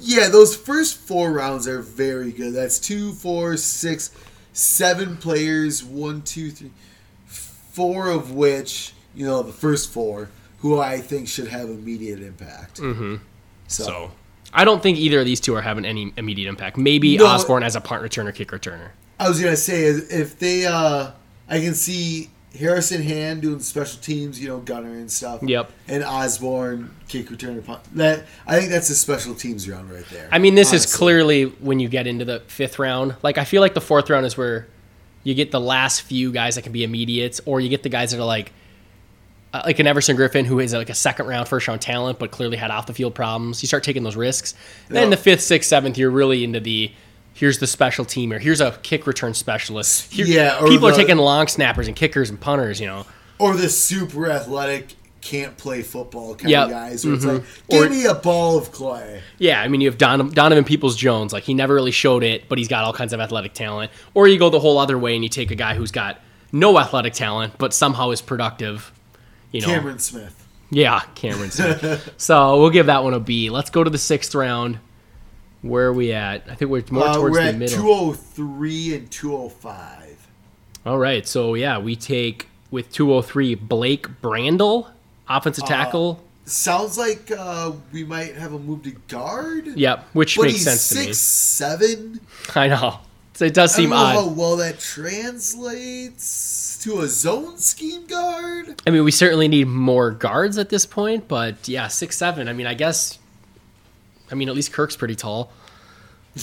[0.01, 2.55] yeah, those first four rounds are very good.
[2.55, 4.11] That's two, four, six,
[4.53, 5.83] seven players.
[5.83, 6.71] One, two, three,
[7.27, 10.31] four of which you know the first four
[10.61, 12.81] who I think should have immediate impact.
[12.81, 13.17] Mm-hmm.
[13.69, 14.11] So
[14.53, 16.77] I don't think either of these two are having any immediate impact.
[16.77, 17.27] Maybe No.
[17.27, 18.91] Osborn as a punt returner, kick returner.
[19.21, 21.11] I was gonna say if they, uh
[21.51, 25.43] I can see Harrison Hand doing special teams, you know, gunner and stuff.
[25.43, 25.71] Yep.
[25.87, 27.81] And Osborn kick returner punt.
[27.95, 30.29] That I think that's a special teams round right there.
[30.33, 33.17] I mean, this is clearly when you get into the fifth round.
[33.23, 34.67] Like, I feel like the fourth round is where
[35.25, 38.13] you get the last few guys that can be immediates, or you get the guys
[38.13, 38.53] that are like,
[39.55, 42.31] uh, like an Everson Griffen who is like a second round, first round talent, but
[42.31, 43.63] clearly had off the field problems.
[43.63, 44.55] You start taking those risks.
[44.89, 46.93] Then the fifth, sixth, seventh, you're really into the.
[47.35, 50.13] Here's the special team, or here's a kick return specialist.
[50.13, 52.81] Here- Yeah, or people are taking long snappers and kickers and punters.
[52.81, 53.07] You know,
[53.39, 56.65] or the super athletic can't play football kind Yep.
[56.65, 57.35] of guys where it's Mhm.
[57.35, 59.21] like, give Or- me a ball of clay.
[59.39, 61.33] Yeah, I mean, you have Don, Donovan Peoples Jones.
[61.33, 63.91] Like, he never really showed it, but he's got all kinds of athletic talent.
[64.15, 66.21] Or you go the whole other way and you take a guy who's got
[66.53, 68.91] no athletic talent, but somehow is productive.
[69.53, 70.47] You know, Cameron Smith.
[70.71, 71.51] yeah, Cameron.
[71.51, 72.15] Smith.
[72.19, 73.51] so we'll give that one a B.
[73.51, 74.79] Let's go to the sixth round.
[75.63, 76.45] Where are we at?
[76.49, 77.77] I think we're more Uh, towards we're the at middle.
[78.15, 80.29] 203 and 205.
[80.87, 84.91] All right, so yeah, we take with 203 Blake Brandel,
[85.29, 86.23] offensive tackle.
[86.45, 89.67] Sounds like uh, we might have a move to guard.
[89.77, 91.13] yep, which But makes sense six to me.
[91.15, 92.21] Seven.
[92.55, 93.01] I know.
[93.35, 94.15] So it does I don't seem know odd.
[94.15, 98.81] how well that translates to a zone scheme guard.
[98.87, 102.49] I mean, we certainly need more guards at this point, but yeah, six seven.
[102.49, 103.19] I mean, I guess.
[104.31, 105.51] I mean, at least Kirk's pretty tall.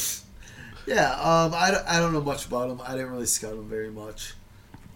[0.87, 2.79] Yeah, um, I, don't- I don't know much about him.
[2.85, 4.35] I didn't really scout him very much.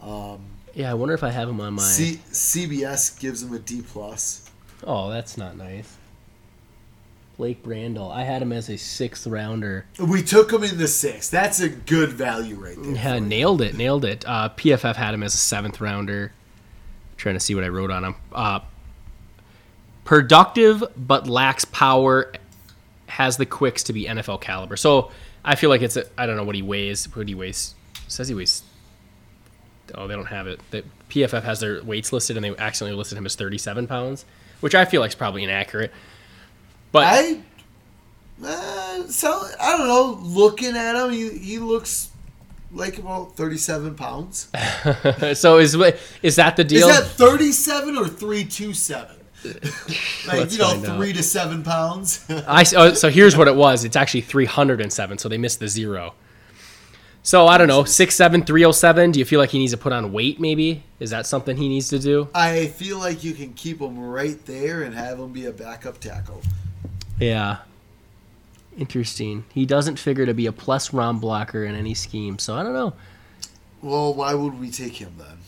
[0.00, 0.38] Um,
[0.72, 1.82] Yeah, I wonder if I have him on my.
[1.82, 4.48] C- CBS gives him a D plus.
[4.84, 5.96] Oh, that's not nice.
[7.40, 8.12] Blake Brandel.
[8.12, 9.86] I had him as a sixth rounder.
[9.98, 11.30] We took him in the sixth.
[11.30, 12.92] That's a good value right there.
[12.92, 14.26] Yeah, nailed it, nailed it.
[14.28, 16.32] Uh, PFF had him as a seventh rounder.
[17.16, 18.14] trying to see what I wrote on him.
[18.30, 18.60] Uh,
[20.04, 22.30] productive but lacks power.
[23.06, 24.76] Has the quicks to be NFL caliber.
[24.76, 25.10] So
[25.42, 25.96] I feel like it's.
[25.96, 27.06] A, I don't know what he weighs.
[27.16, 27.74] What he weighs.
[28.06, 28.64] Says he weighs.
[29.94, 30.60] Oh, they don't have it.
[30.72, 34.26] The PFF has their weights listed, and they accidentally listed him as 37 pounds,
[34.60, 35.90] which I feel like is probably inaccurate.
[36.92, 37.40] But I,
[38.44, 40.18] uh, so I don't know.
[40.22, 42.10] Looking at him, he, he looks
[42.72, 44.50] like about thirty-seven pounds.
[45.34, 45.76] so is
[46.22, 46.88] is that the deal?
[46.88, 49.16] Is that thirty-seven or three two seven?
[50.26, 50.96] like you know, find out.
[50.96, 52.24] three to seven pounds.
[52.46, 53.84] I oh, so here's what it was.
[53.84, 56.14] It's actually 307, so they missed the zero.
[57.22, 59.12] So I don't know, six seven three oh seven.
[59.12, 60.40] Do you feel like he needs to put on weight?
[60.40, 62.28] Maybe is that something he needs to do?
[62.34, 66.00] I feel like you can keep him right there and have him be a backup
[66.00, 66.42] tackle.
[67.20, 67.58] Yeah.
[68.78, 69.44] Interesting.
[69.52, 72.72] He doesn't figure to be a plus ROM blocker in any scheme, so I don't
[72.72, 72.94] know.
[73.82, 75.38] Well, why would we take him then?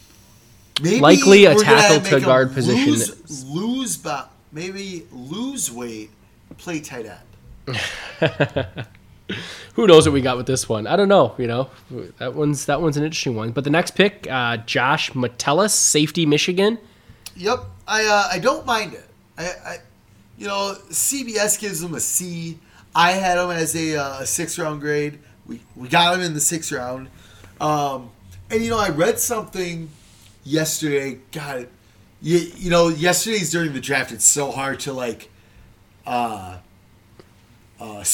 [0.82, 2.92] Maybe Likely a tackle to make him guard position.
[2.92, 6.10] Lose, lose, but maybe lose weight,
[6.56, 7.78] play tight end.
[9.74, 10.86] Who knows what we got with this one?
[10.86, 11.34] I don't know.
[11.38, 11.70] You know,
[12.18, 13.52] that one's that one's an interesting one.
[13.52, 16.78] But the next pick, uh, Josh Metellus, safety, Michigan.
[17.36, 19.08] Yep, I uh, I don't mind it.
[19.38, 19.78] I, I
[20.38, 22.58] you know CBS gives him a C.
[22.94, 25.18] I had him as a, uh, a six round grade.
[25.46, 27.08] We we got him in the sixth round.
[27.60, 28.10] Um,
[28.50, 29.88] and you know I read something
[30.44, 31.18] yesterday.
[31.32, 31.68] God,
[32.20, 34.12] you you know yesterday's during the draft.
[34.12, 35.30] It's so hard to like.
[36.04, 36.58] Uh,
[37.82, 38.04] uh,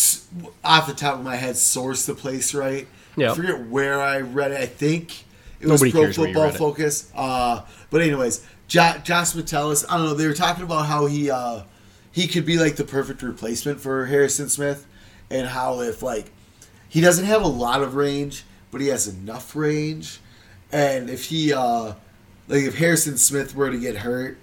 [0.64, 2.86] off the top of my head, source the place right.
[3.16, 3.32] Yeah.
[3.32, 4.60] I forget where I read it.
[4.60, 5.24] I think
[5.60, 6.50] it Nobody was Pro where you Football.
[6.52, 7.12] Focus.
[7.14, 9.84] Uh, but anyways, jo- Josh Metellus.
[9.88, 10.14] I don't know.
[10.14, 11.62] They were talking about how he uh,
[12.18, 14.86] he could be like the perfect replacement for Harrison Smith,
[15.30, 16.32] and how if like
[16.88, 18.42] he doesn't have a lot of range,
[18.72, 20.18] but he has enough range,
[20.72, 21.92] and if he uh,
[22.48, 24.36] like if Harrison Smith were to get hurt,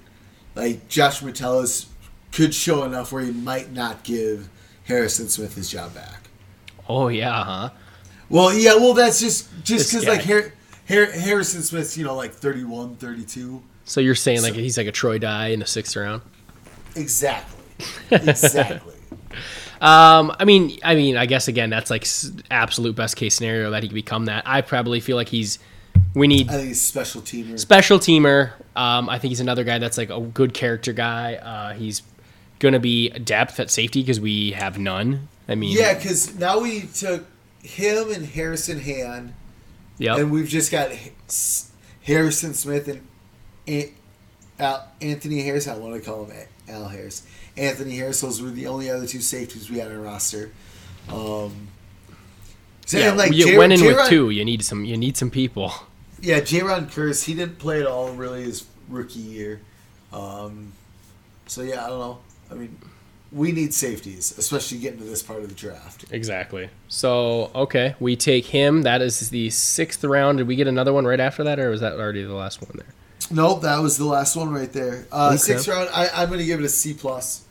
[0.55, 1.87] like Josh Metellus
[2.31, 4.47] could show enough where he might not give
[4.85, 6.29] Harrison Smith his job back.
[6.87, 7.69] Oh yeah, huh?
[8.29, 10.53] Well, yeah, well that's just just because like Har-
[10.87, 13.61] Har- Harrison Smith's you know like 31, 32.
[13.83, 16.21] So you're saying like he's like a Troy Dye in the sixth round?
[16.95, 17.54] Exactly.
[18.11, 18.93] Exactly.
[19.81, 22.07] Um, I mean, I mean, I guess again, that's like
[22.49, 24.43] absolute best case scenario that he could become that.
[24.45, 25.59] I probably feel like he's.
[26.13, 27.59] We need I think he's special teamer.
[27.59, 28.53] special teamer.
[28.75, 31.35] Um, I think he's another guy that's like a good character guy.
[31.35, 32.03] Uh, he's
[32.59, 35.27] gonna be depth at safety because we have none.
[35.49, 37.25] I mean, Yeah, because now we took
[37.61, 39.33] him and Harrison Hand,
[39.97, 40.15] Yeah.
[40.15, 40.89] and we've just got
[42.03, 43.91] Harrison Smith and
[44.57, 45.67] Al- Anthony Harris.
[45.67, 47.23] I want to call him Al Harris.
[47.57, 48.21] Anthony Harris.
[48.21, 50.51] Those were the only other two safeties we had on our roster.
[51.09, 51.67] Um,
[52.85, 54.29] so, yeah, like, you J- went in with J-Ron- two.
[54.29, 54.85] You need some.
[54.85, 55.73] You need some people.
[56.21, 59.61] Yeah, J-Ron Curse, he didn't play at all really his rookie year.
[60.13, 60.71] Um,
[61.45, 62.19] so yeah, I don't know.
[62.49, 62.77] I mean,
[63.31, 66.05] we need safeties, especially getting to this part of the draft.
[66.11, 66.69] Exactly.
[66.87, 68.83] So okay, we take him.
[68.83, 70.37] That is the sixth round.
[70.39, 72.71] Did we get another one right after that, or was that already the last one
[72.75, 72.93] there?
[73.31, 75.05] Nope, that was the last one right there.
[75.11, 75.37] Uh, Okay.
[75.37, 77.43] Sixth round, I, I'm going to give it a C plus.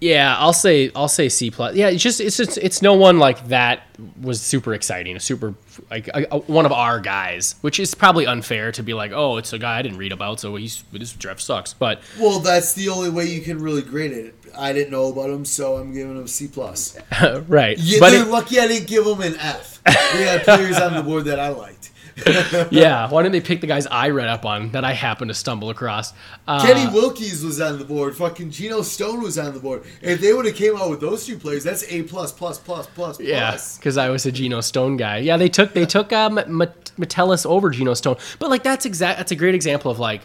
[0.00, 1.74] Yeah, I'll say I'll say C plus.
[1.74, 3.82] Yeah, it's just it's just it's no one like that
[4.20, 5.54] was super exciting, super
[5.90, 9.38] like a, a- one of our guys, which is probably unfair to be like, oh,
[9.38, 11.72] it's a guy I didn't read about, so he's this draft sucks.
[11.74, 14.34] But Well, that's the only way you can really grade it.
[14.56, 16.96] I didn't know about him, so I'm giving him C plus.
[17.48, 19.80] right, Yeah, but they're it- lucky I didn't give him an F.
[20.14, 21.90] We had players on the board that I liked.
[22.70, 25.34] yeah, why didn't they pick the guys I read up on that I happened to
[25.34, 26.12] stumble across?
[26.46, 28.16] Uh, Kenny Wilkes was on the board.
[28.16, 29.84] Fucking Geno Stone was on the board.
[30.02, 32.86] If they would have came out with those two players, that's A plus plus plus
[32.88, 35.18] plus Yeah, because I was a Geno Stone guy.
[35.18, 38.84] Yeah, they took they took uh, M- M- Metellus over Geno Stone, but like that's
[38.84, 39.18] exact.
[39.18, 40.22] That's a great example of like,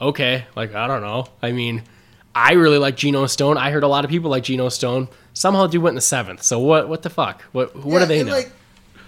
[0.00, 1.26] okay, like I don't know.
[1.42, 1.82] I mean,
[2.34, 3.58] I really like Geno Stone.
[3.58, 5.08] I heard a lot of people like Geno Stone.
[5.34, 6.42] Somehow, dude went in the seventh.
[6.42, 6.88] So what?
[6.88, 7.42] What the fuck?
[7.52, 7.76] What?
[7.76, 8.32] What Yeah, do they know?
[8.32, 8.50] Like,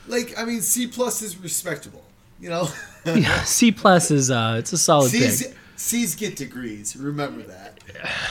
[0.08, 2.04] like I mean, C plus is respectable.
[2.40, 2.68] You know,
[3.44, 5.56] C plus is uh, it's a solid C's, pick.
[5.76, 6.96] C's get degrees.
[6.96, 7.80] Remember that.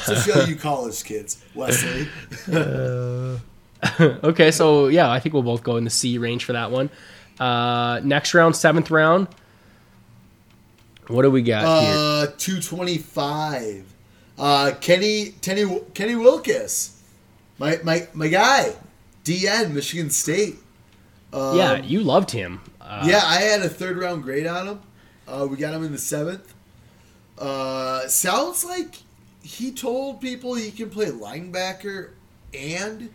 [0.01, 2.07] Especially show you college kids, Wesley.
[3.99, 6.89] Okay, so yeah, I think we'll both go in the C range for that one.
[7.39, 9.27] Uh, next round, seventh round.
[11.07, 11.93] What do we got here?
[11.95, 13.85] Uh, two twenty five.
[14.37, 17.01] Uh, Kenny Kenny Kenny Wilkes,
[17.59, 18.73] my my my guy,
[19.23, 20.55] DN Michigan State.
[21.31, 22.61] Um, yeah, you loved him.
[22.87, 24.79] Uh, yeah, I had a third round grade on him.
[25.27, 26.53] Uh, we got him in the seventh.
[27.37, 28.95] Uh, sounds like
[29.43, 32.11] he told people he can play linebacker
[32.53, 33.09] and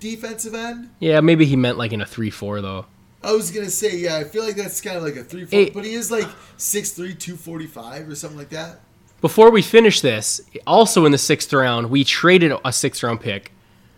[0.00, 0.90] defensive end.
[1.00, 2.86] yeah, maybe he meant like in a three-four though.
[3.22, 5.58] I was gonna say, yeah, I feel like that's kind of like a three four,
[5.58, 5.70] Hey.
[5.70, 6.26] but he is like
[6.56, 8.80] 6'3", 245 or something like that.
[9.20, 13.52] Before we finish this, also in the sixth round, we traded a sixth round pick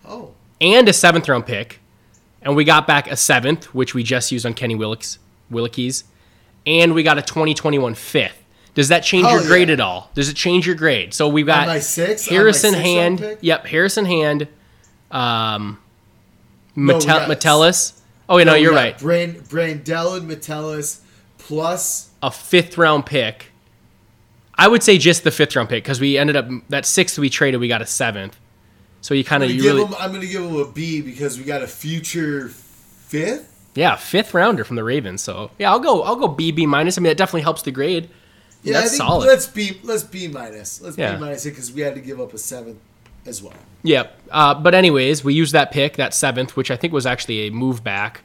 [0.07, 1.80] Oh, and a seventh round pick,
[2.42, 5.18] and we got back a seventh, which we just used on Kenny Willicks,
[5.52, 6.04] Willikes,
[6.66, 8.36] and we got a 2021 fifth.
[8.74, 9.74] Does that change Oh, your grade yeah.
[9.74, 10.10] at all?
[10.14, 11.12] Does it change your grade?
[11.12, 13.36] So we've got my sixth- on my Harrison Hand.
[13.40, 14.48] Yep, Harrison Hand.
[15.10, 15.78] Um,
[16.76, 17.94] No, Mete- got- Metellus.
[18.28, 18.96] Oh, yeah, no, we you're right.
[18.98, 21.00] Brand Brandel and Metellus
[21.38, 22.10] plus.
[22.22, 23.46] a fifth round pick.
[24.54, 27.28] I would say just the fifth round pick because we ended up that sixth we
[27.28, 28.38] traded, we got a seventh.
[29.01, 31.39] So you kind of you give really him, I'm gonna give him a B because
[31.39, 33.51] we got a future fifth.
[33.74, 35.22] yeah fifth rounder from the Ravens.
[35.22, 36.98] So yeah, I'll go I'll go B B minus.
[36.98, 38.09] I mean, it definitely helps the grade.
[38.62, 39.27] Yeah, that's I think solid.
[39.27, 40.81] let's B let's B minus.
[40.81, 41.14] Let's Yeah.
[41.14, 42.78] B minus it because we had to give up a seventh
[43.27, 43.55] as well.
[43.82, 44.18] Yep.
[44.31, 47.51] Uh, but anyways, we used that pick, that seventh, which I think was actually a
[47.51, 48.20] move back.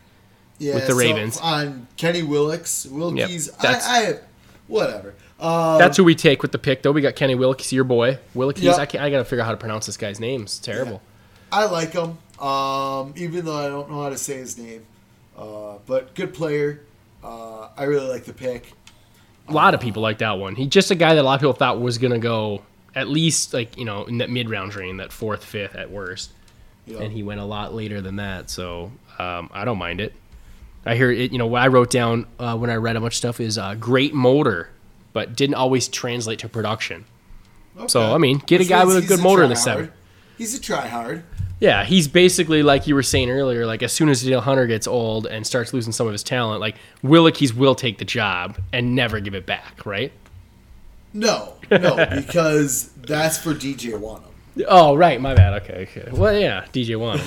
[0.58, 1.38] Yeah, With the so Ravens.
[1.42, 3.18] on Kenny Willicks, Wilkes.
[3.18, 4.14] Yep, I, I
[4.68, 5.14] whatever.
[5.78, 6.92] That's who we take with the pick, though.
[6.92, 8.20] We got Kenny Willekes, your boy.
[8.36, 8.62] Willekes.
[8.62, 8.96] Yep.
[8.96, 10.44] I, I got to figure out how to pronounce this guy's name.
[10.44, 11.02] It's terrible.
[11.52, 14.86] I like him, um, even though I don't know how to say his name.
[15.38, 16.82] Uh, but good player.
[17.24, 18.74] Uh, I really like the pick.
[19.48, 20.56] A lot of people like that one.
[20.56, 22.64] He's just a guy that a lot of people thought was going to go
[22.96, 26.32] at least, like, you know, in that mid round range, that fourth, fifth at worst.
[26.88, 27.00] Know.
[27.00, 28.50] and he went a lot later than that.
[28.50, 30.14] So um, I don't mind it.
[30.86, 31.32] I hear it.
[31.32, 33.58] You know, what I wrote down uh, when I read a bunch of stuff is
[33.58, 34.70] uh, great motor,
[35.16, 37.06] but didn't always translate to production.
[37.88, 39.64] So, I mean, get a guy with a good motor in the tryhard.
[39.64, 39.92] seven.
[40.38, 41.24] He's a try hard.
[41.62, 43.66] Yeah, he's basically like you were saying earlier.
[43.66, 46.60] Like as soon as Dale Hunter gets old and starts losing some of his talent,
[46.60, 50.12] like Willekes will take the job and never give it back, right?
[51.14, 54.24] No, no, because that's for DJ Wonnum.
[54.68, 55.20] Oh, right.
[55.22, 55.64] My bad.
[55.64, 55.88] Okay.
[55.90, 56.12] okay.
[56.12, 57.22] Well, yeah, DJ one.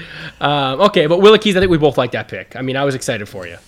[0.40, 2.56] um, okay, but Willekes, I think we both like that pick.
[2.56, 3.58] I mean, I was excited for you.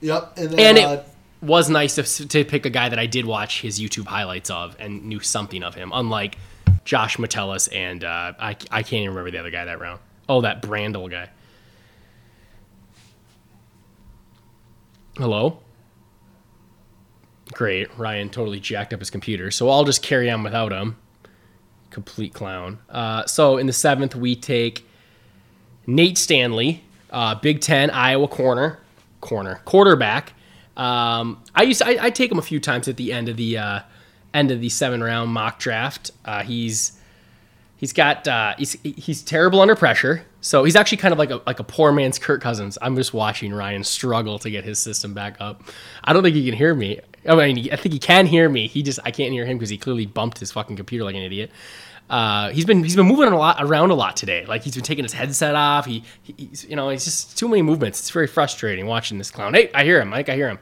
[0.00, 1.11] Yep, and then And uh, it
[1.42, 4.76] was nice to, to pick a guy that I did watch his YouTube highlights of
[4.78, 6.38] and knew something of him, unlike
[6.84, 10.00] Josh Metellus and uh, I, I can't even remember the other guy that round.
[10.28, 11.28] Oh, that Brandel guy.
[15.16, 15.58] Hello?
[17.52, 17.98] Great.
[17.98, 20.96] Ryan totally jacked up his computer, so I'll just carry on without him.
[21.90, 22.78] Complete clown.
[22.88, 24.88] Uh, so in the seventh, we take
[25.86, 28.78] Nate Stanley, uh, Big Ten, Iowa corner,
[29.20, 30.32] corner quarterback.
[30.76, 33.58] Um, I used I, I take him a few times at the end of the
[33.58, 33.80] uh,
[34.32, 36.10] end of the seven round mock draft.
[36.24, 36.98] Uh, he's
[37.76, 40.24] he's got uh, he's he's terrible under pressure.
[40.40, 42.78] So he's actually kind of like a like a poor man's Kirk Cousins.
[42.80, 45.62] I'm just watching Ryan struggle to get his system back up.
[46.02, 47.00] I don't think he can hear me.
[47.28, 48.66] I mean, I think he can hear me.
[48.66, 51.22] He just I can't hear him because he clearly bumped his fucking computer like an
[51.22, 51.50] idiot.
[52.12, 54.44] Uh, he's been he's been moving a lot around a lot today.
[54.44, 55.86] Like he's been taking his headset off.
[55.86, 58.00] He, he he's you know he's just too many movements.
[58.00, 59.54] It's very frustrating watching this clown.
[59.54, 60.28] Hey, I hear him, Mike.
[60.28, 60.58] I hear him.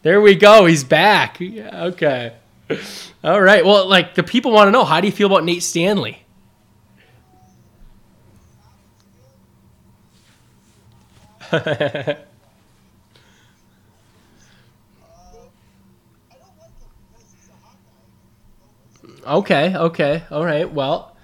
[0.00, 0.64] There we go.
[0.64, 1.38] He's back.
[1.38, 2.32] Yeah, okay.
[3.24, 3.62] All right.
[3.62, 6.24] Well, like the people want to know, how do you feel about Nate Stanley?
[19.26, 19.74] Okay.
[19.74, 20.22] Okay.
[20.30, 20.70] All right.
[20.70, 21.16] Well.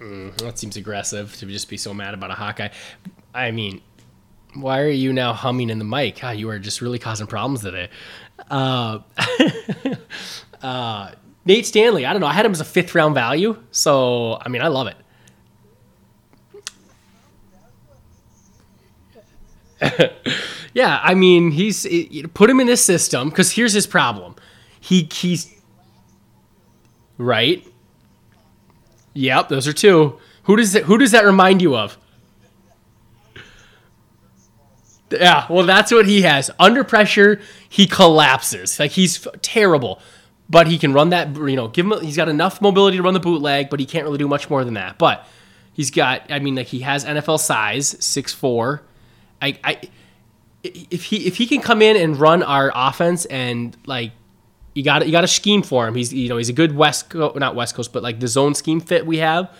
[0.00, 2.68] Mm, that seems aggressive to just be so mad about a Hawkeye.
[3.34, 3.80] I mean,
[4.54, 6.20] why are you now humming in the mic?
[6.20, 7.88] God, you are just really causing problems today.
[8.50, 9.00] Uh,
[10.62, 11.12] uh,
[11.44, 12.26] Nate Stanley, I don't know.
[12.26, 14.96] I had him as a fifth round value, so I mean, I love it.
[20.76, 24.36] Yeah, I mean, he's it, put him in this system because here's his problem.
[24.78, 25.50] He he's
[27.16, 27.66] right.
[29.14, 30.18] Yep, those are two.
[30.42, 31.96] Who does that, who does that remind you of?
[35.10, 36.50] Yeah, well, that's what he has.
[36.58, 37.40] Under pressure,
[37.70, 38.78] he collapses.
[38.78, 39.98] Like he's f- terrible,
[40.50, 41.34] but he can run that.
[41.34, 42.02] You know, give him.
[42.02, 44.62] He's got enough mobility to run the bootleg, but he can't really do much more
[44.62, 44.98] than that.
[44.98, 45.26] But
[45.72, 46.30] he's got.
[46.30, 48.82] I mean, like he has NFL size, six four.
[49.46, 49.80] I, I,
[50.62, 54.12] if he if he can come in and run our offense and like
[54.74, 55.94] you got you got a scheme for him.
[55.94, 58.54] He's you know he's a good West Coast, not West Coast, but like the zone
[58.54, 59.50] scheme fit we have.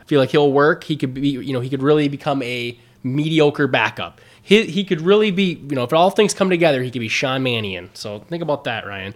[0.00, 0.84] I feel like he'll work.
[0.84, 4.20] He could be you know he could really become a mediocre backup.
[4.42, 7.08] He he could really be you know if all things come together, he could be
[7.08, 7.90] Sean Mannion.
[7.94, 9.14] So think about that, Ryan.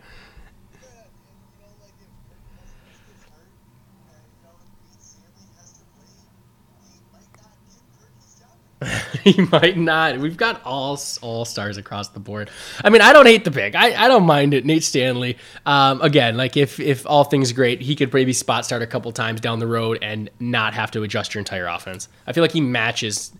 [9.24, 10.18] he might not.
[10.18, 12.50] We've got all all stars across the board.
[12.84, 13.74] I mean, I don't hate the pick.
[13.74, 14.64] I, I don't mind it.
[14.64, 15.36] Nate Stanley.
[15.66, 19.10] Um, again, like if if all things great, he could maybe spot start a couple
[19.12, 22.09] times down the road and not have to adjust your entire offense.
[22.26, 23.32] I feel like he matches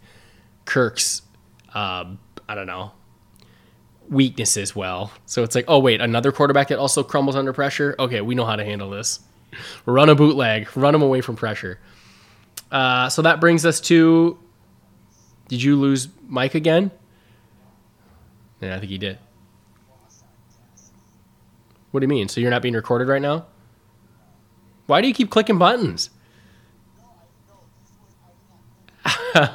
[0.65, 1.23] Kirk's.
[1.75, 2.93] Um, I don't know
[4.11, 5.13] weaknesses well.
[5.27, 7.95] So it's like, oh wait, another quarterback that also crumbles under pressure.
[7.99, 9.21] Okay, we know how to handle this.
[9.87, 10.75] Run a bootleg.
[10.77, 11.79] Run him away from pressure.
[12.71, 14.39] Uh, so that brings us to
[15.49, 16.91] did you lose Mike again?
[18.61, 19.19] Yeah, I think he did.
[21.91, 22.29] What do you mean?
[22.29, 23.47] So you're not being recorded right now?
[24.87, 26.11] Why do you keep clicking buttons?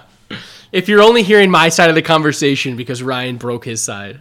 [0.72, 4.20] if you're only hearing my side of the conversation because Ryan broke his side.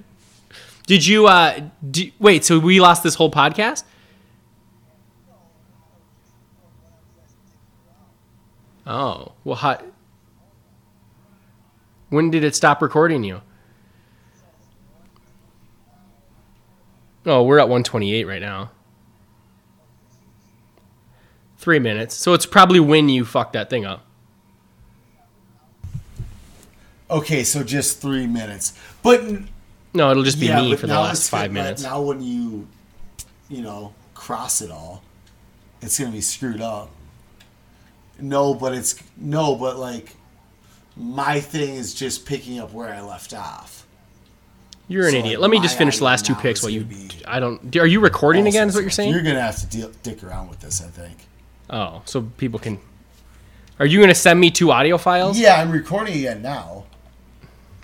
[0.86, 3.84] Did you uh do, wait, so we lost this whole podcast?
[8.86, 9.78] Oh, well how
[12.12, 13.40] when did it stop recording you?
[17.24, 18.70] Oh, we're at 128 right now.
[21.56, 22.14] Three minutes.
[22.14, 24.04] So it's probably when you fucked that thing up.
[27.10, 29.22] Okay, so just three minutes, but
[29.94, 31.82] No, it'll just be yeah, me for the last five minutes.
[31.82, 32.66] Now, when you,
[33.48, 35.02] you know, cross it all,
[35.80, 36.90] it's gonna be screwed up.
[38.18, 40.16] No, but it's no, but like,
[40.96, 43.86] my thing is just picking up where I left off.
[44.88, 45.40] You're an So, idiot.
[45.40, 46.62] Let me just finish the last two picks.
[46.62, 46.86] What you?
[47.26, 47.74] I don't.
[47.76, 48.68] Are you recording again?
[48.68, 49.12] Is what you're saying?
[49.12, 51.16] You're gonna have to deal, dick around with this, I think.
[51.70, 52.78] Oh, so people can.
[53.78, 55.38] Are you going to send me two audio files?
[55.38, 56.84] Yeah, I'm recording again now.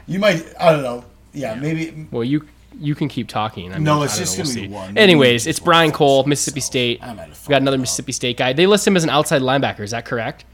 [0.07, 1.05] You might, I don't know.
[1.33, 2.07] Yeah, maybe.
[2.11, 2.47] Well, you
[2.79, 3.71] you can keep talking.
[3.73, 4.75] I mean, No, it's just know, gonna we'll be see.
[4.75, 4.99] one.
[4.99, 7.03] Anyways, it's Brian Cole, Mississippi so State.
[7.03, 7.79] I might have We got another.
[7.79, 8.53] Mississippi State guy.
[8.53, 9.81] They list him as an outside linebacker.
[9.81, 10.45] Is that correct?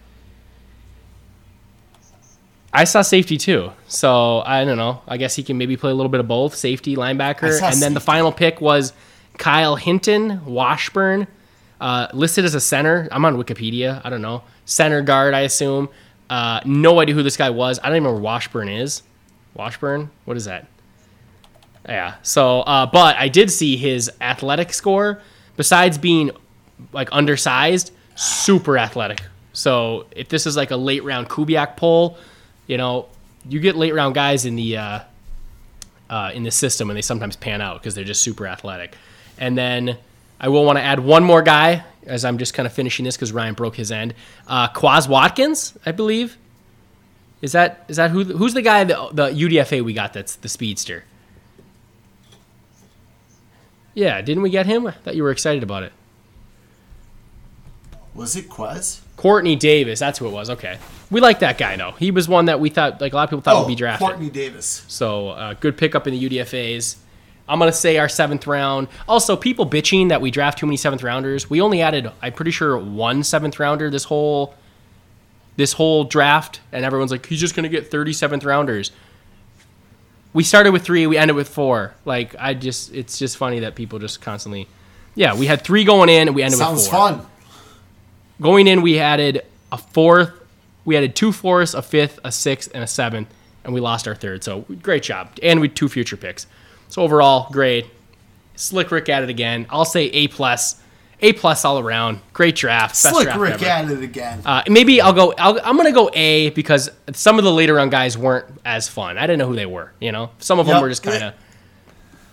[2.74, 5.00] I saw safety too, so I don't know.
[5.06, 7.94] I guess he can maybe play a little bit of both, safety, linebacker, and then
[7.94, 8.92] the final pick was
[9.38, 11.26] Kyle Hinton, Washburn,
[11.80, 13.08] uh, listed as a center.
[13.12, 14.00] I'm on Wikipedia.
[14.04, 15.34] I don't know center guard.
[15.34, 15.88] I assume.
[16.28, 17.78] Uh, no idea who this guy was.
[17.82, 19.02] I don't even know where Washburn is.
[19.54, 20.66] Washburn, what is that?
[21.86, 22.14] Yeah.
[22.22, 25.20] So, uh, but I did see his athletic score.
[25.56, 26.30] Besides being
[26.92, 29.22] like undersized, super athletic.
[29.52, 32.16] So if this is like a late round Kubiak poll,
[32.66, 33.06] you know,
[33.48, 35.00] you get late round guys in the uh,
[36.08, 38.96] uh, in the system, and they sometimes pan out because they're just super athletic.
[39.38, 39.98] And then
[40.40, 43.16] I will want to add one more guy as I'm just kind of finishing this
[43.16, 44.14] because Ryan broke his end.
[44.46, 46.36] Uh, Quaz Watkins, I believe.
[47.42, 50.48] Is that is that who who's the guy the the UDFA we got that's the
[50.48, 51.04] speedster?
[53.92, 54.86] Yeah, didn't we get him?
[54.86, 55.92] I thought you were excited about it.
[58.14, 59.03] Was it Quez?
[59.16, 60.50] Quartney Davis, that's who it was.
[60.50, 60.78] Okay,
[61.10, 61.92] we like that guy though.
[61.92, 64.08] He was one that we thought like a lot of people thought would be drafted.
[64.08, 64.84] Oh, Quartney Davis.
[64.88, 66.96] So uh, good pickup in the UDFA's.
[67.48, 68.88] I'm gonna say our seventh round.
[69.06, 71.50] Also, people bitching that we draft too many seventh rounders.
[71.50, 74.54] We only added, I'm pretty sure, one seventh rounder this whole
[75.56, 78.90] this whole draft, and everyone's like, he's just gonna get 37th rounders.
[80.32, 81.94] We started with three, we ended with four.
[82.04, 84.66] Like I just, it's just funny that people just constantly.
[85.14, 87.26] Yeah, we had three going in, and we ended Sounds with four fun.
[88.40, 90.30] Going in, we added a fourth,
[90.84, 93.28] we added two fourths, a fifth, a sixth, and a seventh,
[93.64, 94.44] and we lost our third.
[94.44, 96.46] So great job, and we two future picks.
[96.88, 97.86] So overall, great.
[98.56, 99.66] Slick Rick at it again.
[99.70, 100.80] I'll say A plus,
[101.20, 102.20] A plus all around.
[102.32, 102.90] Great draft.
[103.02, 103.66] Best Slick draft Rick ever.
[103.66, 104.42] at it again.
[104.44, 105.34] Uh, maybe I'll go.
[105.38, 109.18] I'll, I'm gonna go A because some of the later round guys weren't as fun.
[109.18, 109.92] I didn't know who they were.
[110.00, 111.34] You know, some of them were just kind of.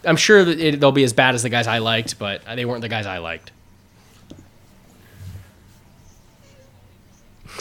[0.03, 2.65] I'm sure that it, they'll be as bad as the guys I liked, but they
[2.65, 3.52] weren't the guys I liked.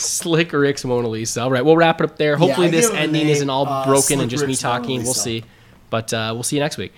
[0.01, 1.43] Slick Rick's Mona Lisa.
[1.43, 2.37] All right, we'll wrap it up there.
[2.37, 3.31] Hopefully, I this give it an ending A.
[3.31, 5.03] isn't all Uh, broken Slick and just me Rick's Mona talking.
[5.03, 5.45] We'll see,
[5.91, 6.93] but uh, we'll see you next week.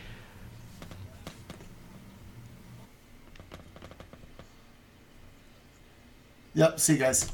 [6.54, 6.78] Yep.
[6.80, 7.32] See you guys.